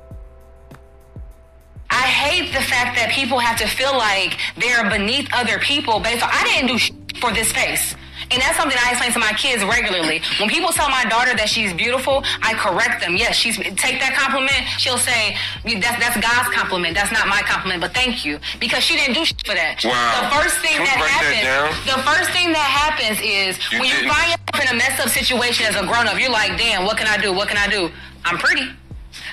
I 2.04 2.08
hate 2.08 2.52
the 2.52 2.60
fact 2.60 3.00
that 3.00 3.08
people 3.16 3.40
have 3.40 3.56
to 3.56 3.66
feel 3.66 3.96
like 3.96 4.36
they're 4.60 4.84
beneath 4.92 5.24
other 5.32 5.56
people 5.56 6.04
based 6.04 6.20
on, 6.20 6.28
I 6.28 6.44
didn't 6.44 6.68
do 6.68 6.76
for 7.16 7.32
this 7.32 7.48
face. 7.48 7.96
And 8.28 8.44
that's 8.44 8.60
something 8.60 8.76
I 8.76 8.92
explain 8.92 9.08
to 9.16 9.24
my 9.24 9.32
kids 9.32 9.64
regularly. 9.64 10.20
When 10.36 10.52
people 10.52 10.68
tell 10.68 10.92
my 10.92 11.08
daughter 11.08 11.32
that 11.32 11.48
she's 11.48 11.72
beautiful, 11.72 12.20
I 12.44 12.52
correct 12.60 13.00
them. 13.00 13.16
Yes, 13.16 13.40
she's 13.40 13.56
take 13.56 14.04
that 14.04 14.12
compliment. 14.20 14.68
She'll 14.76 15.00
say 15.00 15.36
that's 15.64 15.96
that's 15.96 16.20
God's 16.20 16.52
compliment. 16.52 16.92
That's 16.92 17.08
not 17.08 17.24
my 17.24 17.40
compliment, 17.48 17.80
but 17.80 17.96
thank 17.96 18.20
you 18.24 18.36
because 18.60 18.84
she 18.84 19.00
didn't 19.00 19.16
do 19.16 19.24
for 19.48 19.56
that. 19.56 19.80
Wow. 19.80 19.92
The 19.92 20.28
first 20.36 20.60
thing 20.60 20.76
that 20.84 21.00
happens, 21.00 21.40
that 21.40 21.72
the 21.88 22.00
first 22.04 22.28
thing 22.36 22.52
that 22.52 22.68
happens 22.68 23.16
is 23.24 23.56
you 23.72 23.80
when 23.80 23.88
didn't. 23.88 24.08
you 24.08 24.12
find 24.12 24.28
yourself 24.36 24.60
in 24.60 24.68
a 24.72 24.76
messed 24.76 25.00
up 25.00 25.08
situation 25.08 25.64
as 25.64 25.76
a 25.76 25.84
grown 25.88 26.04
up, 26.04 26.20
you're 26.20 26.32
like, 26.32 26.56
damn, 26.60 26.84
what 26.84 27.00
can 27.00 27.08
I 27.08 27.16
do? 27.16 27.32
What 27.32 27.48
can 27.48 27.56
I 27.56 27.68
do? 27.68 27.88
I'm 28.28 28.36
pretty. 28.36 28.68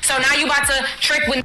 So 0.04 0.16
now 0.20 0.36
you 0.40 0.48
about 0.48 0.68
to 0.72 0.84
trick 1.00 1.28
with 1.28 1.44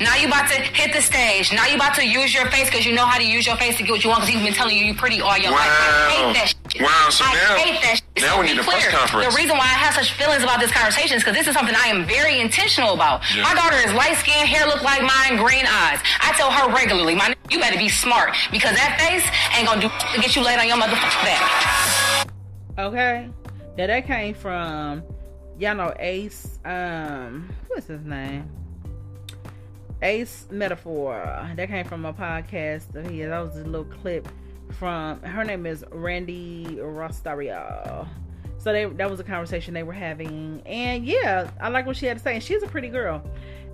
now 0.00 0.16
you 0.16 0.28
about 0.28 0.48
to 0.50 0.56
hit 0.60 0.92
the 0.92 1.02
stage. 1.02 1.52
Now 1.52 1.66
you 1.66 1.76
about 1.76 1.94
to 1.96 2.06
use 2.06 2.34
your 2.34 2.46
face 2.50 2.70
because 2.70 2.86
you 2.86 2.94
know 2.94 3.06
how 3.06 3.18
to 3.18 3.26
use 3.26 3.46
your 3.46 3.56
face 3.56 3.76
to 3.78 3.82
get 3.82 3.92
what 3.92 4.04
you 4.04 4.10
want 4.10 4.22
because 4.22 4.34
he's 4.34 4.44
been 4.44 4.54
telling 4.54 4.76
you 4.76 4.84
you 4.84 4.94
pretty 4.94 5.20
all 5.20 5.36
your 5.36 5.52
wow. 5.52 5.58
life. 5.58 5.70
I 5.70 6.10
hate 6.10 6.32
that 6.34 6.48
shit. 6.48 6.82
Wow, 6.82 7.08
so 7.10 7.24
I 7.24 7.34
now, 7.34 7.56
hate 7.56 7.80
that 7.82 7.94
shit. 7.96 8.22
Now 8.22 8.34
so 8.34 8.40
we 8.40 8.46
need 8.46 8.58
a 8.58 8.62
clear. 8.62 8.78
press 8.78 8.94
conference. 8.94 9.34
The 9.34 9.36
reason 9.36 9.56
why 9.56 9.64
I 9.64 9.78
have 9.78 9.94
such 9.94 10.12
feelings 10.14 10.42
about 10.42 10.60
this 10.60 10.70
conversation 10.70 11.16
is 11.16 11.24
because 11.24 11.36
this 11.36 11.48
is 11.48 11.54
something 11.54 11.74
I 11.74 11.88
am 11.88 12.06
very 12.06 12.40
intentional 12.40 12.94
about. 12.94 13.22
Yeah. 13.34 13.42
My 13.42 13.54
daughter 13.54 13.76
is 13.76 13.92
light 13.94 14.16
skinned, 14.18 14.48
hair 14.48 14.66
look 14.66 14.82
like 14.82 15.02
mine, 15.02 15.38
green 15.40 15.66
eyes. 15.66 16.00
I 16.20 16.34
tell 16.36 16.50
her 16.50 16.72
regularly, 16.74 17.14
my 17.14 17.34
you 17.50 17.58
better 17.58 17.78
be 17.78 17.88
smart 17.88 18.36
because 18.52 18.74
that 18.76 19.00
face 19.00 19.24
ain't 19.56 19.66
gonna 19.66 19.80
do 19.80 19.88
to 19.88 20.20
get 20.20 20.36
you 20.36 20.42
laid 20.44 20.58
on 20.58 20.68
your 20.68 20.76
motherfucking 20.76 21.24
back. 21.24 22.28
Okay. 22.78 23.28
Now 23.76 23.86
that 23.86 24.06
came 24.06 24.34
from 24.34 25.02
y'all 25.58 25.74
know 25.74 25.94
Ace, 25.98 26.58
um, 26.64 27.48
what's 27.68 27.86
his 27.86 28.04
name? 28.04 28.48
Ace 30.02 30.46
Metaphor. 30.50 31.50
That 31.56 31.68
came 31.68 31.84
from 31.86 32.04
a 32.04 32.12
podcast. 32.12 32.94
Yeah, 33.12 33.28
that 33.28 33.40
was 33.40 33.56
a 33.56 33.64
little 33.64 33.84
clip 33.84 34.28
from 34.72 35.22
her 35.22 35.44
name 35.44 35.66
is 35.66 35.84
Randy 35.90 36.78
Rosario. 36.80 38.06
So 38.58 38.72
they 38.72 38.84
that 38.84 39.10
was 39.10 39.20
a 39.20 39.24
conversation 39.24 39.74
they 39.74 39.82
were 39.82 39.92
having. 39.92 40.62
And 40.66 41.04
yeah, 41.04 41.50
I 41.60 41.68
like 41.68 41.86
what 41.86 41.96
she 41.96 42.06
had 42.06 42.18
to 42.18 42.22
say. 42.22 42.34
And 42.34 42.42
she's 42.42 42.62
a 42.62 42.66
pretty 42.66 42.88
girl. 42.88 43.22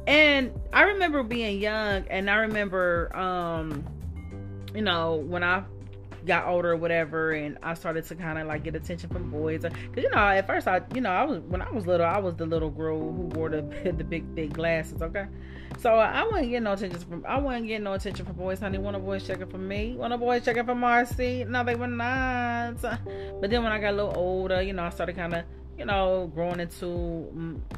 And 0.06 0.52
I 0.72 0.82
remember 0.82 1.22
being 1.22 1.60
young 1.60 2.06
and 2.08 2.30
I 2.30 2.36
remember 2.36 3.14
um 3.16 3.84
you 4.74 4.82
know, 4.82 5.16
when 5.16 5.42
I 5.42 5.64
got 6.26 6.46
older 6.46 6.72
or 6.72 6.76
whatever 6.76 7.32
and 7.32 7.58
I 7.62 7.74
started 7.74 8.04
to 8.06 8.14
kind 8.14 8.38
of 8.38 8.46
like 8.46 8.64
get 8.64 8.74
attention 8.74 9.10
from 9.10 9.30
boys 9.30 9.62
cuz 9.62 10.02
you 10.02 10.10
know 10.10 10.16
at 10.16 10.46
first 10.46 10.66
I 10.66 10.80
you 10.94 11.02
know 11.02 11.10
I 11.10 11.22
was 11.24 11.40
when 11.40 11.60
I 11.60 11.70
was 11.70 11.86
little 11.86 12.06
I 12.06 12.18
was 12.18 12.34
the 12.36 12.46
little 12.46 12.70
girl 12.70 12.98
who 12.98 13.28
wore 13.34 13.50
the 13.50 13.60
the 13.96 14.04
big 14.04 14.24
thick 14.34 14.54
glasses 14.54 15.02
okay 15.02 15.26
so 15.78 15.94
I 15.94 16.24
wasn't 16.24 16.50
getting 16.50 16.64
no 16.64 16.72
attention 16.72 17.00
from 17.00 17.24
I 17.26 17.38
wasn't 17.38 17.66
getting 17.66 17.84
no 17.84 17.92
attention 17.92 18.24
from 18.24 18.36
boys 18.36 18.60
honey. 18.60 18.78
One 18.78 18.94
of 18.94 19.04
boys 19.04 19.26
checking 19.26 19.48
for 19.48 19.58
me. 19.58 19.94
One 19.96 20.12
of 20.12 20.20
boys 20.20 20.44
checking 20.44 20.64
for 20.64 20.74
Marcie. 20.74 21.46
No 21.46 21.64
they 21.64 21.74
were 21.74 21.86
not. 21.86 22.80
But 22.80 23.50
then 23.50 23.62
when 23.62 23.72
I 23.72 23.78
got 23.78 23.92
a 23.92 23.96
little 23.96 24.16
older 24.16 24.62
you 24.62 24.72
know 24.72 24.84
I 24.84 24.90
started 24.90 25.16
kind 25.16 25.34
of 25.34 25.44
you 25.78 25.84
know 25.84 26.30
growing 26.34 26.60
into 26.60 27.30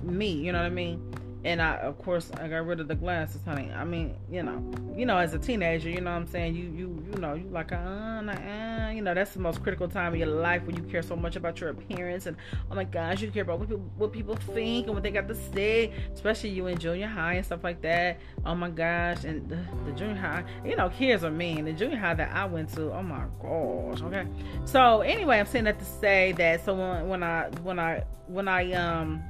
me 0.03 0.33
you 0.33 0.53
know 0.53 0.59
what 0.59 0.67
I 0.67 0.71
mean 0.71 1.01
and 1.45 1.62
I 1.62 1.76
of 1.76 1.99
course 1.99 2.30
I 2.32 2.49
got 2.49 2.66
rid 2.66 2.80
of 2.80 2.89
the 2.89 2.95
glasses, 2.95 3.41
honey. 3.45 3.70
I 3.72 3.84
mean, 3.84 4.16
you 4.30 4.43
know, 4.43 4.62
you 4.97 5.07
know, 5.07 5.18
as 5.18 5.34
a 5.34 5.39
teenager, 5.39 5.89
you 5.89 6.01
know 6.01 6.11
what 6.11 6.16
I'm 6.16 6.26
saying, 6.26 6.55
you 6.55 6.64
you 6.64 7.07
you 7.12 7.20
know, 7.20 7.34
you 7.34 7.49
like 7.51 7.72
uh, 7.72 7.76
uh, 7.76 8.91
you 8.91 9.03
know, 9.03 9.14
that's 9.14 9.32
the 9.32 9.41
most 9.41 9.62
critical 9.62 9.89
time 9.89 10.12
of 10.12 10.18
your 10.18 10.28
life 10.28 10.62
when 10.64 10.76
you 10.76 10.82
care 10.82 11.03
so 11.03 11.16
much 11.16 11.37
about 11.37 11.61
your 11.61 11.70
appearance 11.70 12.26
and 12.26 12.37
oh 12.70 12.74
my 12.74 12.84
gosh, 12.84 13.22
you 13.22 13.30
care 13.30 13.43
about 13.43 13.59
what 13.59 13.68
people 13.68 13.91
what 13.97 14.12
people 14.12 14.37
think 14.37 14.87
and 14.87 14.95
what 14.95 15.03
they 15.03 15.11
got 15.11 15.28
to 15.28 15.34
say, 15.34 15.93
especially 16.12 16.51
you 16.51 16.66
in 16.66 16.78
junior 16.78 17.07
high 17.07 17.34
and 17.34 17.47
stuff 17.47 17.62
like 17.62 17.80
that. 17.82 18.18
Oh 18.45 18.55
my 18.55 18.70
gosh, 18.70 19.24
and 19.24 19.49
the, 19.49 19.59
the 19.84 19.93
junior 19.93 20.16
high, 20.16 20.45
you 20.64 20.76
know, 20.76 20.89
kids 20.89 21.24
are 21.24 21.30
mean. 21.30 21.64
The 21.64 21.72
junior 21.72 21.99
high 21.99 22.14
that 22.14 22.34
I 22.34 22.45
went 22.47 22.70
to, 22.74 22.93
oh 22.93 23.03
my 23.03 23.24
gosh, 23.41 24.03
okay. 24.03 24.26
So 24.64 25.01
anyway, 25.01 25.39
I'm 25.39 25.47
saying 25.47 25.64
that 25.64 25.78
to 25.78 25.84
say 25.84 26.32
that 26.32 26.64
so 26.64 26.74
when, 26.74 27.09
when 27.09 27.22
I 27.22 27.49
when 27.62 27.78
I 27.78 28.05
when 28.26 28.49
I 28.49 28.72
um 28.72 29.22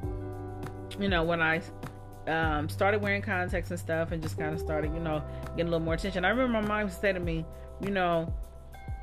you 0.98 1.08
know 1.08 1.22
when 1.22 1.42
I 1.42 1.60
um, 2.26 2.68
started 2.68 3.00
wearing 3.00 3.22
contacts 3.22 3.70
and 3.70 3.78
stuff 3.78 4.12
and 4.12 4.22
just 4.22 4.38
kind 4.38 4.52
of 4.52 4.60
started, 4.60 4.92
you 4.92 5.00
know, 5.00 5.22
getting 5.56 5.68
a 5.68 5.70
little 5.70 5.80
more 5.80 5.94
attention. 5.94 6.24
I 6.24 6.30
remember 6.30 6.60
my 6.60 6.66
mom 6.66 6.90
said 6.90 7.14
to 7.14 7.20
me, 7.20 7.44
you 7.80 7.90
know, 7.90 8.32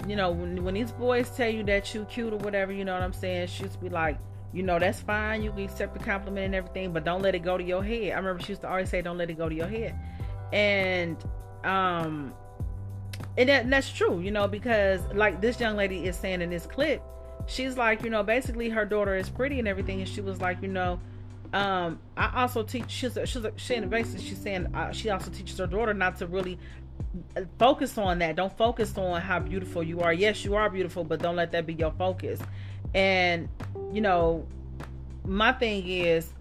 you 0.08 0.16
know, 0.16 0.32
when, 0.32 0.64
when 0.64 0.74
these 0.74 0.92
boys 0.92 1.30
tell 1.30 1.50
you 1.50 1.64
that 1.64 1.94
you 1.94 2.06
cute 2.06 2.34
or 2.34 2.38
whatever, 2.38 2.72
you 2.72 2.84
know 2.84 2.94
what 2.94 3.04
I'm 3.04 3.14
saying? 3.14 3.48
She 3.48 3.64
used 3.64 3.76
to 3.76 3.80
be 3.80 3.90
like, 3.90 4.18
you 4.54 4.64
know, 4.64 4.78
that's 4.78 5.02
fine. 5.02 5.42
You 5.42 5.52
can 5.52 5.62
accept 5.62 5.98
the 5.98 6.04
compliment 6.04 6.48
and 6.48 6.56
everything, 6.56 6.92
but 6.92 7.04
don't 7.04 7.22
let 7.22 7.36
it 7.36 7.40
go 7.40 7.58
to 7.58 7.64
your 7.64 7.84
head. 7.84 8.12
I 8.12 8.16
remember 8.18 8.42
she 8.42 8.50
used 8.50 8.62
to 8.62 8.70
always 8.70 8.90
say, 8.90 9.02
don't 9.02 9.18
let 9.18 9.30
it 9.30 9.38
go 9.38 9.50
to 9.50 9.56
your 9.56 9.68
head. 9.68 9.98
And, 10.52 11.18
um, 11.64 12.34
and, 13.38 13.50
that, 13.50 13.64
and 13.64 13.74
that's 13.74 13.92
true, 13.92 14.20
you 14.20 14.32
know, 14.32 14.48
because 14.48 15.02
like 15.14 15.42
this 15.42 15.60
young 15.60 15.76
lady 15.76 16.06
is 16.06 16.16
saying 16.16 16.42
in 16.42 16.50
this 16.50 16.66
clip, 16.66 17.02
she's 17.48 17.78
like, 17.78 18.04
you 18.04 18.10
know, 18.10 18.24
basically 18.24 18.70
her 18.70 18.86
daughter 18.86 19.16
is 19.16 19.30
pretty 19.30 19.60
and 19.60 19.68
everything. 19.68 20.02
And 20.02 20.10
she 20.10 20.22
was 20.22 20.40
like, 20.40 20.62
you 20.62 20.68
know, 20.68 21.00
um, 21.54 22.00
I 22.18 22.42
also 22.42 22.64
teach. 22.64 22.90
She's 22.90 23.16
a, 23.16 23.26
she's 23.28 23.46
a, 23.46 23.54
she 23.56 23.80
basically 23.82 24.26
she's 24.26 24.40
saying 24.40 24.74
uh, 24.74 24.92
she 24.92 25.12
also 25.12 25.30
teaches 25.30 25.58
her 25.60 25.68
daughter 25.68 25.94
not 25.94 26.18
to 26.18 26.28
really 26.28 26.58
focus 27.60 27.98
on 27.98 28.20
that. 28.20 28.36
Don't 28.36 28.56
focus 28.58 28.98
on 28.98 29.22
how 29.22 29.40
beautiful 29.40 29.84
you 29.84 30.02
are. 30.02 30.12
Yes, 30.12 30.44
you 30.44 30.56
are 30.56 30.70
beautiful, 30.70 31.04
but 31.04 31.22
don't 31.22 31.36
let 31.36 31.52
that 31.52 31.68
be 31.68 31.76
your 31.76 31.92
focus. 31.92 32.40
And 32.96 33.50
you 33.92 34.02
know, 34.02 34.48
my 35.26 35.54
thing 35.54 35.88
is, 35.88 36.34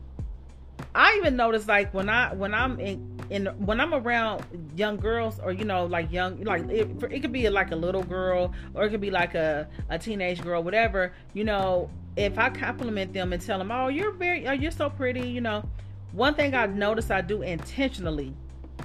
I 0.95 1.17
even 1.19 1.37
notice 1.37 1.69
like 1.69 1.93
when 1.93 2.09
I 2.09 2.33
when 2.33 2.55
I'm 2.55 2.81
in 2.81 3.21
in 3.29 3.47
when 3.67 3.81
I'm 3.81 3.93
around 3.93 4.45
young 4.75 4.97
girls 4.97 5.39
or 5.41 5.53
you 5.53 5.67
know 5.67 5.85
like 5.85 6.11
young 6.11 6.43
like 6.43 6.69
it, 6.71 6.89
it 7.11 7.21
could 7.21 7.33
be 7.33 7.49
like 7.51 7.71
a 7.71 7.77
little 7.77 8.03
girl 8.03 8.55
or 8.73 8.85
it 8.85 8.91
could 8.91 9.01
be 9.01 9.11
like 9.11 9.35
a 9.35 9.69
a 9.91 9.99
teenage 9.99 10.43
girl, 10.43 10.63
whatever. 10.63 11.13
You 11.35 11.45
know, 11.45 11.91
if 12.17 12.39
I 12.39 12.51
compliment 12.51 13.13
them 13.13 13.33
and 13.33 13.43
tell 13.43 13.59
them, 13.59 13.71
"Oh, 13.71 13.89
you're 13.89 14.13
very, 14.13 14.47
oh, 14.47 14.53
you're 14.53 14.71
so 14.71 14.91
pretty," 14.91 15.29
you 15.29 15.41
know, 15.41 15.65
one 16.13 16.35
thing 16.35 16.55
I 16.55 16.67
notice 16.67 17.11
I 17.11 17.21
do 17.23 17.43
intentionally 17.43 18.35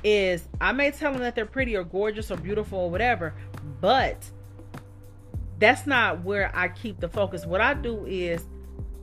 is 0.04 0.48
I 0.62 0.72
may 0.72 0.92
tell 0.92 1.12
them 1.12 1.22
that 1.22 1.36
they're 1.36 1.46
pretty 1.46 1.76
or 1.76 1.84
gorgeous 1.84 2.32
or 2.32 2.38
beautiful 2.38 2.80
or 2.80 2.90
whatever, 2.90 3.34
but 3.82 4.30
that's 5.60 5.88
not 5.88 6.24
where 6.24 6.52
I 6.56 6.70
keep 6.70 7.00
the 7.00 7.10
focus. 7.10 7.46
What 7.46 7.62
I 7.62 7.74
do 7.74 8.06
is 8.06 8.46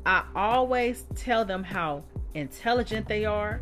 I 0.06 0.24
always 0.34 1.04
tell 1.16 1.44
them 1.44 1.64
how 1.64 2.04
intelligent 2.34 3.08
they 3.08 3.24
are. 3.24 3.60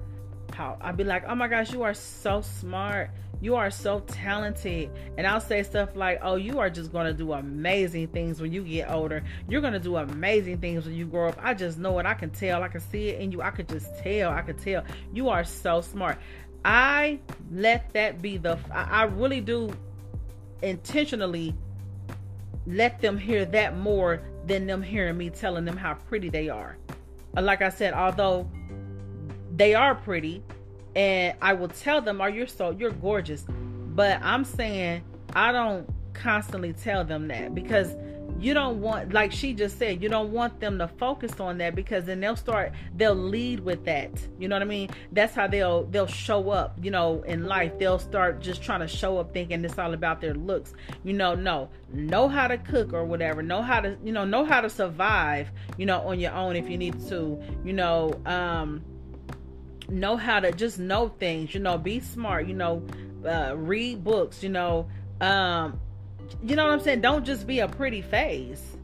How 0.53 0.77
I'd 0.81 0.97
be 0.97 1.05
like, 1.05 1.25
"Oh 1.27 1.35
my 1.35 1.49
gosh, 1.49 1.73
you 1.73 1.83
are 1.83 1.95
so 1.95 2.41
smart. 2.41 3.11
You 3.43 3.57
are 3.57 3.73
so 3.73 4.01
talented. 4.07 4.89
And 5.19 5.27
I'll 5.27 5.41
say 5.41 5.65
stuff 5.65 5.91
like, 5.97 6.21
oh, 6.23 6.37
you 6.37 6.61
are 6.61 6.71
just 6.71 6.93
going 6.93 7.07
to 7.07 7.13
do 7.13 7.33
amazing 7.33 8.07
things 8.09 8.41
when 8.41 8.53
you 8.53 8.63
get 8.63 8.89
older. 8.89 9.25
You're 9.49 9.61
going 9.61 9.73
to 9.73 9.81
do 9.81 9.97
amazing 9.97 10.59
things 10.59 10.87
when 10.87 10.95
you 10.95 11.07
grow 11.07 11.29
up. 11.29 11.39
I 11.43 11.53
just 11.53 11.77
know 11.77 11.99
it. 11.99 12.07
I 12.07 12.15
can 12.15 12.31
tell. 12.31 12.63
I 12.63 12.69
can 12.69 12.81
see 12.81 13.09
it 13.09 13.21
in 13.21 13.33
you. 13.33 13.43
I 13.43 13.51
could 13.51 13.69
just 13.69 13.99
tell. 13.99 14.31
I 14.31 14.43
could 14.43 14.59
tell. 14.59 14.85
You 15.13 15.29
are 15.29 15.43
so 15.43 15.81
smart. 15.81 16.19
I 16.65 17.19
let 17.51 17.93
that 17.95 18.23
be 18.23 18.37
the, 18.37 18.57
I 18.73 19.03
really 19.03 19.41
do 19.41 19.75
intentionally 20.63 21.57
let 22.67 23.01
them 23.01 23.19
hear 23.19 23.45
that 23.45 23.77
more 23.77 24.23
than 24.47 24.69
them 24.69 24.83
hearing 24.83 25.19
me 25.19 25.31
telling 25.31 25.65
them 25.65 25.77
how 25.77 25.95
pretty 25.95 26.29
they 26.29 26.49
are. 26.49 26.77
Like 27.35 27.61
I 27.61 27.71
said, 27.71 27.93
although 27.93 28.49
they 29.57 29.75
are 29.75 29.97
pretty, 29.97 30.45
and 30.95 31.37
I 31.41 31.53
will 31.55 31.69
tell 31.69 32.01
them, 32.01 32.21
"Oh, 32.21 32.27
you're 32.27 32.47
so 32.47 32.71
you're 32.71 32.91
gorgeous," 32.91 33.45
but 33.49 34.21
I'm 34.23 34.45
saying 34.45 35.03
I 35.35 35.53
don't 35.53 35.89
constantly 36.15 36.73
tell 36.73 37.05
them 37.05 37.29
that 37.29 37.55
because 37.55 37.97
you 38.43 38.55
don't 38.55 38.81
want 38.81 39.13
like 39.13 39.31
she 39.31 39.53
just 39.53 39.79
said 39.79 40.03
you 40.03 40.09
don't 40.09 40.33
want 40.33 40.59
them 40.59 40.79
to 40.79 40.89
focus 40.89 41.39
on 41.39 41.59
that 41.59 41.77
because 41.77 42.07
then 42.07 42.19
they'll 42.21 42.35
start 42.35 42.73
they'll 42.97 43.15
lead 43.15 43.61
with 43.61 43.85
that. 43.85 44.11
You 44.39 44.49
know 44.49 44.57
what 44.57 44.63
i 44.63 44.67
mean? 44.67 44.91
That's 45.13 45.35
how 45.35 45.47
they'll 45.47 45.85
they'll 45.85 46.07
show 46.07 46.51
up 46.51 46.77
you 46.83 46.91
know 46.91 47.23
in 47.23 47.47
life. 47.47 47.79
They'll 47.79 48.01
start 48.01 48.41
just 48.41 48.63
trying 48.63 48.81
to 48.81 48.89
show 48.89 49.19
up 49.19 49.33
thinking 49.33 49.65
it's 49.65 49.79
all 49.79 49.95
about 49.95 50.21
their 50.21 50.35
looks. 50.35 50.75
You 51.05 51.13
know 51.13 51.35
no 51.35 51.71
know 51.93 52.29
how 52.29 52.49
to 52.49 52.59
cook 52.59 52.93
or 52.93 53.05
whatever. 53.05 53.43
Know 53.43 53.63
how 53.63 53.81
to 53.81 53.97
you 54.03 54.13
know 54.13 54.25
know 54.25 54.45
how 54.45 54.61
to 54.61 54.71
survive 54.71 55.51
you 55.77 55.87
know 55.87 56.01
on 56.01 56.19
your 56.19 56.33
own 56.33 56.57
if 56.57 56.69
you 56.69 56.79
need 56.79 56.99
to 57.09 57.41
you 57.65 57.73
know 57.73 58.13
um 58.27 58.83
know 59.89 60.17
how 60.17 60.41
to 60.41 60.53
just 60.53 60.79
know 60.79 61.09
things, 61.09 61.55
you 61.55 61.61
know, 61.61 61.79
be 61.79 62.01
smart, 62.01 62.47
you 62.47 62.55
know, 62.55 62.83
uh, 63.25 63.57
read 63.57 64.03
books, 64.05 64.43
you 64.43 64.49
know, 64.49 64.89
um, 65.21 65.81
you 66.43 66.57
know 66.57 66.65
what 66.65 66.73
I'm 66.73 66.81
saying? 66.81 67.01
Don't 67.01 67.25
just 67.25 67.47
be 67.47 67.61
a 67.61 67.69
pretty 67.69 68.03
face. 68.03 68.77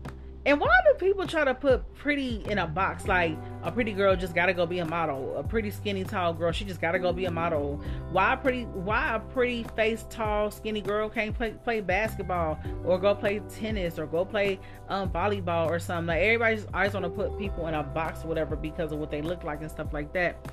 And 0.49 0.59
why 0.59 0.75
do 0.87 0.95
people 0.95 1.27
try 1.27 1.45
to 1.45 1.55
put 1.55 1.95
pretty 1.95 2.43
in 2.49 2.57
a 2.57 2.67
box? 2.67 3.07
Like 3.07 3.37
a 3.63 3.71
pretty 3.71 3.93
girl 3.93 4.17
just 4.17 4.35
gotta 4.35 4.55
go 4.55 4.65
be 4.65 4.79
a 4.79 4.85
model. 4.87 5.37
A 5.37 5.43
pretty 5.43 5.71
skinny 5.71 6.05
tall 6.05 6.33
girl, 6.33 6.53
she 6.53 6.65
just 6.65 6.81
gotta 6.81 6.99
go 6.99 7.13
be 7.13 7.27
a 7.27 7.31
model. 7.31 7.85
Why 8.13 8.35
pretty? 8.35 8.65
Why 8.65 9.17
a 9.17 9.21
pretty 9.21 9.65
face 9.77 10.07
tall 10.09 10.51
skinny 10.51 10.81
girl 10.81 11.11
can't 11.11 11.37
play 11.37 11.51
play 11.51 11.83
basketball 11.83 12.59
or 12.87 12.99
go 12.99 13.15
play 13.15 13.43
tennis 13.51 13.99
or 13.99 14.07
go 14.07 14.25
play 14.25 14.59
um, 14.89 15.11
volleyball 15.11 15.69
or 15.69 15.79
something? 15.79 16.07
Like 16.07 16.23
everybody's 16.23 16.67
always 16.73 16.95
want 16.95 17.05
to 17.05 17.11
put 17.11 17.39
people 17.39 17.67
in 17.67 17.75
a 17.75 17.83
box 17.83 18.25
or 18.25 18.29
whatever 18.29 18.57
because 18.57 18.91
of 18.91 19.01
what 19.01 19.11
they 19.11 19.21
look 19.21 19.45
like 19.45 19.61
and 19.61 19.71
stuff 19.71 19.93
like 19.93 20.15
that. 20.15 20.51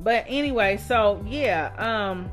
But 0.00 0.24
anyway, 0.26 0.78
so 0.78 1.22
yeah, 1.28 1.74
um, 1.76 2.30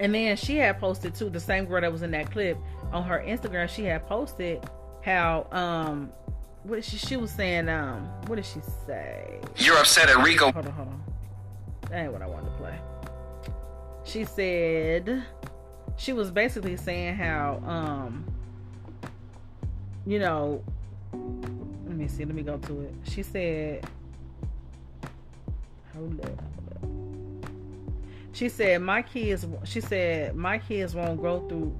and 0.00 0.12
then 0.12 0.36
she 0.36 0.56
had 0.56 0.80
posted 0.80 1.14
too. 1.14 1.30
The 1.30 1.38
same 1.38 1.66
girl 1.66 1.82
that 1.82 1.92
was 1.92 2.02
in 2.02 2.10
that 2.10 2.32
clip 2.32 2.58
on 2.90 3.04
her 3.04 3.22
Instagram, 3.24 3.68
she 3.68 3.84
had 3.84 4.08
posted 4.08 4.68
how 5.06 5.46
um 5.52 6.12
what 6.64 6.84
she 6.84 6.96
she 6.96 7.16
was 7.16 7.30
saying 7.30 7.68
um 7.68 8.10
what 8.26 8.34
did 8.36 8.44
she 8.44 8.60
say? 8.86 9.40
You're 9.56 9.78
upset 9.78 10.10
at 10.10 10.16
Rico. 10.16 10.50
Hold 10.50 10.66
on, 10.66 10.72
hold 10.72 10.88
on. 10.88 11.04
That 11.88 12.02
ain't 12.02 12.12
what 12.12 12.22
I 12.22 12.26
wanted 12.26 12.46
to 12.46 12.56
play. 12.56 12.78
She 14.04 14.24
said 14.24 15.22
she 15.96 16.12
was 16.12 16.32
basically 16.32 16.76
saying 16.76 17.14
how 17.14 17.62
um 17.64 18.26
you 20.04 20.18
know 20.18 20.62
let 21.12 21.96
me 21.96 22.08
see, 22.08 22.24
let 22.24 22.34
me 22.34 22.42
go 22.42 22.58
to 22.58 22.80
it. 22.82 22.94
She 23.04 23.22
said 23.22 23.88
hold 25.94 26.20
up. 26.20 26.42
She 28.32 28.48
said 28.48 28.82
my 28.82 29.02
kids 29.02 29.46
she 29.62 29.80
said 29.80 30.34
my 30.34 30.58
kids 30.58 30.96
won't 30.96 31.20
grow 31.20 31.48
through 31.48 31.72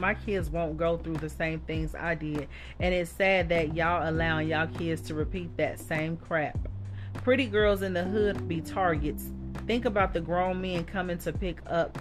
my 0.00 0.14
kids 0.14 0.50
won't 0.50 0.76
go 0.76 0.96
through 0.96 1.16
the 1.16 1.28
same 1.28 1.60
things 1.60 1.94
I 1.94 2.14
did. 2.14 2.48
And 2.80 2.94
it's 2.94 3.10
sad 3.10 3.48
that 3.50 3.74
y'all 3.74 4.08
allowing 4.08 4.48
y'all 4.48 4.66
kids 4.66 5.02
to 5.02 5.14
repeat 5.14 5.56
that 5.56 5.78
same 5.78 6.16
crap. 6.16 6.58
Pretty 7.22 7.46
girls 7.46 7.82
in 7.82 7.92
the 7.92 8.04
hood 8.04 8.48
be 8.48 8.60
targets. 8.60 9.30
Think 9.66 9.84
about 9.84 10.12
the 10.12 10.20
grown 10.20 10.60
men 10.60 10.84
coming 10.84 11.18
to 11.18 11.32
pick 11.32 11.60
up 11.66 11.98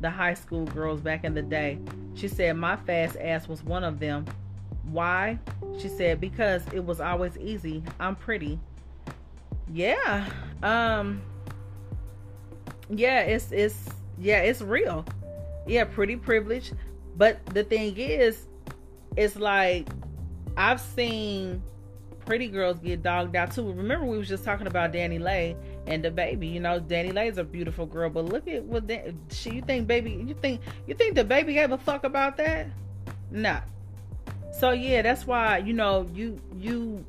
the 0.00 0.10
high 0.10 0.34
school 0.34 0.64
girls 0.66 1.00
back 1.00 1.24
in 1.24 1.34
the 1.34 1.42
day. 1.42 1.78
She 2.14 2.28
said, 2.28 2.56
My 2.56 2.76
fast 2.76 3.16
ass 3.16 3.48
was 3.48 3.62
one 3.62 3.84
of 3.84 3.98
them. 3.98 4.26
Why? 4.84 5.38
She 5.78 5.88
said, 5.88 6.20
Because 6.20 6.62
it 6.72 6.84
was 6.84 7.00
always 7.00 7.36
easy. 7.38 7.82
I'm 7.98 8.16
pretty. 8.16 8.58
Yeah. 9.72 10.28
Um, 10.62 11.22
yeah, 12.88 13.20
it's, 13.20 13.52
it's, 13.52 13.88
yeah, 14.18 14.40
it's 14.40 14.62
real. 14.62 15.04
Yeah, 15.66 15.84
pretty 15.84 16.16
privileged. 16.16 16.74
But 17.20 17.44
the 17.52 17.64
thing 17.64 17.98
is, 17.98 18.46
it's 19.14 19.36
like 19.36 19.86
I've 20.56 20.80
seen 20.80 21.62
pretty 22.24 22.48
girls 22.48 22.78
get 22.78 23.02
dogged 23.02 23.36
out 23.36 23.52
too. 23.52 23.70
Remember, 23.70 24.06
we 24.06 24.16
was 24.16 24.26
just 24.26 24.42
talking 24.42 24.66
about 24.66 24.94
DaniLeigh 24.94 25.54
and 25.86 26.02
DaBaby. 26.02 26.50
You 26.50 26.60
know, 26.60 26.80
DaniLeigh 26.80 27.28
is 27.28 27.36
a 27.36 27.44
beautiful 27.44 27.84
girl, 27.84 28.08
but 28.08 28.24
look 28.24 28.48
at 28.48 28.64
what 28.64 28.86
Dan, 28.86 29.20
she. 29.30 29.50
You 29.50 29.60
think 29.60 29.86
baby? 29.86 30.12
You 30.12 30.32
think 30.32 30.62
you 30.86 30.94
think 30.94 31.14
DaBaby 31.14 31.52
gave 31.52 31.72
a 31.72 31.76
fuck 31.76 32.04
about 32.04 32.38
that? 32.38 32.68
Nah. 33.30 33.60
So 34.58 34.70
yeah, 34.70 35.02
that's 35.02 35.26
why 35.26 35.58
you 35.58 35.74
know 35.74 36.08
you 36.14 36.40
you 36.56 37.04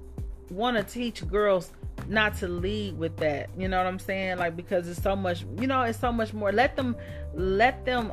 want 0.49 0.76
to 0.76 0.84
teach 0.84 1.26
girls 1.26 1.72
not 2.09 2.36
to 2.39 2.49
lead 2.49 2.97
with 2.97 3.16
that. 3.20 3.49
You 3.57 3.70
know 3.70 3.78
what 3.78 3.88
I'm 3.88 3.97
saying? 3.97 4.39
Like 4.39 4.57
because 4.57 4.89
it's 4.89 5.01
so 5.01 5.16
much. 5.16 5.45
You 5.57 5.68
know, 5.68 5.84
it's 5.84 5.97
so 5.97 6.12
much 6.12 6.34
more. 6.34 6.51
Let 6.51 6.76
them 6.76 6.97
let 7.34 7.86
them 7.86 8.12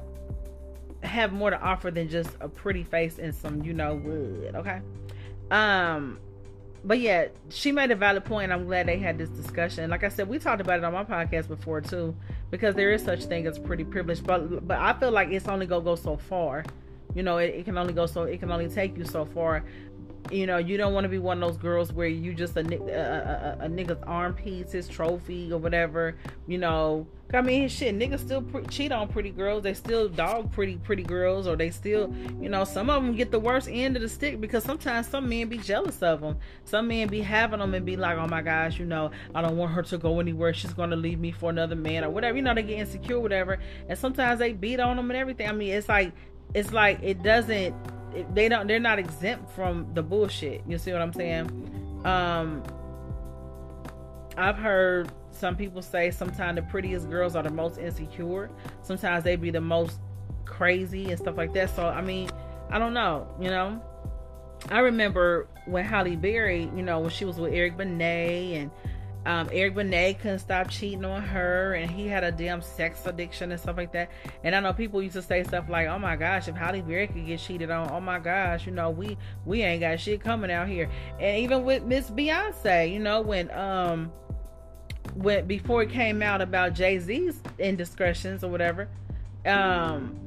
have 1.03 1.33
more 1.33 1.51
to 1.51 1.61
offer 1.61 1.91
than 1.91 2.09
just 2.09 2.31
a 2.41 2.49
pretty 2.49 2.85
face 2.85 3.19
and 3.19 3.35
some 3.35 3.63
you 3.63 3.73
know 3.73 3.95
wood. 3.95 4.55
Okay. 4.55 4.81
Um 5.51 6.19
but 6.85 7.01
yeah, 7.01 7.27
she 7.49 7.73
made 7.73 7.91
a 7.91 7.97
valid 7.97 8.25
point. 8.25 8.53
I'm 8.53 8.65
glad 8.65 8.87
they 8.87 8.99
had 8.99 9.19
this 9.19 9.29
discussion. 9.31 9.91
Like 9.91 10.05
I 10.05 10.09
said, 10.09 10.29
we 10.29 10.39
talked 10.39 10.61
about 10.61 10.79
it 10.79 10.85
on 10.85 10.93
my 10.93 11.05
podcast 11.05 11.49
before 11.49 11.81
too, 11.81 12.15
because 12.51 12.75
there 12.77 12.93
is 12.93 13.03
such 13.03 13.25
thing 13.25 13.47
as 13.47 13.59
pretty 13.59 13.85
privilege. 13.85 14.23
But 14.23 14.67
but 14.67 14.79
I 14.79 14.93
feel 14.95 15.11
like 15.11 15.31
it's 15.31 15.49
only 15.49 15.67
gonna 15.67 15.85
go 15.85 15.97
so 15.97 16.17
far. 16.17 16.65
You 17.15 17.23
know, 17.23 17.39
it, 17.39 17.55
it 17.55 17.65
can 17.65 17.77
only 17.79 17.93
go 17.93 18.07
so 18.07 18.23
it 18.25 18.39
can 18.39 18.51
only 18.51 18.69
take 18.69 18.97
you 18.97 19.05
so 19.05 19.25
far 19.25 19.65
you 20.31 20.47
know, 20.47 20.59
you 20.59 20.77
don't 20.77 20.93
want 20.93 21.05
to 21.05 21.09
be 21.09 21.19
one 21.19 21.43
of 21.43 21.49
those 21.49 21.59
girls 21.59 21.93
where 21.93 22.09
you 22.09 22.35
just 22.35 22.57
a, 22.57 22.61
a, 22.61 23.63
a, 23.63 23.65
a 23.65 23.69
nigga's 23.69 24.03
armpits, 24.07 24.73
his 24.73 24.89
trophy 24.89 25.53
or 25.53 25.59
whatever. 25.59 26.17
You 26.47 26.59
know, 26.59 27.07
I 27.33 27.43
mean, 27.43 27.69
shit, 27.69 27.99
niggas 27.99 28.21
still 28.21 28.43
pre- 28.43 28.67
cheat 28.67 28.93
on 28.93 29.09
pretty 29.09 29.31
girls. 29.31 29.63
They 29.63 29.75
still 29.75 30.09
dog 30.09 30.51
pretty 30.53 30.77
pretty 30.77 31.03
girls, 31.03 31.47
or 31.47 31.57
they 31.57 31.71
still, 31.71 32.15
you 32.41 32.49
know, 32.49 32.65
some 32.65 32.91
of 32.91 33.03
them 33.03 33.15
get 33.15 33.31
the 33.31 33.39
worst 33.39 33.69
end 33.71 33.97
of 33.97 34.03
the 34.03 34.09
stick 34.09 34.41
because 34.41 34.65
sometimes 34.65 35.07
some 35.09 35.29
men 35.29 35.49
be 35.49 35.59
jealous 35.59 36.03
of 36.03 36.21
them. 36.21 36.39
Some 36.65 36.89
men 36.89 37.09
be 37.09 37.21
having 37.21 37.61
them 37.61 37.75
and 37.75 37.85
be 37.85 37.97
like, 37.97 38.19
oh 38.19 38.27
my 38.27 38.43
gosh, 38.43 38.79
you 38.79 38.87
know, 38.87 39.11
I 39.35 39.43
don't 39.43 39.57
want 39.57 39.73
her 39.73 39.83
to 39.83 39.99
go 39.99 40.21
anywhere. 40.21 40.53
She's 40.55 40.73
gonna 40.73 40.97
leave 40.97 41.19
me 41.19 41.33
for 41.33 41.51
another 41.51 41.77
man 41.77 42.05
or 42.05 42.11
whatever. 42.11 42.37
You 42.37 42.43
know, 42.43 42.55
they 42.55 42.63
get 42.63 42.79
insecure, 42.79 43.21
whatever. 43.21 43.59
And 43.89 43.99
sometimes 43.99 44.39
they 44.39 44.53
beat 44.53 44.81
on 44.81 44.97
them 44.97 45.11
and 45.11 45.19
everything. 45.19 45.49
I 45.49 45.53
mean, 45.53 45.73
it's 45.73 45.89
like, 45.89 46.13
it's 46.55 46.73
like 46.73 47.03
it 47.03 47.23
doesn't 47.23 47.75
they 48.35 48.49
don't 48.49 48.67
they're 48.67 48.81
not 48.81 48.99
exempt 48.99 49.51
from 49.53 49.87
the 49.95 50.03
bullshit. 50.03 50.63
You 50.67 50.79
see 50.79 50.93
what 50.93 51.03
i'm 51.03 51.13
saying? 51.13 52.01
Um 52.05 52.63
i've 54.37 54.57
heard 54.57 55.11
some 55.31 55.57
people 55.57 55.83
say 55.83 56.11
sometimes 56.11 56.57
the 56.57 56.63
prettiest 56.63 57.09
girls 57.11 57.37
are 57.37 57.43
the 57.43 57.51
most 57.51 57.79
insecure. 57.79 58.51
Sometimes 58.83 59.25
they 59.25 59.37
be 59.37 59.51
the 59.51 59.61
most 59.61 59.99
crazy 60.45 61.11
and 61.11 61.19
stuff 61.19 61.37
like 61.37 61.53
that. 61.55 61.75
So 61.75 61.87
i 61.87 62.01
mean 62.01 62.31
i 62.71 62.79
don't 62.79 62.95
know 62.95 63.27
you 63.41 63.51
know? 63.51 63.83
I 64.71 64.81
remember 64.81 65.47
when 65.67 65.85
Halle 65.85 66.17
Berry 66.17 66.71
you 66.75 66.83
know 66.83 67.01
when 67.01 67.11
she 67.11 67.25
was 67.25 67.39
with 67.39 67.53
Eric 67.53 67.77
Benet 67.77 68.55
and 68.55 68.71
um, 69.29 69.51
Eric 69.53 69.75
Benet 69.75 70.15
couldn't 70.15 70.39
stop 70.39 70.71
cheating 70.71 71.05
on 71.05 71.21
her, 71.21 71.75
and 71.75 71.91
he 71.91 72.09
had 72.09 72.25
a 72.25 72.33
damn 72.33 72.63
sex 72.63 73.05
addiction 73.05 73.53
and 73.53 73.61
stuff 73.61 73.77
like 73.77 73.93
that. 73.93 74.11
And 74.43 74.57
I 74.57 74.61
know 74.61 74.73
people 74.73 75.03
used 75.03 75.17
to 75.17 75.23
say 75.23 75.45
stuff 75.45 75.69
like, 75.69 75.87
"Oh 75.87 75.99
my 75.99 76.17
gosh, 76.17 76.49
if 76.49 76.57
Halle 76.57 76.81
Berry 76.81 77.09
could 77.09 77.27
get 77.27 77.39
cheated 77.39 77.71
on, 77.71 77.91
oh 77.91 78.01
my 78.01 78.21
gosh, 78.21 78.65
you 78.65 78.73
know, 78.73 78.89
we 78.89 79.19
we 79.45 79.61
ain't 79.61 79.83
got 79.83 80.01
shit 80.01 80.23
coming 80.23 80.51
out 80.51 80.67
here." 80.67 80.89
And 81.21 81.41
even 81.41 81.65
with 81.65 81.83
Miss 81.83 82.09
Beyonce, 82.09 82.91
you 82.91 83.01
know, 83.01 83.21
when 83.21 83.51
um 83.51 84.11
when 85.13 85.47
before 85.47 85.83
it 85.83 85.91
came 85.91 86.23
out 86.23 86.41
about 86.41 86.73
Jay 86.73 86.99
Z's 86.99 87.43
indiscretions 87.59 88.43
or 88.43 88.49
whatever, 88.49 88.89
um 89.45 90.19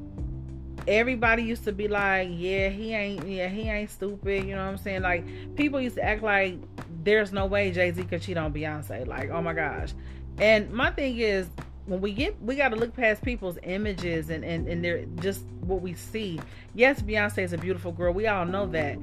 everybody 0.88 1.44
used 1.44 1.64
to 1.64 1.72
be 1.72 1.88
like, 1.88 2.30
yeah, 2.32 2.70
he 2.70 2.94
ain't, 2.94 3.28
yeah, 3.28 3.48
he 3.48 3.70
ain't 3.70 3.90
stupid. 3.90 4.46
You 4.46 4.56
know 4.56 4.66
what 4.66 4.72
I'm 4.72 4.78
saying? 4.78 5.02
Like 5.02 5.56
people 5.56 5.82
used 5.82 5.96
to 5.96 6.04
act 6.04 6.24
like 6.24 6.58
there's 7.04 7.32
no 7.32 7.46
way 7.46 7.72
Jay 7.72 7.92
Z 7.92 8.04
could 8.04 8.22
cheat 8.22 8.38
on 8.38 8.54
Beyonce. 8.54 9.08
Like, 9.08 9.30
oh 9.30 9.42
my 9.42 9.54
gosh. 9.54 9.94
And 10.38 10.72
my 10.72 10.92
thing 10.92 11.18
is, 11.18 11.48
when 11.86 12.00
we 12.02 12.12
get, 12.14 12.42
we 12.42 12.56
got 12.56 12.70
to 12.70 12.76
look 12.76 12.96
past 12.96 13.22
people's 13.24 13.58
images 13.64 14.30
and 14.30 14.44
and 14.44 14.68
and 14.68 14.84
they're 14.84 15.06
just 15.20 15.44
what 15.62 15.82
we 15.82 15.94
see. 15.94 16.40
Yes, 16.74 17.02
Beyonce 17.02 17.40
is 17.40 17.54
a 17.54 17.58
beautiful 17.58 17.92
girl. 17.92 18.14
We 18.14 18.28
all 18.28 18.46
know 18.46 18.68
that. 18.68 18.98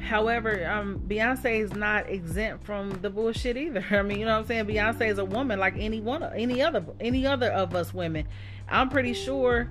However, 0.00 0.68
um, 0.68 1.00
Beyonce 1.06 1.60
is 1.60 1.72
not 1.72 2.08
exempt 2.10 2.66
from 2.66 2.90
the 3.00 3.10
bullshit 3.10 3.56
either. 3.56 3.84
I 3.90 4.02
mean, 4.02 4.18
you 4.18 4.26
know 4.26 4.32
what 4.32 4.40
I'm 4.40 4.46
saying? 4.46 4.66
Beyonce 4.66 5.08
is 5.08 5.18
a 5.18 5.24
woman 5.24 5.58
like 5.58 5.74
any 5.78 6.00
one, 6.00 6.22
any 6.22 6.60
other, 6.60 6.84
any 7.00 7.26
other 7.26 7.50
of 7.50 7.74
us 7.74 7.94
women. 7.94 8.26
I'm 8.68 8.88
pretty 8.88 9.14
sure 9.14 9.70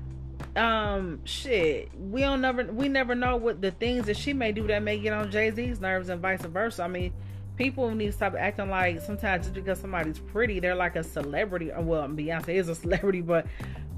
um 0.56 1.20
shit 1.26 1.90
we 1.98 2.22
don't 2.22 2.42
never 2.42 2.64
we 2.66 2.88
never 2.88 3.16
know 3.16 3.38
what 3.38 3.62
the 3.62 3.72
things 3.72 4.06
that 4.06 4.16
she 4.16 4.34
may 4.34 4.52
do 4.52 4.68
that 4.68 4.84
may 4.84 5.00
get 5.00 5.14
on 5.14 5.32
jay-z's 5.32 5.80
nerves 5.80 6.10
and 6.10 6.22
vice 6.22 6.42
versa 6.42 6.84
i 6.84 6.88
mean 6.88 7.12
people 7.58 7.90
need 7.92 8.08
to 8.08 8.12
stop 8.12 8.36
acting 8.38 8.70
like 8.70 9.02
sometimes 9.02 9.46
just 9.46 9.54
because 9.54 9.80
somebody's 9.80 10.20
pretty 10.20 10.60
they're 10.60 10.76
like 10.76 10.96
a 10.96 11.04
celebrity 11.04 11.72
well 11.78 12.08
beyonce 12.08 12.50
is 12.50 12.70
a 12.70 12.76
celebrity 12.84 13.22
but 13.22 13.46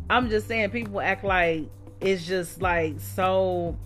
i'm 0.09 0.29
just 0.29 0.47
saying 0.47 0.69
people 0.69 0.99
act 0.99 1.23
like 1.23 1.63
it's 2.01 2.25
just 2.25 2.61
like 2.61 2.99
so 2.99 3.77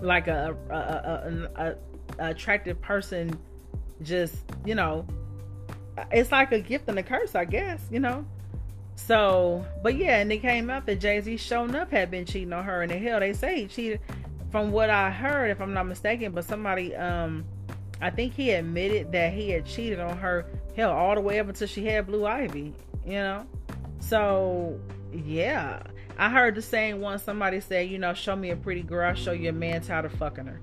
like 0.00 0.26
a 0.26 0.56
a, 0.70 0.74
a, 0.74 1.48
a, 1.56 1.76
a 2.18 2.30
attractive 2.30 2.80
person 2.80 3.38
just 4.02 4.34
you 4.64 4.74
know 4.74 5.06
it's 6.10 6.32
like 6.32 6.50
a 6.52 6.60
gift 6.60 6.88
and 6.88 6.98
a 6.98 7.02
curse 7.02 7.34
i 7.34 7.44
guess 7.44 7.86
you 7.90 8.00
know 8.00 8.24
so, 8.94 9.64
but 9.82 9.96
yeah, 9.96 10.18
and 10.18 10.30
it 10.32 10.38
came 10.38 10.70
out 10.70 10.86
that 10.86 11.00
Jay 11.00 11.20
Z 11.20 11.36
shown 11.38 11.74
up 11.74 11.90
had 11.90 12.10
been 12.10 12.24
cheating 12.24 12.52
on 12.52 12.64
her, 12.64 12.82
and 12.82 12.90
the 12.90 12.98
hell 12.98 13.20
they 13.20 13.32
say 13.32 13.62
he 13.62 13.66
cheated. 13.66 14.00
From 14.50 14.70
what 14.70 14.90
I 14.90 15.10
heard, 15.10 15.50
if 15.50 15.62
I'm 15.62 15.72
not 15.72 15.86
mistaken, 15.86 16.32
but 16.32 16.44
somebody, 16.44 16.94
um, 16.94 17.44
I 18.02 18.10
think 18.10 18.34
he 18.34 18.50
admitted 18.50 19.12
that 19.12 19.32
he 19.32 19.50
had 19.50 19.64
cheated 19.64 20.00
on 20.00 20.18
her, 20.18 20.44
hell, 20.76 20.90
all 20.90 21.14
the 21.14 21.20
way 21.20 21.38
up 21.38 21.48
until 21.48 21.68
she 21.68 21.86
had 21.86 22.06
Blue 22.06 22.26
Ivy, 22.26 22.74
you 23.06 23.12
know. 23.12 23.46
So, 24.00 24.78
yeah, 25.12 25.82
I 26.18 26.28
heard 26.28 26.56
the 26.56 26.62
same 26.62 27.00
one. 27.00 27.18
Somebody 27.18 27.60
said, 27.60 27.88
you 27.88 27.98
know, 27.98 28.12
show 28.12 28.34
me 28.36 28.50
a 28.50 28.56
pretty 28.56 28.82
girl, 28.82 29.08
I'll 29.08 29.14
show 29.14 29.32
you 29.32 29.50
a 29.50 29.52
man 29.52 29.80
tired 29.82 30.04
of 30.04 30.12
fucking 30.14 30.46
her. 30.46 30.60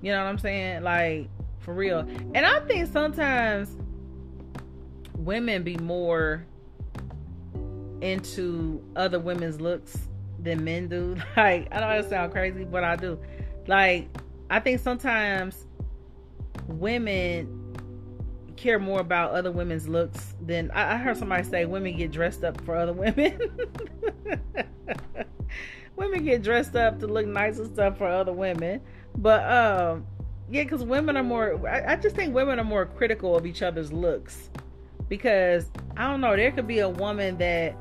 You 0.00 0.12
know 0.12 0.24
what 0.24 0.30
I'm 0.30 0.38
saying? 0.38 0.82
Like 0.82 1.28
for 1.68 1.74
real. 1.74 1.98
And 1.98 2.38
I 2.38 2.60
think 2.60 2.90
sometimes 2.90 3.76
women 5.14 5.62
be 5.62 5.76
more 5.76 6.46
into 8.00 8.82
other 8.96 9.18
women's 9.18 9.60
looks 9.60 9.98
than 10.38 10.64
men 10.64 10.88
do. 10.88 11.16
Like, 11.36 11.68
I 11.70 11.80
don't 11.80 11.90
know 11.90 11.98
it 11.98 12.08
sound 12.08 12.32
crazy, 12.32 12.64
but 12.64 12.84
I 12.84 12.96
do. 12.96 13.18
Like, 13.66 14.08
I 14.48 14.60
think 14.60 14.80
sometimes 14.80 15.66
women 16.68 17.54
care 18.56 18.78
more 18.78 19.00
about 19.00 19.32
other 19.32 19.52
women's 19.52 19.88
looks 19.88 20.34
than 20.40 20.70
I, 20.72 20.94
I 20.94 20.96
heard 20.96 21.16
somebody 21.16 21.44
say 21.44 21.64
women 21.64 21.96
get 21.96 22.10
dressed 22.10 22.44
up 22.44 22.60
for 22.64 22.76
other 22.76 22.92
women. 22.92 23.38
women 25.96 26.24
get 26.24 26.42
dressed 26.42 26.76
up 26.76 26.98
to 27.00 27.06
look 27.06 27.26
nice 27.26 27.58
and 27.58 27.72
stuff 27.72 27.98
for 27.98 28.06
other 28.06 28.32
women. 28.32 28.80
But 29.16 29.50
um 29.50 30.06
yeah, 30.50 30.64
because 30.64 30.82
women 30.82 31.16
are 31.16 31.22
more 31.22 31.68
I, 31.68 31.92
I 31.92 31.96
just 31.96 32.16
think 32.16 32.34
women 32.34 32.58
are 32.58 32.64
more 32.64 32.86
critical 32.86 33.36
of 33.36 33.46
each 33.46 33.62
other's 33.62 33.92
looks. 33.92 34.50
Because 35.08 35.70
I 35.96 36.10
don't 36.10 36.20
know, 36.20 36.36
there 36.36 36.50
could 36.50 36.66
be 36.66 36.80
a 36.80 36.88
woman 36.88 37.38
that 37.38 37.76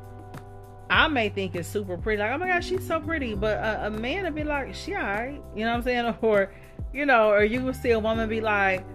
I 0.89 1.07
may 1.07 1.29
think 1.29 1.55
is 1.55 1.67
super 1.67 1.97
pretty, 1.97 2.21
like, 2.21 2.31
oh 2.31 2.37
my 2.37 2.47
gosh, 2.47 2.67
she's 2.67 2.85
so 2.85 2.99
pretty, 2.99 3.35
but 3.35 3.57
a, 3.57 3.87
a 3.87 3.89
man 3.89 4.23
would 4.23 4.35
be 4.35 4.43
like, 4.43 4.73
she 4.73 4.95
alright, 4.95 5.41
you 5.55 5.65
know 5.65 5.71
what 5.71 5.77
I'm 5.77 5.83
saying? 5.83 6.15
Or, 6.21 6.53
you 6.93 7.05
know, 7.05 7.29
or 7.29 7.43
you 7.43 7.63
would 7.63 7.75
see 7.75 7.91
a 7.91 7.99
woman 7.99 8.29
be 8.29 8.41
like, 8.41 8.85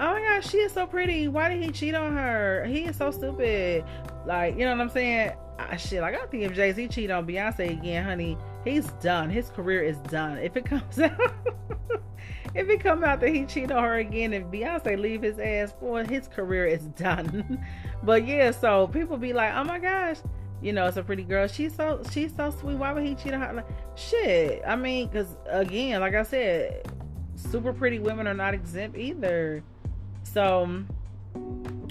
oh 0.00 0.12
my 0.12 0.20
gosh, 0.20 0.48
she 0.50 0.58
is 0.58 0.72
so 0.72 0.86
pretty. 0.86 1.28
Why 1.28 1.48
did 1.48 1.62
he 1.62 1.70
cheat 1.70 1.94
on 1.94 2.14
her? 2.14 2.64
He 2.66 2.84
is 2.84 2.96
so 2.96 3.10
stupid. 3.10 3.84
Like, 4.26 4.56
you 4.56 4.64
know 4.64 4.72
what 4.72 4.80
I'm 4.80 4.90
saying? 4.90 5.32
I, 5.58 5.76
shit, 5.76 6.00
like, 6.00 6.14
I 6.14 6.26
think 6.26 6.44
if 6.44 6.54
Jay 6.54 6.72
Z 6.72 6.88
cheat 6.88 7.10
on 7.10 7.26
Beyonce 7.26 7.70
again, 7.70 8.04
honey, 8.04 8.38
he's 8.64 8.86
done. 9.02 9.30
His 9.30 9.50
career 9.50 9.82
is 9.82 9.96
done. 9.98 10.38
If 10.38 10.56
it 10.56 10.64
comes 10.66 10.98
out, 10.98 11.20
if 12.54 12.68
it 12.68 12.80
come 12.80 13.02
out 13.02 13.20
that 13.20 13.30
he 13.30 13.44
cheated 13.44 13.72
on 13.72 13.82
her 13.82 13.98
again, 13.98 14.32
if 14.32 14.44
Beyonce 14.44 14.98
leave 14.98 15.22
his 15.22 15.38
ass, 15.38 15.72
boy, 15.72 16.04
his 16.04 16.28
career 16.28 16.66
is 16.66 16.82
done. 16.96 17.64
but 18.02 18.26
yeah, 18.26 18.50
so 18.50 18.86
people 18.88 19.16
be 19.16 19.32
like, 19.32 19.52
oh 19.54 19.64
my 19.64 19.78
gosh 19.78 20.18
you 20.60 20.72
know, 20.72 20.86
it's 20.86 20.96
a 20.96 21.02
pretty 21.02 21.22
girl. 21.22 21.46
She's 21.46 21.74
so 21.74 22.02
she's 22.10 22.34
so 22.34 22.50
sweet. 22.50 22.76
Why 22.76 22.92
would 22.92 23.04
he 23.04 23.14
cheat 23.14 23.32
on 23.32 23.40
her? 23.40 23.52
Like, 23.52 23.66
shit. 23.96 24.62
I 24.66 24.74
mean, 24.76 25.08
because 25.08 25.36
again, 25.48 26.00
like 26.00 26.14
I 26.14 26.22
said, 26.24 26.90
super 27.50 27.72
pretty 27.72 27.98
women 27.98 28.26
are 28.26 28.34
not 28.34 28.54
exempt 28.54 28.96
either. 28.96 29.62
So, 30.22 30.84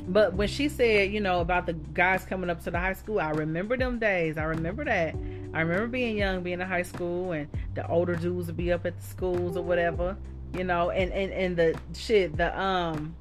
but 0.07 0.33
when 0.33 0.47
she 0.47 0.69
said, 0.69 1.11
you 1.11 1.19
know, 1.19 1.41
about 1.41 1.65
the 1.65 1.73
guys 1.73 2.23
coming 2.25 2.49
up 2.49 2.63
to 2.63 2.71
the 2.71 2.79
high 2.79 2.93
school, 2.93 3.19
I 3.19 3.31
remember 3.31 3.77
them 3.77 3.99
days. 3.99 4.37
I 4.37 4.43
remember 4.43 4.85
that. 4.85 5.15
I 5.53 5.61
remember 5.61 5.87
being 5.87 6.17
young, 6.17 6.43
being 6.43 6.61
in 6.61 6.67
high 6.67 6.83
school, 6.83 7.31
and 7.31 7.47
the 7.73 7.87
older 7.87 8.15
dudes 8.15 8.47
would 8.47 8.57
be 8.57 8.71
up 8.71 8.85
at 8.85 8.97
the 8.99 9.05
schools 9.05 9.57
or 9.57 9.63
whatever, 9.63 10.17
you 10.53 10.63
know, 10.63 10.91
and 10.91 11.11
and 11.11 11.31
and 11.31 11.57
the 11.57 11.79
shit, 11.95 12.37
the 12.37 12.59
um, 12.59 13.15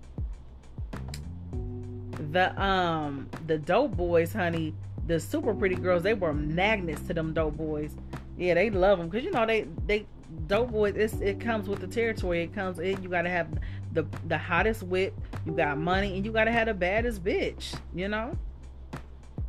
the 2.32 2.60
um, 2.62 3.28
the 3.46 3.58
dope 3.58 3.96
boys, 3.96 4.32
honey 4.32 4.74
the 5.06 5.20
super 5.20 5.54
pretty 5.54 5.76
girls, 5.76 6.02
they 6.02 6.14
were 6.14 6.32
magnets 6.32 7.02
to 7.02 7.14
them 7.14 7.32
dope 7.32 7.56
boys. 7.56 7.94
Yeah, 8.36 8.54
they 8.54 8.70
love 8.70 8.98
them 8.98 9.08
because 9.08 9.24
you 9.24 9.30
know 9.30 9.46
they 9.46 9.66
they 9.86 10.06
dope 10.46 10.70
boys. 10.70 10.94
It's, 10.96 11.14
it 11.14 11.40
comes 11.40 11.68
with 11.68 11.80
the 11.80 11.86
territory. 11.86 12.42
It 12.42 12.54
comes. 12.54 12.78
in 12.78 13.02
you 13.02 13.08
gotta 13.08 13.30
have 13.30 13.48
the 13.92 14.06
the 14.26 14.38
hottest 14.38 14.82
whip. 14.82 15.14
You 15.44 15.52
got 15.52 15.78
money, 15.78 16.16
and 16.16 16.24
you 16.24 16.32
gotta 16.32 16.52
have 16.52 16.66
the 16.66 16.74
baddest 16.74 17.22
bitch. 17.22 17.74
You 17.94 18.08
know. 18.08 18.36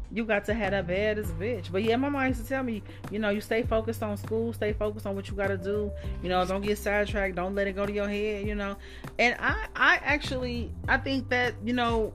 You 0.09 0.23
got 0.23 0.45
to 0.45 0.53
have 0.53 0.71
that 0.71 0.87
baddest 0.87 1.37
bitch. 1.37 1.69
But 1.69 1.83
yeah, 1.83 1.97
my 1.97 2.07
mom 2.07 2.27
used 2.27 2.41
to 2.41 2.47
tell 2.47 2.63
me, 2.63 2.81
you 3.11 3.19
know, 3.19 3.29
you 3.29 3.41
stay 3.41 3.63
focused 3.63 4.01
on 4.01 4.15
school, 4.15 4.53
stay 4.53 4.71
focused 4.71 5.05
on 5.05 5.15
what 5.15 5.27
you 5.27 5.35
gotta 5.35 5.57
do. 5.57 5.91
You 6.23 6.29
know, 6.29 6.45
don't 6.45 6.61
get 6.61 6.77
sidetracked, 6.77 7.35
don't 7.35 7.55
let 7.55 7.67
it 7.67 7.73
go 7.73 7.85
to 7.85 7.91
your 7.91 8.07
head, 8.07 8.47
you 8.47 8.55
know. 8.55 8.77
And 9.19 9.35
I 9.39 9.67
I 9.75 9.95
actually 9.97 10.71
I 10.87 10.97
think 10.97 11.27
that, 11.29 11.55
you 11.63 11.73
know, 11.73 12.13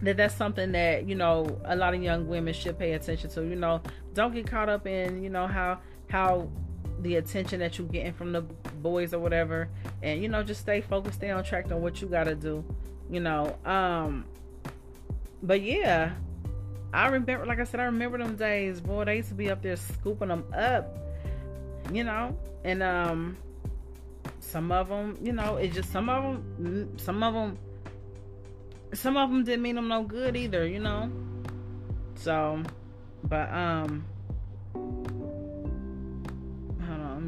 that 0.00 0.16
that's 0.16 0.34
something 0.34 0.72
that, 0.72 1.06
you 1.06 1.14
know, 1.14 1.60
a 1.64 1.76
lot 1.76 1.92
of 1.92 2.02
young 2.02 2.26
women 2.26 2.54
should 2.54 2.78
pay 2.78 2.92
attention 2.94 3.28
to. 3.30 3.42
You 3.42 3.56
know, 3.56 3.82
don't 4.14 4.32
get 4.32 4.46
caught 4.46 4.70
up 4.70 4.86
in, 4.86 5.22
you 5.22 5.28
know, 5.28 5.46
how 5.46 5.80
how 6.08 6.48
the 7.00 7.16
attention 7.16 7.60
that 7.60 7.78
you're 7.78 7.88
getting 7.88 8.12
from 8.12 8.32
the 8.32 8.42
boys 8.42 9.14
or 9.14 9.18
whatever. 9.18 9.68
And, 10.02 10.22
you 10.22 10.28
know, 10.28 10.42
just 10.42 10.60
stay 10.60 10.80
focused, 10.80 11.16
stay 11.16 11.30
on 11.30 11.44
track 11.44 11.70
on 11.70 11.80
what 11.80 12.00
you 12.00 12.08
gotta 12.08 12.34
do. 12.34 12.64
You 13.10 13.20
know. 13.20 13.56
Um 13.64 14.24
but 15.42 15.62
yeah, 15.62 16.12
I 16.92 17.06
remember, 17.08 17.44
like 17.46 17.60
I 17.60 17.64
said, 17.64 17.80
I 17.80 17.84
remember 17.84 18.18
them 18.18 18.36
days. 18.36 18.80
Boy, 18.80 19.04
they 19.04 19.16
used 19.16 19.28
to 19.28 19.34
be 19.34 19.50
up 19.50 19.62
there 19.62 19.76
scooping 19.76 20.28
them 20.28 20.44
up, 20.54 20.98
you 21.92 22.04
know. 22.04 22.36
And 22.64 22.82
um, 22.82 23.36
some 24.40 24.72
of 24.72 24.88
them, 24.88 25.16
you 25.22 25.32
know, 25.32 25.56
it 25.56 25.72
just 25.72 25.92
some 25.92 26.08
of 26.08 26.22
them, 26.22 26.98
some 26.98 27.22
of 27.22 27.34
them, 27.34 27.58
some 28.94 29.16
of 29.16 29.30
them 29.30 29.44
didn't 29.44 29.62
mean 29.62 29.76
them 29.76 29.88
no 29.88 30.02
good 30.02 30.36
either, 30.36 30.66
you 30.66 30.80
know. 30.80 31.10
So, 32.14 32.62
but 33.24 33.52
um, 33.52 34.04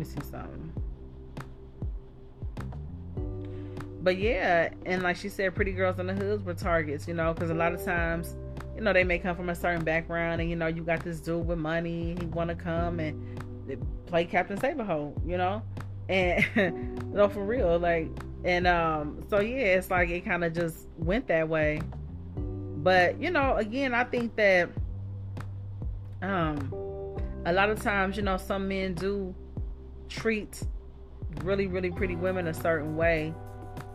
see 0.04 0.20
something. 0.30 0.72
But 4.02 4.16
yeah, 4.16 4.70
and 4.86 5.02
like 5.02 5.16
she 5.16 5.28
said, 5.28 5.54
pretty 5.54 5.72
girls 5.72 5.98
in 5.98 6.06
the 6.06 6.14
hoods 6.14 6.42
were 6.42 6.54
targets, 6.54 7.06
you 7.06 7.14
know, 7.14 7.34
because 7.34 7.50
a 7.50 7.54
lot 7.54 7.74
of 7.74 7.84
times 7.84 8.34
you 8.80 8.84
know, 8.84 8.94
they 8.94 9.04
may 9.04 9.18
come 9.18 9.36
from 9.36 9.50
a 9.50 9.54
certain 9.54 9.84
background, 9.84 10.40
and 10.40 10.48
you 10.48 10.56
know, 10.56 10.66
you 10.66 10.82
got 10.82 11.04
this 11.04 11.20
dude 11.20 11.46
with 11.46 11.58
money, 11.58 12.16
he 12.18 12.24
want 12.24 12.48
to 12.48 12.56
come 12.56 12.98
and 12.98 13.76
play 14.06 14.24
Captain 14.24 14.58
Save-a-hoe, 14.58 15.14
you 15.26 15.36
know, 15.36 15.62
and 16.08 17.12
no, 17.12 17.28
for 17.28 17.44
real, 17.44 17.78
like, 17.78 18.08
and 18.42 18.66
um, 18.66 19.22
so 19.28 19.40
yeah, 19.40 19.76
it's 19.76 19.90
like 19.90 20.08
it 20.08 20.24
kind 20.24 20.44
of 20.44 20.54
just 20.54 20.88
went 20.96 21.26
that 21.28 21.46
way. 21.46 21.82
But 22.36 23.20
you 23.20 23.30
know, 23.30 23.56
again, 23.56 23.92
I 23.92 24.04
think 24.04 24.34
that 24.36 24.70
um, 26.22 26.72
a 27.44 27.52
lot 27.52 27.68
of 27.68 27.82
times, 27.82 28.16
you 28.16 28.22
know, 28.22 28.38
some 28.38 28.66
men 28.66 28.94
do 28.94 29.34
treat 30.10 30.62
really, 31.42 31.66
really 31.66 31.90
pretty 31.90 32.16
women 32.16 32.48
a 32.48 32.54
certain 32.54 32.96
way. 32.96 33.32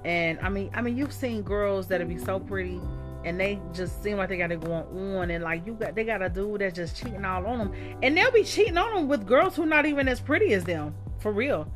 And 0.03 0.39
I 0.39 0.49
mean, 0.49 0.71
I 0.73 0.81
mean, 0.81 0.97
you've 0.97 1.13
seen 1.13 1.43
girls 1.43 1.87
that'll 1.87 2.07
be 2.07 2.17
so 2.17 2.39
pretty 2.39 2.79
and 3.25 3.39
they 3.39 3.59
just 3.73 4.03
seem 4.03 4.17
like 4.17 4.29
they 4.29 4.37
got 4.37 4.51
it 4.51 4.61
going 4.61 5.17
on 5.17 5.31
and 5.31 5.43
like 5.43 5.65
you 5.65 5.73
got 5.73 5.95
they 5.95 6.03
got 6.03 6.21
a 6.21 6.29
dude 6.29 6.61
that's 6.61 6.75
just 6.75 6.95
cheating 6.95 7.25
all 7.25 7.45
on 7.47 7.57
them 7.57 7.97
and 8.03 8.15
they'll 8.15 8.31
be 8.31 8.43
cheating 8.43 8.77
on 8.77 8.93
them 8.93 9.07
with 9.07 9.25
girls 9.25 9.55
who 9.55 9.65
not 9.65 9.85
even 9.85 10.07
as 10.07 10.19
pretty 10.19 10.53
as 10.53 10.63
them 10.63 10.93
for 11.19 11.31
real. 11.31 11.67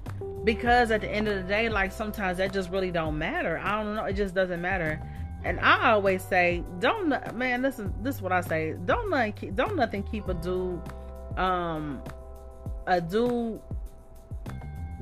Because 0.43 0.91
at 0.91 1.01
the 1.01 1.09
end 1.09 1.27
of 1.27 1.35
the 1.35 1.43
day 1.43 1.67
like 1.67 1.91
sometimes 1.91 2.37
that 2.37 2.53
just 2.53 2.69
really 2.69 2.91
don't 2.91 3.17
matter. 3.17 3.57
I 3.57 3.83
don't 3.83 3.95
know 3.95 4.05
it 4.05 4.13
just 4.13 4.35
doesn't 4.35 4.61
matter. 4.61 5.01
And 5.43 5.59
i 5.59 5.91
always 5.91 6.21
say 6.21 6.63
don't 6.79 7.09
man 7.35 7.61
this 7.61 7.79
is 7.79 7.89
this 8.01 8.17
is 8.17 8.21
what 8.21 8.31
i 8.31 8.41
say. 8.41 8.75
Don't 8.85 9.09
nothing 9.09 9.55
don't 9.55 9.75
nothing 9.75 10.03
keep 10.03 10.27
a 10.27 10.35
dude 10.35 10.81
um 11.37 12.01
a 12.85 13.01
dude 13.01 13.59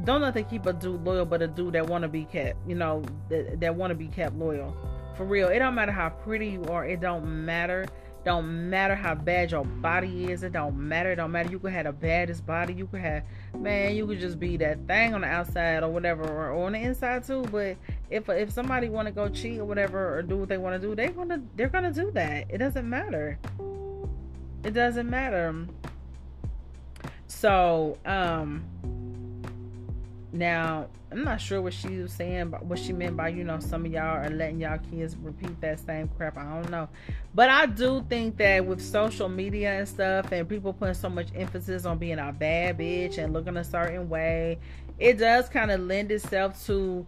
don't 0.03 0.21
let 0.21 0.29
nothing 0.29 0.45
keep 0.45 0.65
a 0.65 0.73
dude 0.73 1.03
loyal 1.03 1.25
but 1.25 1.41
a 1.41 1.47
dude 1.47 1.73
that 1.73 1.85
want 1.85 2.03
to 2.03 2.07
be 2.07 2.25
kept 2.25 2.57
you 2.67 2.75
know 2.75 3.03
that, 3.29 3.59
that 3.59 3.75
want 3.75 3.89
to 3.91 3.95
be 3.95 4.07
kept 4.07 4.35
loyal 4.35 4.75
for 5.17 5.25
real, 5.25 5.47
it 5.47 5.57
don't 5.57 5.73
matter 5.73 5.91
how 5.91 6.09
pretty 6.09 6.47
you 6.47 6.63
are. 6.65 6.85
It 6.85 7.01
don't 7.01 7.43
matter. 7.43 7.87
Don't 8.23 8.69
matter 8.69 8.93
how 8.93 9.15
bad 9.15 9.51
your 9.51 9.65
body 9.65 10.31
is. 10.31 10.43
It 10.43 10.53
don't 10.53 10.77
matter. 10.77 11.13
It 11.13 11.15
don't 11.15 11.31
matter. 11.31 11.49
You 11.49 11.57
could 11.57 11.73
have 11.73 11.85
the 11.85 11.91
baddest 11.91 12.45
body. 12.45 12.73
You 12.73 12.85
could 12.85 12.99
have, 12.99 13.23
man. 13.57 13.95
You 13.95 14.05
could 14.05 14.19
just 14.19 14.39
be 14.39 14.57
that 14.57 14.85
thing 14.85 15.15
on 15.15 15.21
the 15.21 15.27
outside 15.27 15.81
or 15.81 15.89
whatever, 15.89 16.23
or, 16.23 16.51
or 16.51 16.65
on 16.67 16.73
the 16.73 16.79
inside 16.79 17.23
too. 17.23 17.43
But 17.51 17.77
if 18.11 18.29
if 18.29 18.51
somebody 18.51 18.89
want 18.89 19.07
to 19.07 19.11
go 19.11 19.27
cheat 19.27 19.59
or 19.59 19.65
whatever 19.65 20.15
or 20.15 20.21
do 20.21 20.37
what 20.37 20.49
they 20.49 20.57
want 20.57 20.79
to 20.79 20.87
do, 20.87 20.93
they 20.93 21.07
gonna 21.07 21.41
they're 21.55 21.69
gonna 21.69 21.91
do 21.91 22.11
that. 22.11 22.45
It 22.49 22.59
doesn't 22.59 22.87
matter. 22.87 23.39
It 24.63 24.71
doesn't 24.71 25.09
matter. 25.09 25.65
So 27.27 27.97
um 28.05 28.63
now, 30.37 30.87
I'm 31.11 31.23
not 31.23 31.39
sure 31.39 31.61
what 31.61 31.73
she 31.73 31.97
was 31.97 32.11
saying, 32.11 32.49
but 32.49 32.65
what 32.65 32.79
she 32.79 32.91
meant 32.91 33.15
by, 33.15 33.29
you 33.29 33.43
know, 33.43 33.59
some 33.59 33.85
of 33.85 33.91
y'all 33.91 34.25
are 34.25 34.29
letting 34.29 34.59
y'all 34.59 34.77
kids 34.91 35.15
repeat 35.15 35.59
that 35.61 35.79
same 35.79 36.09
crap. 36.17 36.37
I 36.37 36.43
don't 36.43 36.69
know. 36.69 36.89
But 37.33 37.49
I 37.49 37.65
do 37.65 38.05
think 38.09 38.37
that 38.37 38.65
with 38.65 38.81
social 38.81 39.29
media 39.29 39.79
and 39.79 39.87
stuff 39.87 40.31
and 40.31 40.47
people 40.47 40.73
putting 40.73 40.93
so 40.93 41.09
much 41.09 41.27
emphasis 41.33 41.85
on 41.85 41.97
being 41.97 42.19
a 42.19 42.33
bad 42.33 42.77
bitch 42.77 43.17
and 43.17 43.31
looking 43.31 43.55
a 43.57 43.63
certain 43.63 44.09
way, 44.09 44.59
it 44.99 45.17
does 45.17 45.47
kind 45.47 45.71
of 45.71 45.79
lend 45.81 46.11
itself 46.11 46.65
to, 46.65 47.05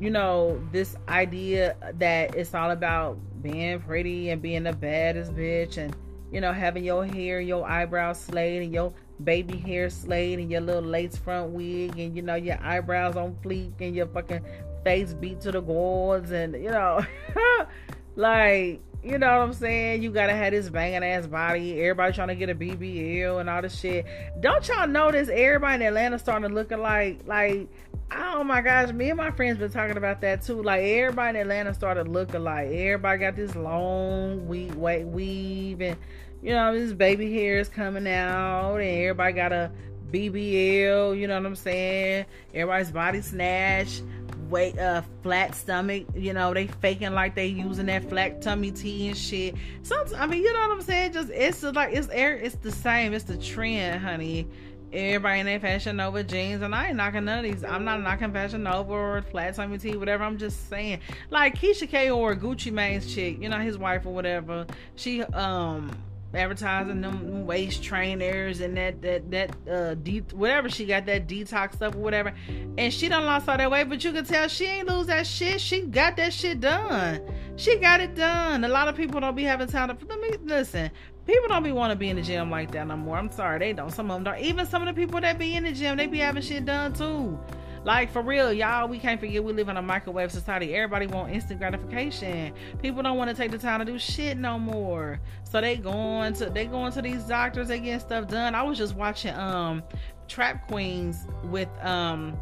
you 0.00 0.10
know, 0.10 0.60
this 0.72 0.96
idea 1.08 1.76
that 1.98 2.34
it's 2.34 2.54
all 2.54 2.70
about 2.70 3.18
being 3.42 3.80
pretty 3.80 4.30
and 4.30 4.40
being 4.40 4.62
the 4.62 4.72
baddest 4.72 5.34
bitch 5.34 5.76
and, 5.76 5.94
you 6.30 6.40
know, 6.40 6.52
having 6.52 6.84
your 6.84 7.04
hair, 7.04 7.40
your 7.40 7.68
eyebrows 7.68 8.18
slayed 8.18 8.62
and 8.62 8.72
your 8.72 8.94
baby 9.24 9.56
hair 9.56 9.90
slayed 9.90 10.38
and 10.38 10.50
your 10.50 10.60
little 10.60 10.82
lace 10.82 11.16
front 11.16 11.50
wig 11.50 11.98
and 11.98 12.16
you 12.16 12.22
know 12.22 12.34
your 12.34 12.58
eyebrows 12.62 13.16
on 13.16 13.34
fleek 13.42 13.72
and 13.80 13.94
your 13.94 14.06
fucking 14.08 14.44
face 14.84 15.14
beat 15.14 15.40
to 15.40 15.52
the 15.52 15.60
gourds 15.60 16.32
and 16.32 16.54
you 16.54 16.70
know 16.70 17.04
like 18.16 18.80
you 19.04 19.18
know 19.18 19.38
what 19.38 19.48
I'm 19.48 19.52
saying? 19.52 20.04
You 20.04 20.12
gotta 20.12 20.32
have 20.32 20.52
this 20.52 20.68
banging 20.68 21.02
ass 21.02 21.26
body. 21.26 21.80
Everybody 21.80 22.12
trying 22.12 22.28
to 22.28 22.36
get 22.36 22.50
a 22.50 22.54
BBL 22.54 23.40
and 23.40 23.50
all 23.50 23.60
this 23.60 23.76
shit. 23.76 24.06
Don't 24.40 24.66
y'all 24.68 24.86
notice 24.86 25.28
everybody 25.28 25.74
in 25.74 25.82
Atlanta 25.82 26.20
starting 26.20 26.48
to 26.48 26.54
look 26.54 26.70
like 26.70 27.26
like 27.26 27.68
oh 28.12 28.44
my 28.44 28.60
gosh, 28.60 28.92
me 28.92 29.10
and 29.10 29.16
my 29.16 29.30
friends 29.32 29.58
been 29.58 29.72
talking 29.72 29.96
about 29.96 30.20
that 30.20 30.42
too. 30.42 30.62
Like 30.62 30.82
everybody 30.82 31.30
in 31.30 31.42
Atlanta 31.42 31.74
started 31.74 32.06
looking 32.06 32.44
like 32.44 32.68
everybody 32.68 33.18
got 33.18 33.34
this 33.34 33.56
long 33.56 34.46
weave, 34.46 34.76
weave 34.76 35.80
and 35.80 35.96
you 36.42 36.52
know, 36.52 36.72
his 36.72 36.92
baby 36.92 37.32
hair 37.32 37.58
is 37.58 37.68
coming 37.68 38.08
out, 38.08 38.76
and 38.76 38.88
everybody 38.88 39.32
got 39.32 39.52
a 39.52 39.70
BBL. 40.10 41.18
You 41.18 41.28
know 41.28 41.36
what 41.36 41.46
I'm 41.46 41.56
saying? 41.56 42.26
Everybody's 42.52 42.90
body 42.90 43.22
snatch, 43.22 44.02
weight, 44.50 44.76
uh, 44.76 45.02
flat 45.22 45.54
stomach. 45.54 46.04
You 46.14 46.32
know, 46.32 46.52
they 46.52 46.66
faking 46.66 47.12
like 47.12 47.36
they 47.36 47.46
using 47.46 47.86
that 47.86 48.08
flat 48.08 48.42
tummy 48.42 48.72
tea 48.72 49.08
and 49.08 49.16
shit. 49.16 49.54
Sometimes, 49.82 50.14
I 50.14 50.26
mean, 50.26 50.42
you 50.42 50.52
know 50.52 50.60
what 50.68 50.72
I'm 50.72 50.82
saying? 50.82 51.12
Just 51.12 51.30
it's 51.30 51.62
like 51.62 51.94
it's 51.94 52.08
air. 52.08 52.34
It's 52.34 52.56
the 52.56 52.72
same. 52.72 53.14
It's 53.14 53.24
the 53.24 53.38
trend, 53.38 54.02
honey. 54.02 54.48
Everybody 54.92 55.40
in 55.40 55.46
their 55.46 55.60
Fashion 55.60 55.96
Nova 55.96 56.22
jeans, 56.22 56.60
and 56.60 56.74
I 56.74 56.88
ain't 56.88 56.96
knocking 56.96 57.24
none 57.24 57.42
of 57.42 57.50
these. 57.50 57.64
I'm 57.64 57.84
not 57.84 58.02
knocking 58.02 58.30
Fashion 58.30 58.64
Nova 58.64 58.92
or 58.92 59.22
flat 59.22 59.54
tummy 59.54 59.78
tea, 59.78 59.96
whatever. 59.96 60.22
I'm 60.22 60.36
just 60.36 60.68
saying, 60.68 61.00
like 61.30 61.54
Keyshia 61.54 61.88
K 61.88 62.10
or 62.10 62.34
Gucci 62.34 62.70
Mane's 62.70 63.14
chick, 63.14 63.40
you 63.40 63.48
know, 63.48 63.58
his 63.58 63.78
wife 63.78 64.04
or 64.04 64.12
whatever. 64.12 64.66
She 64.96 65.22
um 65.22 65.96
advertising 66.34 67.00
them 67.00 67.46
waist 67.46 67.82
trainers 67.82 68.60
and 68.60 68.76
that 68.76 69.02
that 69.02 69.30
that 69.30 69.56
uh 69.70 69.94
de- 69.94 70.20
whatever 70.32 70.68
she 70.68 70.86
got 70.86 71.06
that 71.06 71.26
detox 71.28 71.74
stuff 71.74 71.94
or 71.94 71.98
whatever. 71.98 72.32
And 72.78 72.92
she 72.92 73.08
done 73.08 73.24
lost 73.24 73.48
all 73.48 73.56
that 73.56 73.70
weight 73.70 73.88
but 73.88 74.02
you 74.04 74.12
can 74.12 74.24
tell 74.24 74.48
she 74.48 74.64
ain't 74.64 74.88
lose 74.88 75.06
that 75.08 75.26
shit. 75.26 75.60
She 75.60 75.82
got 75.82 76.16
that 76.16 76.32
shit 76.32 76.60
done. 76.60 77.20
She 77.56 77.76
got 77.76 78.00
it 78.00 78.14
done. 78.14 78.64
A 78.64 78.68
lot 78.68 78.88
of 78.88 78.96
people 78.96 79.20
don't 79.20 79.36
be 79.36 79.44
having 79.44 79.68
time 79.68 79.96
to 79.96 80.06
let 80.06 80.20
me 80.20 80.30
listen 80.44 80.90
people 81.26 81.48
don't 81.48 81.62
be 81.62 81.70
want 81.70 81.92
to 81.92 81.96
be 81.96 82.08
in 82.08 82.16
the 82.16 82.22
gym 82.22 82.50
like 82.50 82.72
that 82.72 82.86
no 82.86 82.96
more. 82.96 83.16
I'm 83.16 83.30
sorry 83.30 83.58
they 83.58 83.72
don't. 83.72 83.90
Some 83.90 84.10
of 84.10 84.16
them 84.16 84.24
don't. 84.24 84.42
Even 84.42 84.66
some 84.66 84.82
of 84.82 84.92
the 84.92 85.00
people 85.00 85.20
that 85.20 85.38
be 85.38 85.54
in 85.54 85.64
the 85.64 85.72
gym 85.72 85.96
they 85.96 86.06
be 86.06 86.18
having 86.18 86.42
shit 86.42 86.64
done 86.64 86.92
too 86.92 87.38
like 87.84 88.12
for 88.12 88.22
real, 88.22 88.52
y'all, 88.52 88.88
we 88.88 88.98
can't 88.98 89.18
forget 89.18 89.42
we 89.42 89.52
live 89.52 89.68
in 89.68 89.76
a 89.76 89.82
microwave 89.82 90.30
society. 90.30 90.74
Everybody 90.74 91.06
want 91.06 91.32
instant 91.32 91.58
gratification. 91.58 92.54
People 92.80 93.02
don't 93.02 93.16
want 93.16 93.30
to 93.30 93.36
take 93.36 93.50
the 93.50 93.58
time 93.58 93.80
to 93.80 93.84
do 93.84 93.98
shit 93.98 94.36
no 94.36 94.58
more. 94.58 95.20
So 95.42 95.60
they 95.60 95.76
going 95.76 96.34
to 96.34 96.48
they 96.48 96.66
going 96.66 96.92
to 96.92 97.02
these 97.02 97.24
doctors, 97.24 97.68
they 97.68 97.80
getting 97.80 98.00
stuff 98.00 98.28
done. 98.28 98.54
I 98.54 98.62
was 98.62 98.78
just 98.78 98.94
watching 98.94 99.34
um 99.34 99.82
Trap 100.28 100.68
Queens 100.68 101.26
with 101.44 101.68
um 101.84 102.36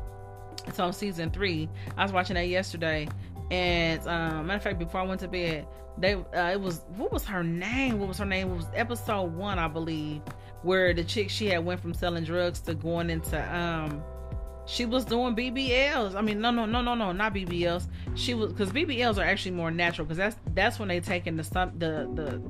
it's 0.67 0.79
on 0.79 0.93
season 0.93 1.31
three. 1.31 1.69
I 1.97 2.03
was 2.03 2.13
watching 2.13 2.35
that 2.35 2.49
yesterday. 2.49 3.09
And 3.51 4.01
um 4.07 4.47
matter 4.47 4.59
of 4.59 4.63
fact, 4.63 4.79
before 4.79 5.01
I 5.01 5.05
went 5.05 5.21
to 5.21 5.29
bed, 5.29 5.67
they 5.97 6.15
uh, 6.15 6.51
it 6.53 6.61
was 6.61 6.83
what 6.97 7.13
was 7.13 7.25
her 7.25 7.43
name? 7.43 7.99
What 7.99 8.09
was 8.09 8.19
her 8.19 8.27
name? 8.27 8.51
It 8.51 8.57
was 8.57 8.69
episode 8.75 9.35
one, 9.35 9.59
I 9.59 9.69
believe, 9.69 10.21
where 10.63 10.93
the 10.93 11.03
chick 11.03 11.31
she 11.31 11.47
had 11.47 11.65
went 11.65 11.81
from 11.81 11.95
selling 11.95 12.25
drugs 12.25 12.61
to 12.61 12.75
going 12.75 13.09
into 13.09 13.57
um 13.57 14.03
she 14.71 14.85
was 14.85 15.05
doing 15.05 15.35
BBLs. 15.35 16.15
I 16.15 16.21
mean, 16.21 16.41
no, 16.41 16.51
no, 16.51 16.65
no, 16.65 16.81
no, 16.81 16.95
no, 16.95 17.11
not 17.11 17.35
BBLs. 17.35 17.87
She 18.15 18.35
was 18.35 18.53
because 18.53 18.71
BBLs 18.71 19.19
are 19.19 19.25
actually 19.25 19.53
more 19.53 19.71
natural 19.71 20.07
because 20.07 20.19
that's 20.19 20.37
that's 20.55 20.79
when 20.79 20.89
they 20.89 21.01
taking 21.01 21.37
the 21.37 21.45
some 21.45 21.73
the 21.77 22.09
the 22.15 22.41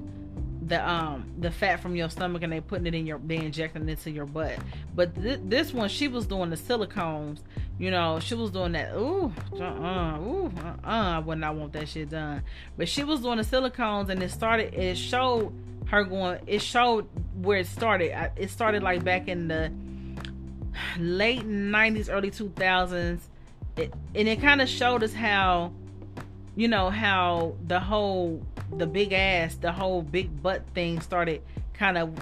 the 0.67 0.89
um 0.89 1.25
the 1.39 1.51
fat 1.51 1.81
from 1.81 1.97
your 1.97 2.09
stomach 2.11 2.43
and 2.43 2.53
they 2.53 2.61
putting 2.61 2.87
it 2.87 2.95
in 2.95 3.07
your 3.07 3.19
they 3.19 3.37
injecting 3.37 3.89
it 3.89 3.89
into 3.89 4.11
your 4.11 4.27
butt. 4.27 4.59
But 4.95 5.15
th- 5.15 5.41
this 5.45 5.73
one 5.73 5.89
she 5.89 6.09
was 6.09 6.27
doing 6.27 6.51
the 6.51 6.57
silicones. 6.57 7.41
You 7.79 7.91
know, 7.91 8.21
she 8.21 8.35
was 8.35 8.51
doing 8.51 8.73
that. 8.73 8.95
Ooh, 8.95 9.33
uh, 9.59 10.19
ooh, 10.21 10.53
uh, 10.63 10.75
I 10.85 11.19
would 11.21 11.39
not 11.39 11.55
want 11.55 11.73
that 11.73 11.89
shit 11.89 12.11
done. 12.11 12.43
But 12.77 12.91
she 12.91 13.03
was 13.03 13.21
doing 13.21 13.39
the 13.39 13.45
silicones, 13.45 14.11
and 14.11 14.23
it 14.23 14.31
started. 14.31 14.75
It 14.75 14.97
showed 14.97 15.55
her 15.87 16.05
going. 16.05 16.41
It 16.47 16.61
showed 16.61 17.09
where 17.41 17.59
it 17.59 17.67
started. 17.67 18.13
It 18.37 18.51
started 18.51 18.83
like 18.83 19.03
back 19.03 19.27
in 19.29 19.49
the 19.49 19.73
late 20.99 21.47
'90s, 21.47 22.09
early 22.11 22.31
2000s, 22.31 23.21
it, 23.77 23.93
and 24.15 24.29
it 24.29 24.41
kind 24.41 24.61
of 24.61 24.69
showed 24.69 25.03
us 25.03 25.13
how, 25.13 25.73
you 26.57 26.69
know, 26.69 26.91
how 26.91 27.55
the 27.67 27.81
whole 27.81 28.43
the 28.77 28.87
big 28.87 29.13
ass, 29.13 29.57
the 29.57 29.73
whole 29.73 30.03
big 30.03 30.43
butt 30.43 30.63
thing 30.75 31.01
started 31.01 31.43
kind 31.75 31.99
of 31.99 32.15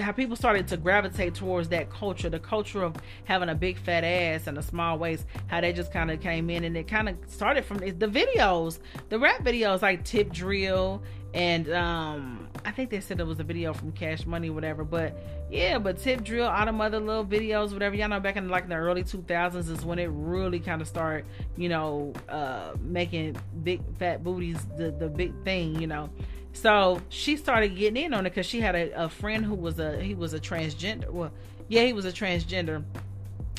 how 0.00 0.12
people 0.12 0.36
started 0.36 0.68
to 0.68 0.76
gravitate 0.76 1.34
towards 1.34 1.68
that 1.70 1.90
culture, 1.90 2.28
the 2.28 2.38
culture 2.38 2.82
of 2.82 2.94
having 3.24 3.48
a 3.48 3.54
big 3.54 3.78
fat 3.78 4.04
ass 4.04 4.46
and 4.46 4.58
a 4.58 4.62
small 4.62 4.98
waist, 4.98 5.24
how 5.46 5.60
they 5.60 5.72
just 5.72 5.92
kind 5.92 6.10
of 6.10 6.20
came 6.20 6.50
in 6.50 6.64
and 6.64 6.76
it 6.76 6.86
kind 6.86 7.08
of 7.08 7.16
started 7.26 7.64
from 7.64 7.78
the 7.78 7.92
videos, 7.92 8.78
the 9.08 9.18
rap 9.18 9.42
videos 9.42 9.82
like 9.82 10.04
Tip 10.04 10.32
Drill 10.32 11.02
and 11.34 11.70
um 11.72 12.47
I 12.64 12.70
think 12.70 12.90
they 12.90 13.00
said 13.00 13.20
it 13.20 13.26
was 13.26 13.40
a 13.40 13.44
video 13.44 13.72
from 13.72 13.92
Cash 13.92 14.26
Money, 14.26 14.50
whatever. 14.50 14.84
But 14.84 15.16
yeah, 15.50 15.78
but 15.78 15.98
Tip 15.98 16.24
Drill, 16.24 16.46
all 16.46 16.64
them 16.66 16.80
other 16.80 17.00
little 17.00 17.24
videos, 17.24 17.72
whatever. 17.72 17.94
Y'all 17.94 18.08
know 18.08 18.20
back 18.20 18.36
in 18.36 18.48
like 18.48 18.68
the 18.68 18.74
early 18.74 19.04
2000s 19.04 19.70
is 19.70 19.84
when 19.84 19.98
it 19.98 20.10
really 20.12 20.60
kind 20.60 20.80
of 20.80 20.88
started, 20.88 21.24
you 21.56 21.68
know, 21.68 22.12
uh 22.28 22.72
making 22.80 23.36
big 23.62 23.80
fat 23.98 24.22
booties 24.22 24.58
the 24.76 24.90
the 24.90 25.08
big 25.08 25.32
thing, 25.44 25.80
you 25.80 25.86
know. 25.86 26.10
So 26.52 27.00
she 27.08 27.36
started 27.36 27.76
getting 27.76 28.02
in 28.02 28.14
on 28.14 28.26
it 28.26 28.30
because 28.30 28.46
she 28.46 28.60
had 28.60 28.74
a, 28.74 29.04
a 29.04 29.08
friend 29.08 29.44
who 29.44 29.54
was 29.54 29.78
a 29.78 30.00
he 30.00 30.14
was 30.14 30.34
a 30.34 30.40
transgender. 30.40 31.08
Well, 31.10 31.30
yeah, 31.68 31.84
he 31.84 31.92
was 31.92 32.04
a 32.04 32.12
transgender. 32.12 32.84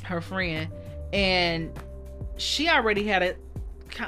Her 0.04 0.22
friend, 0.22 0.70
and 1.14 1.72
she 2.38 2.68
already 2.70 3.06
had 3.06 3.22
a 3.22 3.36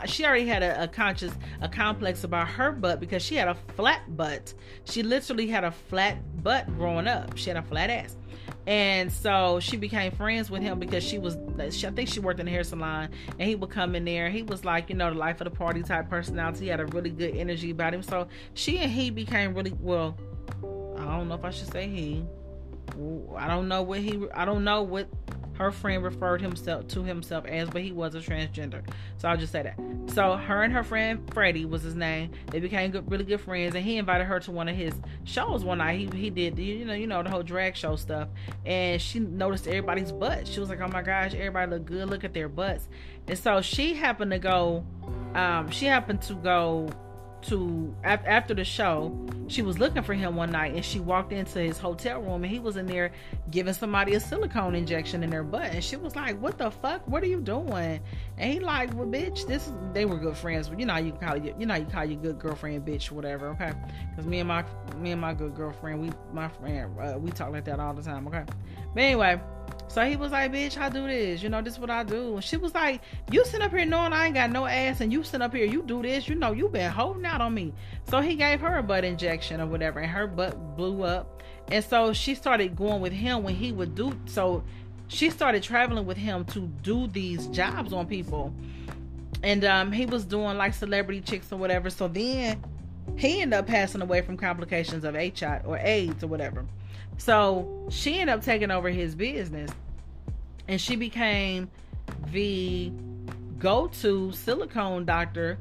she 0.05 0.25
already 0.25 0.45
had 0.45 0.63
a, 0.63 0.83
a, 0.83 0.87
conscious 0.87 1.33
a 1.61 1.69
complex 1.69 2.23
about 2.23 2.47
her 2.47 2.71
butt 2.71 2.99
because 2.99 3.21
she 3.21 3.35
had 3.35 3.47
a 3.47 3.55
flat 3.75 4.15
butt. 4.15 4.53
She 4.85 5.03
literally 5.03 5.47
had 5.47 5.63
a 5.63 5.71
flat 5.71 6.17
butt 6.43 6.67
growing 6.77 7.07
up. 7.07 7.37
She 7.37 7.49
had 7.49 7.57
a 7.57 7.63
flat 7.63 7.89
ass. 7.89 8.17
And 8.67 9.11
so 9.11 9.59
she 9.59 9.77
became 9.77 10.11
friends 10.11 10.51
with 10.51 10.61
him 10.61 10.79
because 10.79 11.03
she 11.03 11.17
was 11.17 11.37
she, 11.71 11.87
i 11.87 11.91
think 11.91 12.09
she 12.09 12.19
worked 12.19 12.39
in 12.39 12.47
a 12.47 12.51
hair 12.51 12.63
salon 12.63 13.09
and 13.39 13.49
he 13.49 13.55
would 13.55 13.69
come 13.69 13.95
in 13.95 14.05
there. 14.05 14.29
He 14.29 14.43
was 14.43 14.63
like 14.63 14.89
you 14.89 14.95
know 14.95 15.11
the 15.11 15.17
life 15.17 15.41
of 15.41 15.45
the 15.45 15.51
party 15.51 15.81
type 15.81 16.09
personality. 16.09 16.65
He 16.65 16.67
had 16.67 16.79
a 16.79 16.85
really 16.87 17.09
good 17.09 17.35
energy 17.35 17.71
about 17.71 17.93
him. 17.93 18.03
So 18.03 18.27
she 18.53 18.77
and 18.79 18.91
he 18.91 19.09
became 19.09 19.53
really 19.53 19.73
well 19.79 20.17
i 20.97 21.17
don't 21.17 21.27
know 21.27 21.35
if 21.35 21.43
i 21.43 21.49
should 21.49 21.71
say 21.71 21.87
he. 21.87 22.23
I 23.37 23.47
don't 23.47 23.67
know 23.67 23.81
what 23.81 23.99
he 23.99 24.19
i 24.33 24.45
don't 24.45 24.63
know 24.63 24.83
what 24.83 25.07
her 25.61 25.71
friend 25.71 26.03
referred 26.03 26.41
himself 26.41 26.87
to 26.89 27.03
himself 27.03 27.45
as, 27.45 27.69
but 27.69 27.81
he 27.81 27.91
was 27.91 28.15
a 28.15 28.19
transgender. 28.19 28.83
So 29.17 29.29
I'll 29.29 29.37
just 29.37 29.51
say 29.51 29.63
that. 29.63 29.79
So 30.13 30.35
her 30.35 30.63
and 30.63 30.73
her 30.73 30.83
friend 30.83 31.21
Freddie 31.33 31.65
was 31.65 31.83
his 31.83 31.95
name. 31.95 32.31
They 32.47 32.59
became 32.59 32.91
good, 32.91 33.09
really 33.09 33.23
good 33.23 33.41
friends, 33.41 33.75
and 33.75 33.83
he 33.83 33.97
invited 33.97 34.25
her 34.25 34.39
to 34.41 34.51
one 34.51 34.67
of 34.67 34.75
his 34.75 34.93
shows 35.23 35.63
one 35.63 35.77
night. 35.77 36.13
He 36.13 36.19
he 36.19 36.29
did 36.29 36.57
you 36.57 36.85
know 36.85 36.93
you 36.93 37.07
know 37.07 37.21
the 37.21 37.29
whole 37.29 37.43
drag 37.43 37.75
show 37.75 37.95
stuff, 37.95 38.29
and 38.65 39.01
she 39.01 39.19
noticed 39.19 39.67
everybody's 39.67 40.11
butts. 40.11 40.49
She 40.49 40.59
was 40.59 40.69
like, 40.69 40.81
oh 40.81 40.87
my 40.87 41.01
gosh, 41.01 41.33
everybody 41.33 41.71
look 41.71 41.85
good. 41.85 42.09
Look 42.09 42.23
at 42.23 42.33
their 42.33 42.49
butts. 42.49 42.89
And 43.27 43.37
so 43.37 43.61
she 43.61 43.93
happened 43.93 44.31
to 44.31 44.39
go. 44.39 44.83
Um, 45.35 45.69
she 45.69 45.85
happened 45.85 46.21
to 46.23 46.33
go 46.33 46.89
to 47.43 47.95
after 48.03 48.53
the 48.53 48.63
show 48.63 49.15
she 49.47 49.61
was 49.61 49.79
looking 49.79 50.01
for 50.01 50.13
him 50.13 50.35
one 50.35 50.51
night 50.51 50.73
and 50.73 50.85
she 50.85 50.99
walked 50.99 51.33
into 51.33 51.59
his 51.59 51.77
hotel 51.77 52.21
room 52.21 52.43
and 52.43 52.51
he 52.51 52.59
was 52.59 52.77
in 52.77 52.85
there 52.87 53.11
giving 53.49 53.73
somebody 53.73 54.13
a 54.13 54.19
silicone 54.19 54.75
injection 54.75 55.23
in 55.23 55.29
their 55.29 55.43
butt. 55.43 55.63
And 55.63 55.83
she 55.83 55.97
was 55.97 56.15
like 56.15 56.39
what 56.39 56.57
the 56.57 56.71
fuck? 56.71 57.05
What 57.07 57.21
are 57.23 57.27
you 57.27 57.41
doing? 57.41 57.99
And 58.37 58.53
he 58.53 58.59
like 58.59 58.93
well 58.93 59.07
bitch 59.07 59.45
this 59.47 59.67
is, 59.67 59.73
they 59.93 60.05
were 60.05 60.17
good 60.17 60.37
friends. 60.37 60.69
But 60.69 60.79
you 60.79 60.85
know 60.85 60.97
you 60.97 61.11
call 61.11 61.37
you 61.37 61.53
you 61.59 61.65
know 61.65 61.75
you 61.75 61.85
call 61.85 62.05
your 62.05 62.21
good 62.21 62.39
girlfriend 62.39 62.85
bitch 62.85 63.11
whatever 63.11 63.49
okay? 63.49 63.73
Because 64.09 64.25
me 64.25 64.39
and 64.39 64.47
my 64.47 64.63
me 64.97 65.11
and 65.11 65.21
my 65.21 65.33
good 65.33 65.55
girlfriend 65.55 66.01
we 66.01 66.11
my 66.33 66.47
friend 66.47 66.97
uh, 66.99 67.17
we 67.19 67.31
talk 67.31 67.51
like 67.51 67.65
that 67.65 67.79
all 67.79 67.93
the 67.93 68.03
time 68.03 68.27
okay? 68.27 68.45
But 68.93 69.03
anyway 69.03 69.41
so 69.91 70.05
he 70.05 70.15
was 70.15 70.31
like, 70.31 70.53
bitch, 70.53 70.77
I 70.77 70.87
do 70.87 71.05
this. 71.05 71.43
You 71.43 71.49
know, 71.49 71.61
this 71.61 71.73
is 71.73 71.79
what 71.79 71.89
I 71.89 72.03
do. 72.03 72.35
And 72.35 72.43
she 72.43 72.55
was 72.55 72.73
like, 72.73 73.01
you 73.29 73.43
sit 73.43 73.61
up 73.61 73.71
here 73.71 73.85
knowing 73.85 74.13
I 74.13 74.27
ain't 74.27 74.35
got 74.35 74.49
no 74.49 74.65
ass 74.65 75.01
and 75.01 75.11
you 75.11 75.21
sit 75.21 75.41
up 75.41 75.53
here, 75.53 75.65
you 75.65 75.83
do 75.83 76.01
this. 76.01 76.29
You 76.29 76.35
know, 76.35 76.53
you 76.53 76.69
been 76.69 76.89
holding 76.89 77.25
out 77.25 77.41
on 77.41 77.53
me. 77.53 77.73
So 78.09 78.21
he 78.21 78.35
gave 78.35 78.61
her 78.61 78.77
a 78.77 78.83
butt 78.83 79.03
injection 79.03 79.59
or 79.59 79.67
whatever 79.67 79.99
and 79.99 80.09
her 80.09 80.27
butt 80.27 80.77
blew 80.77 81.03
up. 81.03 81.43
And 81.69 81.83
so 81.83 82.13
she 82.13 82.35
started 82.35 82.75
going 82.75 83.01
with 83.01 83.11
him 83.11 83.43
when 83.43 83.53
he 83.53 83.73
would 83.73 83.93
do 83.93 84.17
so 84.27 84.63
she 85.09 85.29
started 85.29 85.61
traveling 85.61 86.05
with 86.05 86.15
him 86.15 86.45
to 86.45 86.61
do 86.83 87.07
these 87.07 87.47
jobs 87.47 87.91
on 87.91 88.07
people. 88.07 88.53
And 89.43 89.65
um, 89.65 89.91
he 89.91 90.05
was 90.05 90.23
doing 90.23 90.55
like 90.55 90.73
celebrity 90.73 91.19
chicks 91.19 91.51
or 91.51 91.57
whatever. 91.57 91.89
So 91.89 92.07
then 92.07 92.63
he 93.17 93.41
ended 93.41 93.59
up 93.59 93.67
passing 93.67 94.01
away 94.01 94.21
from 94.21 94.37
complications 94.37 95.03
of 95.03 95.15
HIV 95.15 95.63
or 95.65 95.77
AIDS 95.79 96.23
or 96.23 96.27
whatever. 96.27 96.65
So 97.17 97.87
she 97.89 98.19
ended 98.19 98.35
up 98.35 98.43
taking 98.43 98.71
over 98.71 98.89
his 98.89 99.15
business 99.15 99.71
and 100.67 100.79
she 100.79 100.95
became 100.95 101.69
the 102.31 102.91
go 103.59 103.87
to 104.01 104.31
silicone 104.31 105.05
doctor 105.05 105.57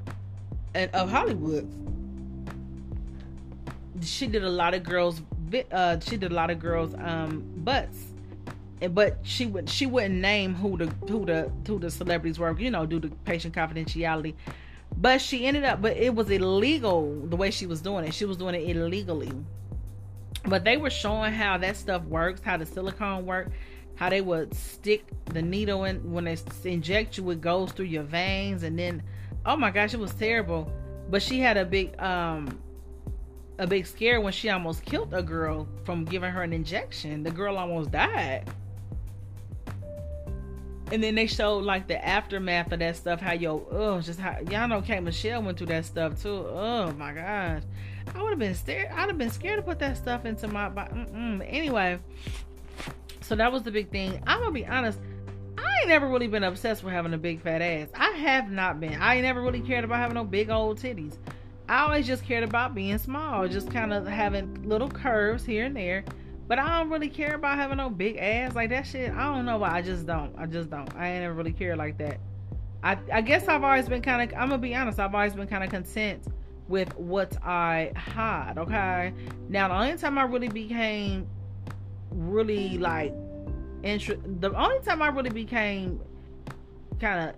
of 0.74 1.10
Hollywood. 1.10 1.68
She 4.02 4.26
did 4.26 4.44
a 4.44 4.48
lot 4.48 4.72
of 4.72 4.82
girls, 4.82 5.20
uh, 5.70 6.00
she 6.00 6.16
did 6.16 6.32
a 6.32 6.34
lot 6.34 6.50
of 6.50 6.58
girls' 6.58 6.94
um, 6.94 7.44
butts. 7.56 7.98
But 8.92 9.18
she 9.22 9.44
would 9.44 9.68
she 9.68 9.84
wouldn't 9.84 10.14
name 10.14 10.54
who 10.54 10.78
the 10.78 10.86
who 11.06 11.26
the 11.26 11.52
who 11.66 11.78
the 11.78 11.90
celebrities 11.90 12.38
were, 12.38 12.58
you 12.58 12.70
know, 12.70 12.86
due 12.86 13.00
to 13.00 13.08
patient 13.26 13.54
confidentiality. 13.54 14.34
But 14.96 15.20
she 15.20 15.44
ended 15.44 15.64
up, 15.64 15.82
but 15.82 15.98
it 15.98 16.14
was 16.14 16.30
illegal 16.30 17.14
the 17.26 17.36
way 17.36 17.50
she 17.50 17.66
was 17.66 17.82
doing 17.82 18.06
it. 18.06 18.14
She 18.14 18.24
was 18.24 18.38
doing 18.38 18.54
it 18.54 18.74
illegally 18.74 19.30
but 20.46 20.64
they 20.64 20.76
were 20.76 20.90
showing 20.90 21.32
how 21.32 21.58
that 21.58 21.76
stuff 21.76 22.02
works, 22.04 22.40
how 22.42 22.56
the 22.56 22.66
silicone 22.66 23.26
work, 23.26 23.50
how 23.94 24.08
they 24.08 24.20
would 24.20 24.54
stick 24.54 25.04
the 25.26 25.42
needle 25.42 25.84
in 25.84 26.10
when 26.10 26.24
they 26.24 26.36
inject 26.64 27.18
you, 27.18 27.30
it 27.30 27.40
goes 27.40 27.72
through 27.72 27.86
your 27.86 28.02
veins, 28.02 28.62
and 28.62 28.78
then 28.78 29.02
oh 29.46 29.56
my 29.56 29.70
gosh, 29.70 29.94
it 29.94 30.00
was 30.00 30.14
terrible. 30.14 30.72
But 31.10 31.22
she 31.22 31.40
had 31.40 31.56
a 31.56 31.64
big 31.64 32.00
um 32.00 32.58
a 33.58 33.66
big 33.66 33.86
scare 33.86 34.20
when 34.20 34.32
she 34.32 34.48
almost 34.48 34.84
killed 34.84 35.12
a 35.12 35.22
girl 35.22 35.68
from 35.84 36.06
giving 36.06 36.30
her 36.30 36.42
an 36.42 36.52
injection. 36.52 37.22
The 37.22 37.30
girl 37.30 37.58
almost 37.58 37.90
died. 37.90 38.44
And 40.92 41.02
then 41.02 41.14
they 41.14 41.26
showed 41.26 41.64
like 41.64 41.86
the 41.86 42.04
aftermath 42.04 42.72
of 42.72 42.80
that 42.80 42.96
stuff, 42.96 43.20
how 43.20 43.32
yo, 43.32 43.66
oh, 43.70 44.00
just 44.00 44.18
how 44.18 44.38
y'all 44.50 44.66
know 44.66 44.82
K 44.82 44.98
Michelle 45.00 45.42
went 45.42 45.58
through 45.58 45.68
that 45.68 45.84
stuff 45.84 46.20
too. 46.20 46.44
Oh 46.48 46.92
my 46.92 47.12
gosh. 47.12 47.62
I 48.14 48.22
would 48.22 48.30
have 48.30 48.38
been 48.38 48.54
scared. 48.54 48.90
I'd 48.92 49.08
have 49.08 49.18
been 49.18 49.30
scared 49.30 49.58
to 49.58 49.62
put 49.62 49.78
that 49.78 49.96
stuff 49.96 50.24
into 50.24 50.48
my 50.48 50.68
body. 50.68 51.06
Anyway, 51.46 52.00
so 53.20 53.36
that 53.36 53.52
was 53.52 53.62
the 53.62 53.70
big 53.70 53.90
thing. 53.90 54.20
I'm 54.26 54.40
gonna 54.40 54.50
be 54.50 54.66
honest. 54.66 54.98
I 55.56 55.62
ain't 55.80 55.88
never 55.88 56.08
really 56.08 56.26
been 56.26 56.42
obsessed 56.42 56.82
with 56.82 56.92
having 56.92 57.14
a 57.14 57.18
big 57.18 57.40
fat 57.40 57.62
ass. 57.62 57.88
I 57.94 58.10
have 58.10 58.50
not 58.50 58.80
been. 58.80 59.00
I 59.00 59.14
ain't 59.14 59.22
never 59.22 59.42
really 59.42 59.60
cared 59.60 59.84
about 59.84 59.98
having 59.98 60.14
no 60.14 60.24
big 60.24 60.50
old 60.50 60.80
titties. 60.80 61.16
I 61.68 61.82
always 61.82 62.04
just 62.06 62.24
cared 62.24 62.42
about 62.42 62.74
being 62.74 62.98
small, 62.98 63.46
just 63.46 63.70
kind 63.70 63.92
of 63.92 64.04
having 64.08 64.68
little 64.68 64.88
curves 64.88 65.44
here 65.44 65.66
and 65.66 65.76
there. 65.76 66.04
But 66.50 66.58
I 66.58 66.80
don't 66.80 66.90
really 66.90 67.08
care 67.08 67.36
about 67.36 67.58
having 67.58 67.76
no 67.76 67.88
big 67.88 68.16
ass 68.16 68.56
like 68.56 68.70
that 68.70 68.84
shit. 68.84 69.12
I 69.12 69.32
don't 69.32 69.44
know 69.44 69.58
why. 69.58 69.70
I 69.70 69.82
just 69.82 70.04
don't. 70.04 70.34
I 70.36 70.46
just 70.46 70.68
don't. 70.68 70.92
I 70.96 71.12
ain't 71.12 71.22
never 71.22 71.32
really 71.32 71.52
cared 71.52 71.78
like 71.78 71.96
that. 71.98 72.18
I 72.82 72.98
I 73.12 73.20
guess 73.20 73.46
I've 73.46 73.62
always 73.62 73.88
been 73.88 74.02
kind 74.02 74.20
of. 74.20 74.36
I'm 74.36 74.48
gonna 74.48 74.58
be 74.58 74.74
honest. 74.74 74.98
I've 74.98 75.14
always 75.14 75.32
been 75.32 75.46
kind 75.46 75.62
of 75.62 75.70
content 75.70 76.24
with 76.66 76.92
what 76.96 77.36
I 77.44 77.92
had. 77.94 78.58
Okay. 78.58 79.14
Now 79.48 79.68
the 79.68 79.74
only 79.74 79.96
time 79.96 80.18
I 80.18 80.24
really 80.24 80.48
became 80.48 81.28
really 82.10 82.78
like 82.78 83.14
interest, 83.84 84.20
the 84.40 84.52
only 84.52 84.80
time 84.80 85.02
I 85.02 85.06
really 85.06 85.30
became 85.30 86.00
kind 86.98 87.28
of 87.30 87.36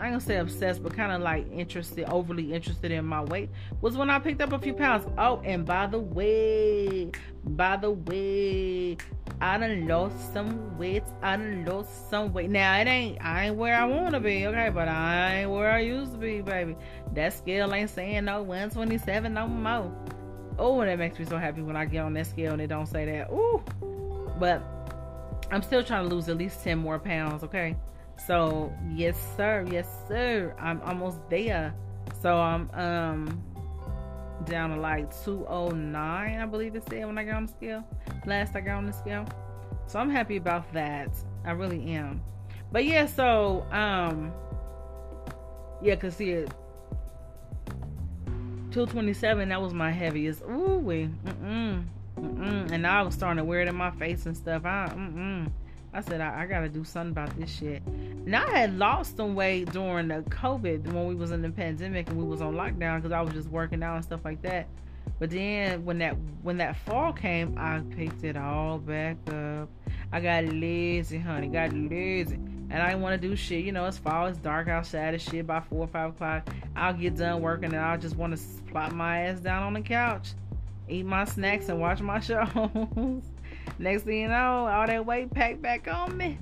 I 0.00 0.04
ain't 0.04 0.12
gonna 0.14 0.20
say 0.20 0.38
obsessed, 0.38 0.82
but 0.82 0.96
kind 0.96 1.12
of 1.12 1.20
like 1.20 1.46
interested, 1.52 2.10
overly 2.10 2.54
interested 2.54 2.90
in 2.90 3.04
my 3.04 3.22
weight 3.22 3.50
was 3.82 3.98
when 3.98 4.08
I 4.08 4.18
picked 4.18 4.40
up 4.40 4.54
a 4.54 4.58
few 4.58 4.72
pounds. 4.72 5.06
Oh, 5.18 5.42
and 5.44 5.66
by 5.66 5.88
the 5.88 5.98
way, 5.98 7.10
by 7.44 7.76
the 7.76 7.90
way, 7.90 8.96
I 9.42 9.58
done 9.58 9.86
lost 9.86 10.32
some 10.32 10.78
weight. 10.78 11.02
I 11.20 11.36
done 11.36 11.66
lost 11.66 12.08
some 12.08 12.32
weight. 12.32 12.48
Now 12.48 12.80
it 12.80 12.86
ain't 12.86 13.22
I 13.22 13.48
ain't 13.48 13.56
where 13.56 13.76
I 13.76 13.84
wanna 13.84 14.20
be, 14.20 14.46
okay, 14.46 14.70
but 14.70 14.88
I 14.88 15.40
ain't 15.40 15.50
where 15.50 15.70
I 15.70 15.80
used 15.80 16.12
to 16.12 16.18
be, 16.18 16.40
baby. 16.40 16.76
That 17.12 17.34
scale 17.34 17.74
ain't 17.74 17.90
saying 17.90 18.24
no 18.24 18.42
127 18.42 19.34
no 19.34 19.48
more. 19.48 19.92
Oh, 20.58 20.80
and 20.80 20.88
that 20.88 20.98
makes 20.98 21.18
me 21.18 21.26
so 21.26 21.36
happy 21.36 21.60
when 21.60 21.76
I 21.76 21.84
get 21.84 22.04
on 22.04 22.14
that 22.14 22.26
scale 22.26 22.54
and 22.54 22.62
it 22.62 22.68
don't 22.68 22.86
say 22.86 23.04
that. 23.04 23.30
Ooh. 23.30 23.62
But 24.38 24.62
I'm 25.50 25.62
still 25.62 25.84
trying 25.84 26.08
to 26.08 26.14
lose 26.14 26.30
at 26.30 26.38
least 26.38 26.64
10 26.64 26.78
more 26.78 26.98
pounds, 26.98 27.42
okay? 27.42 27.76
So 28.26 28.72
yes, 28.88 29.16
sir, 29.36 29.66
yes, 29.70 29.88
sir. 30.08 30.54
I'm 30.58 30.80
almost 30.82 31.18
there. 31.28 31.74
So 32.20 32.36
I'm 32.36 32.70
um 32.74 33.42
down 34.46 34.70
to 34.70 34.76
like 34.76 35.12
209, 35.24 35.94
I 36.38 36.46
believe 36.46 36.74
it 36.74 36.82
said 36.88 37.06
when 37.06 37.18
I 37.18 37.24
got 37.24 37.36
on 37.36 37.46
the 37.46 37.52
scale. 37.52 37.84
Last 38.26 38.56
I 38.56 38.60
got 38.60 38.76
on 38.76 38.86
the 38.86 38.92
scale. 38.92 39.26
So 39.86 39.98
I'm 39.98 40.10
happy 40.10 40.36
about 40.36 40.72
that. 40.72 41.10
I 41.44 41.52
really 41.52 41.92
am. 41.92 42.22
But 42.72 42.84
yeah, 42.84 43.06
so 43.06 43.66
um 43.70 44.32
yeah, 45.82 45.96
cause 45.96 46.16
see 46.16 46.30
it 46.30 46.52
227, 48.70 49.48
that 49.48 49.60
was 49.60 49.74
my 49.74 49.90
heaviest. 49.90 50.42
Ooh 50.42 50.78
wee. 50.78 51.10
Mm-mm. 51.24 51.84
Mm-mm. 52.18 52.70
And 52.70 52.86
I 52.86 53.02
was 53.02 53.14
starting 53.14 53.38
to 53.38 53.44
wear 53.44 53.62
it 53.62 53.68
in 53.68 53.74
my 53.74 53.90
face 53.90 54.26
and 54.26 54.36
stuff. 54.36 54.64
I 54.64 54.92
mm-mm. 54.94 55.50
I 55.92 56.00
said 56.02 56.20
I, 56.20 56.42
I, 56.42 56.46
gotta 56.46 56.68
do 56.68 56.84
something 56.84 57.10
about 57.10 57.36
this 57.38 57.50
shit. 57.50 57.86
Now 58.24 58.46
I 58.46 58.58
had 58.58 58.78
lost 58.78 59.16
some 59.16 59.34
weight 59.34 59.72
during 59.72 60.08
the 60.08 60.22
COVID 60.30 60.92
when 60.92 61.06
we 61.06 61.14
was 61.14 61.32
in 61.32 61.42
the 61.42 61.50
pandemic 61.50 62.08
and 62.08 62.16
we 62.16 62.24
was 62.24 62.40
on 62.40 62.54
lockdown 62.54 62.98
because 62.98 63.12
I 63.12 63.20
was 63.20 63.34
just 63.34 63.48
working 63.48 63.82
out 63.82 63.96
and 63.96 64.04
stuff 64.04 64.24
like 64.24 64.40
that. 64.42 64.68
But 65.18 65.30
then 65.30 65.84
when 65.84 65.98
that 65.98 66.16
when 66.42 66.56
that 66.58 66.76
fall 66.76 67.12
came, 67.12 67.56
I 67.58 67.80
picked 67.96 68.24
it 68.24 68.36
all 68.36 68.78
back 68.78 69.16
up. 69.28 69.68
I 70.12 70.20
got 70.20 70.44
lazy, 70.44 71.18
honey. 71.18 71.48
Got 71.48 71.72
lazy. 71.72 72.36
And 72.70 72.74
I 72.74 72.94
want 72.94 73.20
to 73.20 73.28
do 73.28 73.34
shit. 73.34 73.64
You 73.64 73.72
know, 73.72 73.86
it's 73.86 73.98
fall, 73.98 74.26
it's 74.26 74.38
dark 74.38 74.68
outside 74.68 75.14
and 75.14 75.22
shit. 75.22 75.46
By 75.46 75.60
four 75.60 75.80
or 75.80 75.88
five 75.88 76.10
o'clock, 76.10 76.48
I'll 76.76 76.94
get 76.94 77.16
done 77.16 77.42
working 77.42 77.74
and 77.74 77.76
I'll 77.84 77.98
just 77.98 78.16
want 78.16 78.36
to 78.36 78.42
plop 78.70 78.92
my 78.92 79.22
ass 79.22 79.40
down 79.40 79.64
on 79.64 79.74
the 79.74 79.80
couch, 79.80 80.30
eat 80.88 81.04
my 81.04 81.24
snacks, 81.24 81.68
and 81.68 81.80
watch 81.80 82.00
my 82.00 82.20
shows. 82.20 83.22
Next 83.78 84.02
thing 84.02 84.20
you 84.20 84.28
know, 84.28 84.66
all 84.66 84.86
that 84.86 85.06
weight 85.06 85.30
packed 85.30 85.62
back 85.62 85.88
on 85.88 86.16
me. 86.16 86.38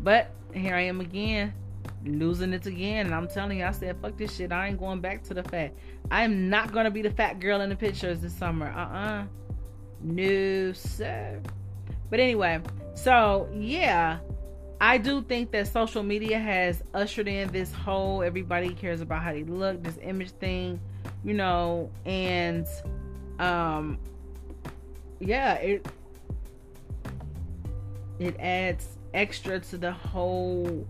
But 0.00 0.30
here 0.54 0.74
I 0.74 0.82
am 0.82 1.00
again, 1.00 1.52
losing 2.04 2.52
it 2.52 2.66
again. 2.66 3.06
And 3.06 3.14
I'm 3.14 3.28
telling 3.28 3.58
you, 3.58 3.64
I 3.64 3.72
said, 3.72 3.96
fuck 4.00 4.16
this 4.16 4.36
shit. 4.36 4.52
I 4.52 4.68
ain't 4.68 4.78
going 4.78 5.00
back 5.00 5.22
to 5.24 5.34
the 5.34 5.42
fat. 5.42 5.74
I 6.10 6.22
am 6.22 6.48
not 6.48 6.72
going 6.72 6.84
to 6.84 6.90
be 6.90 7.02
the 7.02 7.10
fat 7.10 7.40
girl 7.40 7.60
in 7.60 7.68
the 7.68 7.76
pictures 7.76 8.20
this 8.20 8.32
summer. 8.32 8.68
Uh 8.70 8.96
uh 8.96 9.24
No, 10.00 10.72
sir. 10.72 11.40
But 12.10 12.20
anyway, 12.20 12.60
so 12.94 13.48
yeah, 13.52 14.18
I 14.80 14.98
do 14.98 15.22
think 15.22 15.50
that 15.52 15.66
social 15.66 16.02
media 16.02 16.38
has 16.38 16.82
ushered 16.94 17.28
in 17.28 17.50
this 17.50 17.72
whole 17.72 18.22
everybody 18.22 18.74
cares 18.74 19.00
about 19.00 19.22
how 19.22 19.32
they 19.32 19.44
look, 19.44 19.82
this 19.82 19.98
image 20.02 20.30
thing, 20.30 20.80
you 21.24 21.34
know, 21.34 21.90
and 22.06 22.66
um 23.38 23.98
yeah, 25.20 25.54
it 25.54 25.86
it 28.18 28.36
adds 28.40 28.98
extra 29.14 29.60
to 29.60 29.78
the 29.78 29.92
whole 29.92 30.86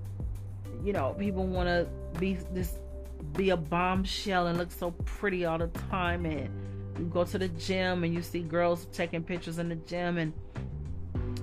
you 0.84 0.92
know, 0.92 1.14
people 1.18 1.46
want 1.46 1.68
to 1.68 1.86
be 2.18 2.34
this 2.52 2.78
be 3.34 3.50
a 3.50 3.56
bombshell 3.56 4.46
and 4.46 4.58
look 4.58 4.70
so 4.70 4.92
pretty 5.04 5.44
all 5.44 5.58
the 5.58 5.66
time 5.90 6.24
and 6.24 6.48
you 6.98 7.04
go 7.06 7.24
to 7.24 7.38
the 7.38 7.48
gym 7.48 8.04
and 8.04 8.14
you 8.14 8.22
see 8.22 8.40
girls 8.40 8.86
taking 8.92 9.22
pictures 9.22 9.58
in 9.58 9.68
the 9.68 9.74
gym 9.74 10.18
and 10.18 10.32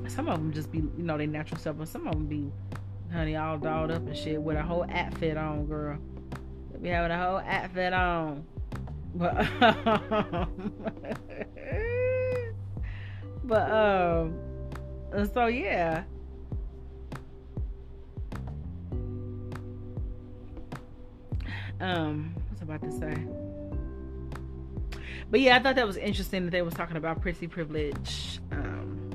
some 0.08 0.28
of 0.28 0.40
them 0.40 0.54
just 0.54 0.72
be, 0.72 0.80
you 0.80 1.04
know, 1.04 1.18
their 1.18 1.28
natural 1.28 1.60
self, 1.60 1.78
but 1.78 1.88
some 1.88 2.08
of 2.08 2.14
them 2.14 2.26
be, 2.28 2.52
honey, 3.12 3.36
all 3.36 3.58
dolled 3.58 3.92
up 3.92 4.06
and 4.06 4.16
shit 4.16 4.42
with 4.42 4.56
a 4.56 4.62
whole 4.62 4.86
outfit 4.92 5.38
on, 5.38 5.66
girl. 5.66 5.98
They 6.74 6.80
be 6.80 6.90
having 6.90 7.12
a 7.12 7.24
whole 7.24 7.38
outfit 7.38 7.94
on. 7.94 8.46
But, 9.18 9.38
um, 9.62 10.74
but, 13.46 13.72
um, 13.72 14.38
so 15.34 15.48
yeah. 15.48 16.04
Um, 21.80 22.34
what's 22.50 22.62
about 22.62 22.82
to 22.82 22.92
say? 22.92 23.14
But 25.30 25.40
yeah, 25.40 25.58
I 25.58 25.60
thought 25.60 25.76
that 25.76 25.88
was 25.88 25.98
interesting 25.98 26.46
that 26.46 26.52
they 26.52 26.62
was 26.62 26.74
talking 26.74 26.98
about 26.98 27.22
prissy 27.22 27.48
privilege. 27.48 28.40
Um, 28.52 29.06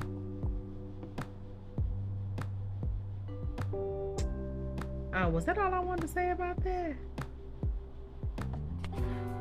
Oh, 5.13 5.27
was 5.29 5.45
that 5.45 5.57
all 5.57 5.73
I 5.73 5.79
wanted 5.79 6.03
to 6.03 6.07
say 6.07 6.31
about 6.31 6.63
that? 6.63 6.95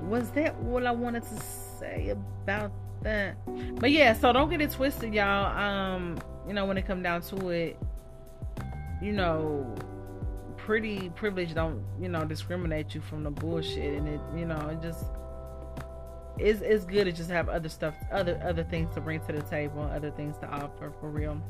Was 0.03 0.31
that 0.33 0.55
all 0.67 0.87
I 0.87 0.91
wanted 0.91 1.23
to 1.23 1.41
say 1.79 2.11
about 2.11 2.73
that? 3.03 3.37
But 3.81 3.91
yeah, 3.91 4.13
so 4.15 4.33
don't 4.33 4.51
get 4.51 4.61
it 4.61 4.71
twisted, 4.71 5.15
y'all. 5.15 5.57
Um, 5.57 6.19
you 6.47 6.55
know, 6.55 6.67
when 6.67 6.77
it 6.79 6.87
come 6.87 7.03
down 7.03 7.23
to 7.23 7.49
it, 7.51 7.79
you 9.03 9.13
know, 9.13 9.75
pretty 10.57 11.11
privilege 11.11 11.55
don't, 11.55 11.83
you 12.01 12.09
know, 12.09 12.25
discriminate 12.25 12.95
you 12.95 13.01
from 13.01 13.25
the 13.25 13.31
bullshit 13.31 13.95
and 13.95 14.09
it, 14.09 14.21
you 14.37 14.45
know, 14.45 14.69
it 14.69 14.83
just 14.83 15.05
it's 16.39 16.61
it's 16.61 16.85
good 16.85 17.05
to 17.05 17.13
just 17.13 17.31
have 17.31 17.49
other 17.49 17.69
stuff, 17.69 17.95
other 18.13 18.41
other 18.45 18.65
things 18.65 18.95
to 18.95 19.01
bring 19.01 19.21
to 19.27 19.33
the 19.33 19.43
table, 19.43 19.83
other 19.95 20.11
things 20.11 20.37
to 20.39 20.49
offer 20.49 20.93
for 21.01 21.11
real. 21.11 21.41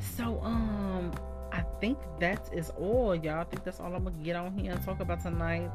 So 0.00 0.40
um 0.42 1.12
I 1.52 1.62
think 1.80 1.98
that 2.20 2.50
is 2.52 2.70
all, 2.70 3.14
y'all. 3.14 3.40
I 3.40 3.44
think 3.44 3.64
that's 3.64 3.80
all 3.80 3.94
I'm 3.94 4.04
gonna 4.04 4.16
get 4.22 4.36
on 4.36 4.56
here 4.56 4.72
and 4.72 4.84
talk 4.84 5.00
about 5.00 5.22
tonight, 5.22 5.72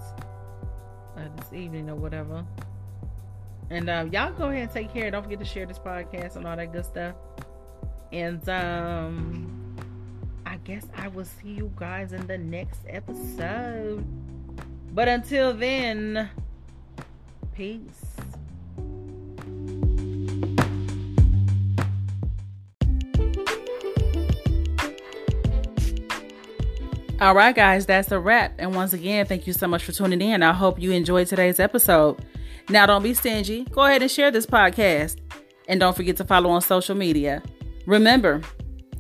uh, 1.18 1.22
this 1.38 1.54
evening 1.54 1.90
or 1.90 1.96
whatever. 1.96 2.46
And 3.72 3.90
um, 3.90 4.12
y'all 4.12 4.34
go 4.34 4.50
ahead 4.50 4.64
and 4.64 4.72
take 4.72 4.92
care. 4.92 5.10
Don't 5.10 5.24
forget 5.24 5.40
to 5.40 5.46
share 5.46 5.66
this 5.66 5.80
podcast 5.80 6.36
and 6.36 6.46
all 6.46 6.58
that 6.58 6.74
good 6.74 6.84
stuff. 6.84 7.16
And 8.12 8.48
um, 8.50 9.78
I 10.46 10.58
guess 10.58 10.86
I 10.98 11.08
will 11.08 11.24
see 11.24 11.52
you 11.52 11.72
guys 11.78 12.12
in 12.12 12.28
the 12.28 12.38
next 12.38 12.82
episode. 12.86 14.06
But 14.94 15.08
until 15.08 15.54
then, 15.54 16.30
peace. 17.56 18.04
All 27.22 27.36
right, 27.36 27.56
guys, 27.56 27.86
that's 27.86 28.12
a 28.12 28.20
wrap. 28.20 28.56
And 28.58 28.76
once 28.76 28.92
again, 28.92 29.26
thank 29.28 29.48
you 29.48 29.54
so 29.54 29.66
much 29.66 29.86
for 29.86 29.94
tuning 29.94 30.22
in. 30.22 30.44
I 30.44 30.52
hope 30.52 30.82
you 30.82 30.92
enjoyed 30.92 31.28
today's 31.28 31.62
episode. 31.62 32.20
Now, 32.70 32.86
don't 32.86 33.04
be 33.04 33.14
stingy. 33.14 33.66
Go 33.66 33.84
ahead 33.84 34.02
and 34.02 34.12
share 34.12 34.32
this 34.32 34.46
podcast. 34.46 35.18
And 35.68 35.80
don't 35.80 35.96
forget 35.96 36.18
to 36.18 36.26
follow 36.26 36.50
on 36.50 36.62
social 36.62 36.96
media. 36.96 37.42
Remember, 37.86 38.42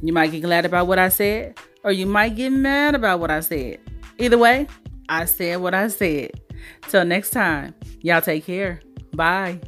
you 0.02 0.14
might 0.14 0.32
get 0.32 0.42
glad 0.42 0.66
about 0.66 0.88
what 0.88 1.00
I 1.00 1.10
said, 1.10 1.58
or 1.84 1.92
you 1.92 2.06
might 2.06 2.36
get 2.36 2.52
mad 2.52 2.96
about 2.96 3.20
what 3.20 3.32
I 3.32 3.42
said. 3.42 3.80
Either 4.18 4.38
way, 4.38 4.68
I 5.10 5.26
said 5.26 5.62
what 5.62 5.74
I 5.74 5.88
said. 5.90 6.32
Till 6.88 7.06
next 7.06 7.32
time, 7.32 7.74
y'all 8.02 8.22
take 8.22 8.46
care. 8.46 8.82
Bye. 9.14 9.60